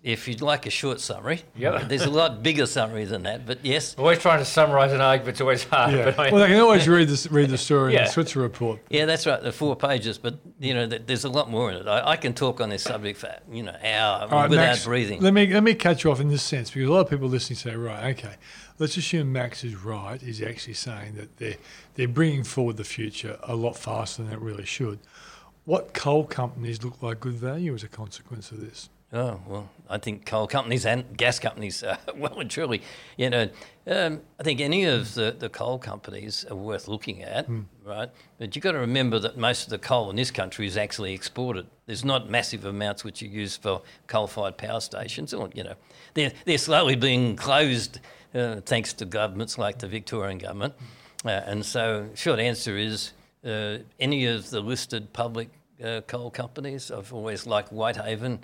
if 0.03 0.25
you'd 0.25 0.39
like 0.41 0.65
a 0.65 0.69
short 0.69 1.01
summary, 1.01 1.41
Yep. 1.57 1.83
there's 1.89 2.03
a 2.05 2.09
lot 2.09 2.41
bigger 2.41 2.65
summary 2.65 3.03
than 3.03 3.23
that. 3.23 3.45
But 3.45 3.57
yes, 3.61 3.93
Always 3.97 4.19
trying 4.19 4.39
to 4.39 4.45
summarise 4.45 4.93
an 4.93 5.01
argument's 5.01 5.41
always 5.41 5.65
hard. 5.65 5.91
Yeah. 5.93 6.05
But 6.05 6.19
I, 6.19 6.31
Well, 6.31 6.41
they 6.43 6.47
can 6.47 6.61
always 6.61 6.87
read 6.87 7.09
this, 7.09 7.29
read 7.29 7.49
the 7.49 7.57
story 7.57 7.91
in 7.93 7.99
Yeah. 7.99 8.05
the 8.05 8.11
Switzer 8.11 8.39
report. 8.39 8.79
Yeah, 8.89 9.03
that's 9.05 9.27
right. 9.27 9.41
The 9.43 9.51
four 9.51 9.75
pages, 9.75 10.17
but 10.17 10.35
you 10.61 10.73
know, 10.73 10.87
th- 10.87 11.01
there's 11.07 11.25
a 11.25 11.29
lot 11.29 11.51
more 11.51 11.69
in 11.71 11.75
it. 11.77 11.87
I, 11.89 12.11
I 12.11 12.15
can 12.15 12.33
talk 12.33 12.61
on 12.61 12.69
this 12.69 12.83
subject 12.83 13.19
for 13.19 13.35
you 13.51 13.63
know 13.63 13.75
hour 13.83 14.21
All 14.21 14.27
right, 14.29 14.49
without 14.49 14.61
Max, 14.67 14.85
breathing. 14.85 15.19
Let 15.21 15.33
me 15.33 15.45
let 15.53 15.63
me 15.63 15.73
cut 15.75 16.05
you 16.05 16.11
off 16.11 16.21
in 16.21 16.29
this 16.29 16.43
sense 16.43 16.71
because 16.71 16.87
a 16.87 16.91
lot 16.93 17.01
of 17.01 17.09
people 17.09 17.27
listening 17.27 17.57
say, 17.57 17.75
right, 17.75 18.15
okay, 18.17 18.35
let's 18.79 18.97
assume 18.97 19.31
Max 19.31 19.63
is 19.63 19.75
right. 19.75 20.21
He's 20.21 20.41
actually 20.41 20.73
saying 20.73 21.15
that 21.15 21.37
they're 21.37 21.57
they're 21.95 22.07
bringing 22.07 22.43
forward 22.43 22.77
the 22.77 22.83
future 22.83 23.37
a 23.43 23.55
lot 23.55 23.77
faster 23.77 24.23
than 24.23 24.33
it 24.33 24.39
really 24.39 24.65
should. 24.65 24.99
What 25.65 25.93
coal 25.93 26.25
companies 26.25 26.83
look 26.83 27.01
like 27.01 27.19
good 27.19 27.33
value 27.33 27.73
as 27.73 27.83
a 27.83 27.89
consequence 27.89 28.51
of 28.51 28.61
this? 28.61 28.89
Oh 29.13 29.39
well, 29.47 29.69
I 29.89 29.99
think 29.99 30.25
coal 30.25 30.47
companies 30.47 30.85
and 30.85 31.15
gas 31.15 31.39
companies, 31.39 31.81
uh, 31.81 31.95
well 32.17 32.39
and 32.39 32.49
truly, 32.49 32.81
you 33.15 33.29
know, 33.29 33.49
um, 33.87 34.19
I 34.37 34.43
think 34.43 34.59
any 34.59 34.83
of 34.83 35.13
the, 35.13 35.33
the 35.37 35.47
coal 35.47 35.79
companies 35.79 36.45
are 36.49 36.57
worth 36.57 36.89
looking 36.89 37.23
at, 37.23 37.47
right? 37.85 38.09
But 38.37 38.53
you've 38.53 38.63
got 38.63 38.73
to 38.73 38.79
remember 38.79 39.17
that 39.19 39.37
most 39.37 39.63
of 39.63 39.69
the 39.69 39.77
coal 39.77 40.09
in 40.09 40.17
this 40.17 40.29
country 40.29 40.67
is 40.67 40.75
actually 40.75 41.13
exported. 41.13 41.67
There's 41.85 42.03
not 42.03 42.29
massive 42.29 42.65
amounts 42.65 43.05
which 43.05 43.23
are 43.23 43.27
used 43.27 43.61
for 43.61 43.81
coal-fired 44.07 44.57
power 44.57 44.81
stations, 44.81 45.33
or 45.33 45.49
you 45.53 45.63
know, 45.63 45.75
they're 46.13 46.33
they're 46.43 46.57
slowly 46.57 46.97
being 46.97 47.37
closed 47.37 47.99
uh, 48.33 48.61
thanks 48.61 48.93
to 48.93 49.05
governments 49.05 49.57
like 49.57 49.79
the 49.79 49.87
Victorian 49.87 50.37
government, 50.37 50.73
uh, 51.25 51.29
and 51.29 51.65
so 51.65 52.09
short 52.15 52.39
answer 52.39 52.77
is 52.77 53.13
uh, 53.45 53.77
any 53.99 54.25
of 54.25 54.49
the 54.49 54.59
listed 54.61 55.13
public 55.13 55.49
uh, 55.83 56.01
coal 56.07 56.29
companies. 56.31 56.91
I've 56.91 57.13
always 57.13 57.45
liked 57.47 57.69
Whitehaven. 57.71 58.39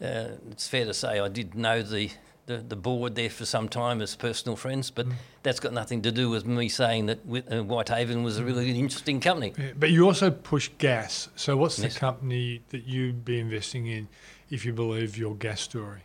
Uh, 0.00 0.28
it's 0.50 0.66
fair 0.68 0.84
to 0.84 0.94
say 0.94 1.18
I 1.20 1.28
did 1.28 1.54
know 1.54 1.82
the, 1.82 2.10
the, 2.46 2.58
the 2.58 2.76
board 2.76 3.14
there 3.14 3.28
for 3.30 3.44
some 3.44 3.68
time 3.68 4.00
as 4.00 4.14
personal 4.16 4.56
friends, 4.56 4.90
but 4.90 5.06
that's 5.42 5.60
got 5.60 5.72
nothing 5.72 6.02
to 6.02 6.12
do 6.12 6.30
with 6.30 6.46
me 6.46 6.68
saying 6.68 7.06
that 7.06 7.18
uh, 7.50 7.62
Whitehaven 7.62 8.22
was 8.22 8.38
a 8.38 8.44
really 8.44 8.70
interesting 8.78 9.20
company. 9.20 9.52
Yeah, 9.58 9.72
But 9.78 9.90
you 9.90 10.06
also 10.06 10.30
push 10.30 10.70
gas. 10.78 11.28
So 11.36 11.56
what's 11.56 11.78
Yes. 11.78 11.94
the 11.94 12.00
company 12.00 12.62
that 12.70 12.84
you'd 12.84 13.24
be 13.24 13.38
investing 13.40 13.86
in 13.86 14.08
if 14.50 14.64
you 14.64 14.72
believe 14.72 15.16
your 15.18 15.34
gas 15.34 15.60
story? 15.60 16.02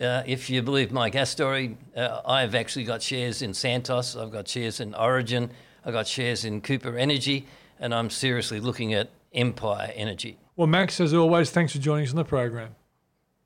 Uh, 0.00 0.22
if 0.26 0.50
you 0.50 0.60
believe 0.62 0.92
my 0.92 1.08
gas 1.08 1.30
story, 1.30 1.78
uh, 1.96 2.20
I've 2.26 2.54
actually 2.54 2.84
got 2.84 3.02
shares 3.02 3.40
in 3.40 3.54
Santos, 3.54 4.14
I've 4.14 4.30
got 4.30 4.46
shares 4.46 4.78
in 4.80 4.94
Origin, 4.94 5.50
I've 5.84 5.94
got 5.94 6.06
shares 6.06 6.44
in 6.44 6.60
Cooper 6.60 6.98
Energy, 6.98 7.46
and 7.80 7.94
I'm 7.94 8.10
seriously 8.10 8.60
looking 8.60 8.92
at 8.92 9.08
Empire 9.32 9.92
Energy. 9.94 10.38
Well, 10.54 10.66
Max, 10.66 11.00
as 11.00 11.14
always, 11.14 11.50
thanks 11.50 11.72
for 11.72 11.78
joining 11.78 12.04
us 12.04 12.10
on 12.10 12.16
the 12.16 12.24
program. 12.24 12.74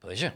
Pleasure. 0.01 0.32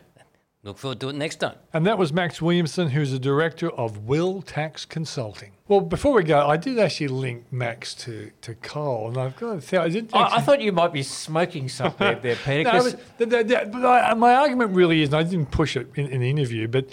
Look 0.65 0.79
forward 0.79 0.99
to 1.01 1.11
it 1.11 1.15
next 1.15 1.37
time. 1.37 1.57
And 1.75 1.87
that 1.87 1.99
was 1.99 2.11
Max 2.11 2.41
Williamson, 2.41 2.89
who's 2.89 3.13
the 3.13 3.19
director 3.19 3.69
of 3.71 4.07
Wiltax 4.07 4.89
Consulting. 4.89 5.53
Well, 5.69 5.83
before 5.83 6.15
we 6.15 6.23
go, 6.25 6.47
I 6.49 6.57
did 6.57 6.79
actually 6.79 7.09
link 7.09 7.45
Max 7.53 7.95
to, 7.97 8.31
to 8.41 8.55
coal, 8.55 9.09
and 9.09 9.19
I've 9.19 9.37
got 9.37 9.61
to 9.61 9.67
tell 9.67 9.83
I 9.83 9.91
did. 9.91 10.09
I, 10.15 10.37
I 10.37 10.41
thought 10.41 10.63
you 10.63 10.73
might 10.73 10.93
be 10.95 11.03
smoking 11.03 11.69
something 11.69 12.19
there, 12.23 12.37
Peter. 12.37 12.65
No, 12.65 12.71
'cause- 12.71 12.95
but, 12.95 13.19
the- 13.19 13.27
the- 13.27 13.45
the- 13.45 13.69
but 13.73 13.85
I, 13.85 14.15
my 14.15 14.35
argument 14.35 14.71
really 14.75 15.03
is, 15.03 15.11
and 15.11 15.17
I 15.17 15.23
didn't 15.23 15.51
push 15.51 15.77
it 15.77 15.89
in, 15.97 16.07
in 16.07 16.21
the 16.23 16.31
interview, 16.31 16.67
but 16.67 16.89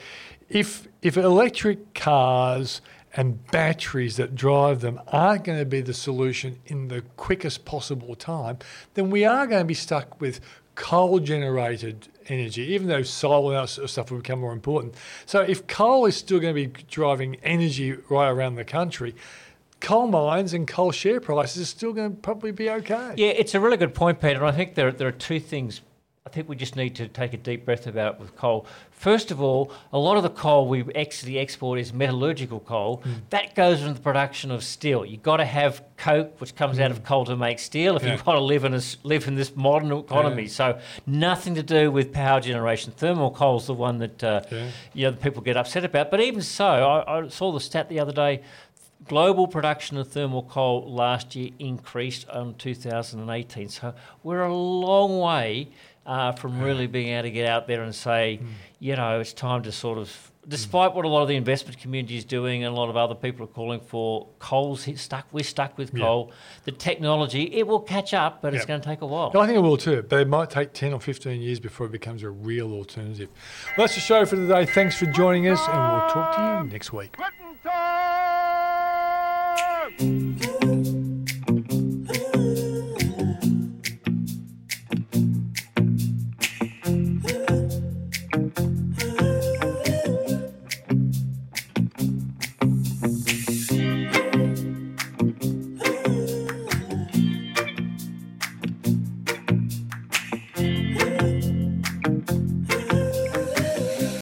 if 0.49 0.87
if 1.01 1.15
electric 1.15 1.93
cars 1.93 2.81
and 3.15 3.45
batteries 3.51 4.17
that 4.17 4.35
drive 4.35 4.81
them 4.81 4.99
aren't 5.07 5.45
going 5.45 5.59
to 5.59 5.65
be 5.65 5.79
the 5.81 5.93
solution 5.93 6.57
in 6.65 6.89
the 6.89 7.01
quickest 7.15 7.63
possible 7.65 8.15
time, 8.15 8.57
then 8.95 9.09
we 9.09 9.23
are 9.25 9.47
going 9.47 9.61
to 9.61 9.65
be 9.65 9.73
stuck 9.73 10.19
with 10.21 10.39
coal 10.75 11.19
generated 11.19 12.07
energy, 12.31 12.63
even 12.73 12.87
though 12.87 13.03
solar 13.03 13.55
and 13.55 13.63
that 13.63 13.69
sort 13.69 13.85
of 13.85 13.91
stuff 13.91 14.11
will 14.11 14.19
become 14.19 14.39
more 14.39 14.53
important. 14.53 14.95
So 15.25 15.41
if 15.41 15.67
coal 15.67 16.05
is 16.05 16.15
still 16.15 16.39
going 16.39 16.55
to 16.55 16.67
be 16.67 16.83
driving 16.89 17.35
energy 17.43 17.93
right 18.09 18.29
around 18.29 18.55
the 18.55 18.63
country, 18.63 19.15
coal 19.79 20.07
mines 20.07 20.53
and 20.53 20.67
coal 20.67 20.91
share 20.91 21.19
prices 21.19 21.61
are 21.63 21.65
still 21.65 21.93
going 21.93 22.11
to 22.11 22.17
probably 22.21 22.51
be 22.51 22.69
okay. 22.69 23.13
Yeah, 23.17 23.29
it's 23.29 23.55
a 23.55 23.59
really 23.59 23.77
good 23.77 23.93
point, 23.93 24.21
Peter. 24.21 24.45
I 24.45 24.51
think 24.51 24.75
there, 24.75 24.91
there 24.91 25.07
are 25.07 25.13
two 25.13 25.39
things 25.39 25.81
I 26.23 26.29
think 26.29 26.47
we 26.47 26.55
just 26.55 26.75
need 26.75 26.95
to 26.97 27.07
take 27.07 27.33
a 27.33 27.37
deep 27.37 27.65
breath 27.65 27.87
about 27.87 28.19
with 28.19 28.35
coal. 28.35 28.67
First 28.91 29.31
of 29.31 29.41
all, 29.41 29.71
a 29.91 29.97
lot 29.97 30.17
of 30.17 30.23
the 30.23 30.29
coal 30.29 30.67
we 30.67 30.85
actually 30.93 31.39
export 31.39 31.79
is 31.79 31.93
metallurgical 31.93 32.59
coal. 32.59 33.01
That 33.31 33.55
goes 33.55 33.81
into 33.81 33.95
the 33.95 34.01
production 34.01 34.51
of 34.51 34.63
steel. 34.63 35.03
You've 35.03 35.23
got 35.23 35.37
to 35.37 35.45
have 35.45 35.83
coke, 35.97 36.39
which 36.39 36.55
comes 36.55 36.79
out 36.79 36.91
of 36.91 37.03
coal 37.03 37.25
to 37.25 37.35
make 37.35 37.57
steel, 37.57 37.95
if 37.95 38.03
Yeah. 38.03 38.11
you've 38.11 38.23
got 38.23 38.33
to 38.33 38.39
live 38.39 38.65
in, 38.65 38.75
a 38.75 38.81
live 39.01 39.27
in 39.27 39.33
this 39.33 39.55
modern 39.55 39.91
economy. 39.91 40.43
Yeah. 40.43 40.49
So 40.49 40.79
nothing 41.07 41.55
to 41.55 41.63
do 41.63 41.89
with 41.91 42.13
power 42.13 42.39
generation. 42.39 42.93
Thermal 42.95 43.31
coal 43.31 43.57
is 43.57 43.65
the 43.65 43.73
one 43.73 43.97
that 43.97 44.23
uh, 44.23 44.41
Yeah. 44.51 44.67
you 44.93 45.05
know, 45.05 45.11
the 45.11 45.17
people 45.17 45.41
get 45.41 45.57
upset 45.57 45.83
about. 45.83 46.11
But 46.11 46.21
even 46.21 46.43
so, 46.43 46.67
I, 46.67 47.17
I 47.23 47.27
saw 47.29 47.51
the 47.51 47.59
stat 47.59 47.89
the 47.89 47.99
other 47.99 48.13
day 48.13 48.41
global 49.07 49.47
production 49.47 49.97
of 49.97 50.07
thermal 50.07 50.43
coal 50.43 50.87
last 50.87 51.35
year 51.35 51.49
increased 51.57 52.29
on 52.29 52.53
2018. 52.53 53.67
So 53.69 53.95
we're 54.21 54.43
a 54.43 54.53
long 54.53 55.17
way 55.19 55.69
uh, 56.05 56.31
from 56.33 56.59
really 56.61 56.87
being 56.87 57.09
able 57.09 57.23
to 57.23 57.31
get 57.31 57.47
out 57.47 57.67
there 57.67 57.83
and 57.83 57.93
say, 57.93 58.39
you 58.79 58.95
know, 58.95 59.19
it's 59.19 59.33
time 59.33 59.61
to 59.63 59.71
sort 59.71 59.97
of, 59.97 60.31
despite 60.47 60.95
what 60.95 61.05
a 61.05 61.07
lot 61.07 61.21
of 61.21 61.27
the 61.27 61.35
investment 61.35 61.77
community 61.79 62.17
is 62.17 62.25
doing 62.25 62.63
and 62.63 62.73
a 62.75 62.75
lot 62.75 62.89
of 62.89 62.97
other 62.97 63.13
people 63.13 63.43
are 63.43 63.47
calling 63.49 63.79
for, 63.79 64.27
coal's 64.39 64.83
hit 64.83 64.97
stuck. 64.97 65.27
We're 65.31 65.43
stuck 65.43 65.77
with 65.77 65.93
Yeah. 65.93 66.03
coal. 66.05 66.31
The 66.65 66.71
technology, 66.71 67.43
it 67.53 67.67
will 67.67 67.79
catch 67.81 68.13
up, 68.15 68.41
but 68.41 68.55
it's 68.55 68.65
going 68.65 68.81
to 68.81 68.85
take 68.87 69.01
a 69.01 69.05
while. 69.05 69.29
No, 69.33 69.39
I 69.41 69.45
think 69.45 69.57
it 69.57 69.61
will 69.61 69.77
too, 69.77 70.01
but 70.09 70.19
it 70.19 70.27
might 70.27 70.49
take 70.49 70.73
10 70.73 70.93
or 70.93 70.99
15 70.99 71.39
years 71.39 71.59
before 71.59 71.85
it 71.85 71.91
becomes 71.91 72.23
a 72.23 72.29
real 72.31 72.71
alternative. 72.73 73.29
Well, 73.77 73.85
that's 73.85 73.93
the 73.93 74.01
show 74.01 74.25
for 74.25 74.35
today. 74.37 74.65
Thanks 74.65 74.97
for 74.97 75.05
joining 75.05 75.47
us, 75.47 75.61
and 75.67 75.77
we'll 75.77 76.09
talk 76.09 76.35
to 76.35 76.41
you 76.65 76.71
next 76.71 76.91
week. 76.91 77.15
Quitting 77.15 77.59
time! 79.99 81.10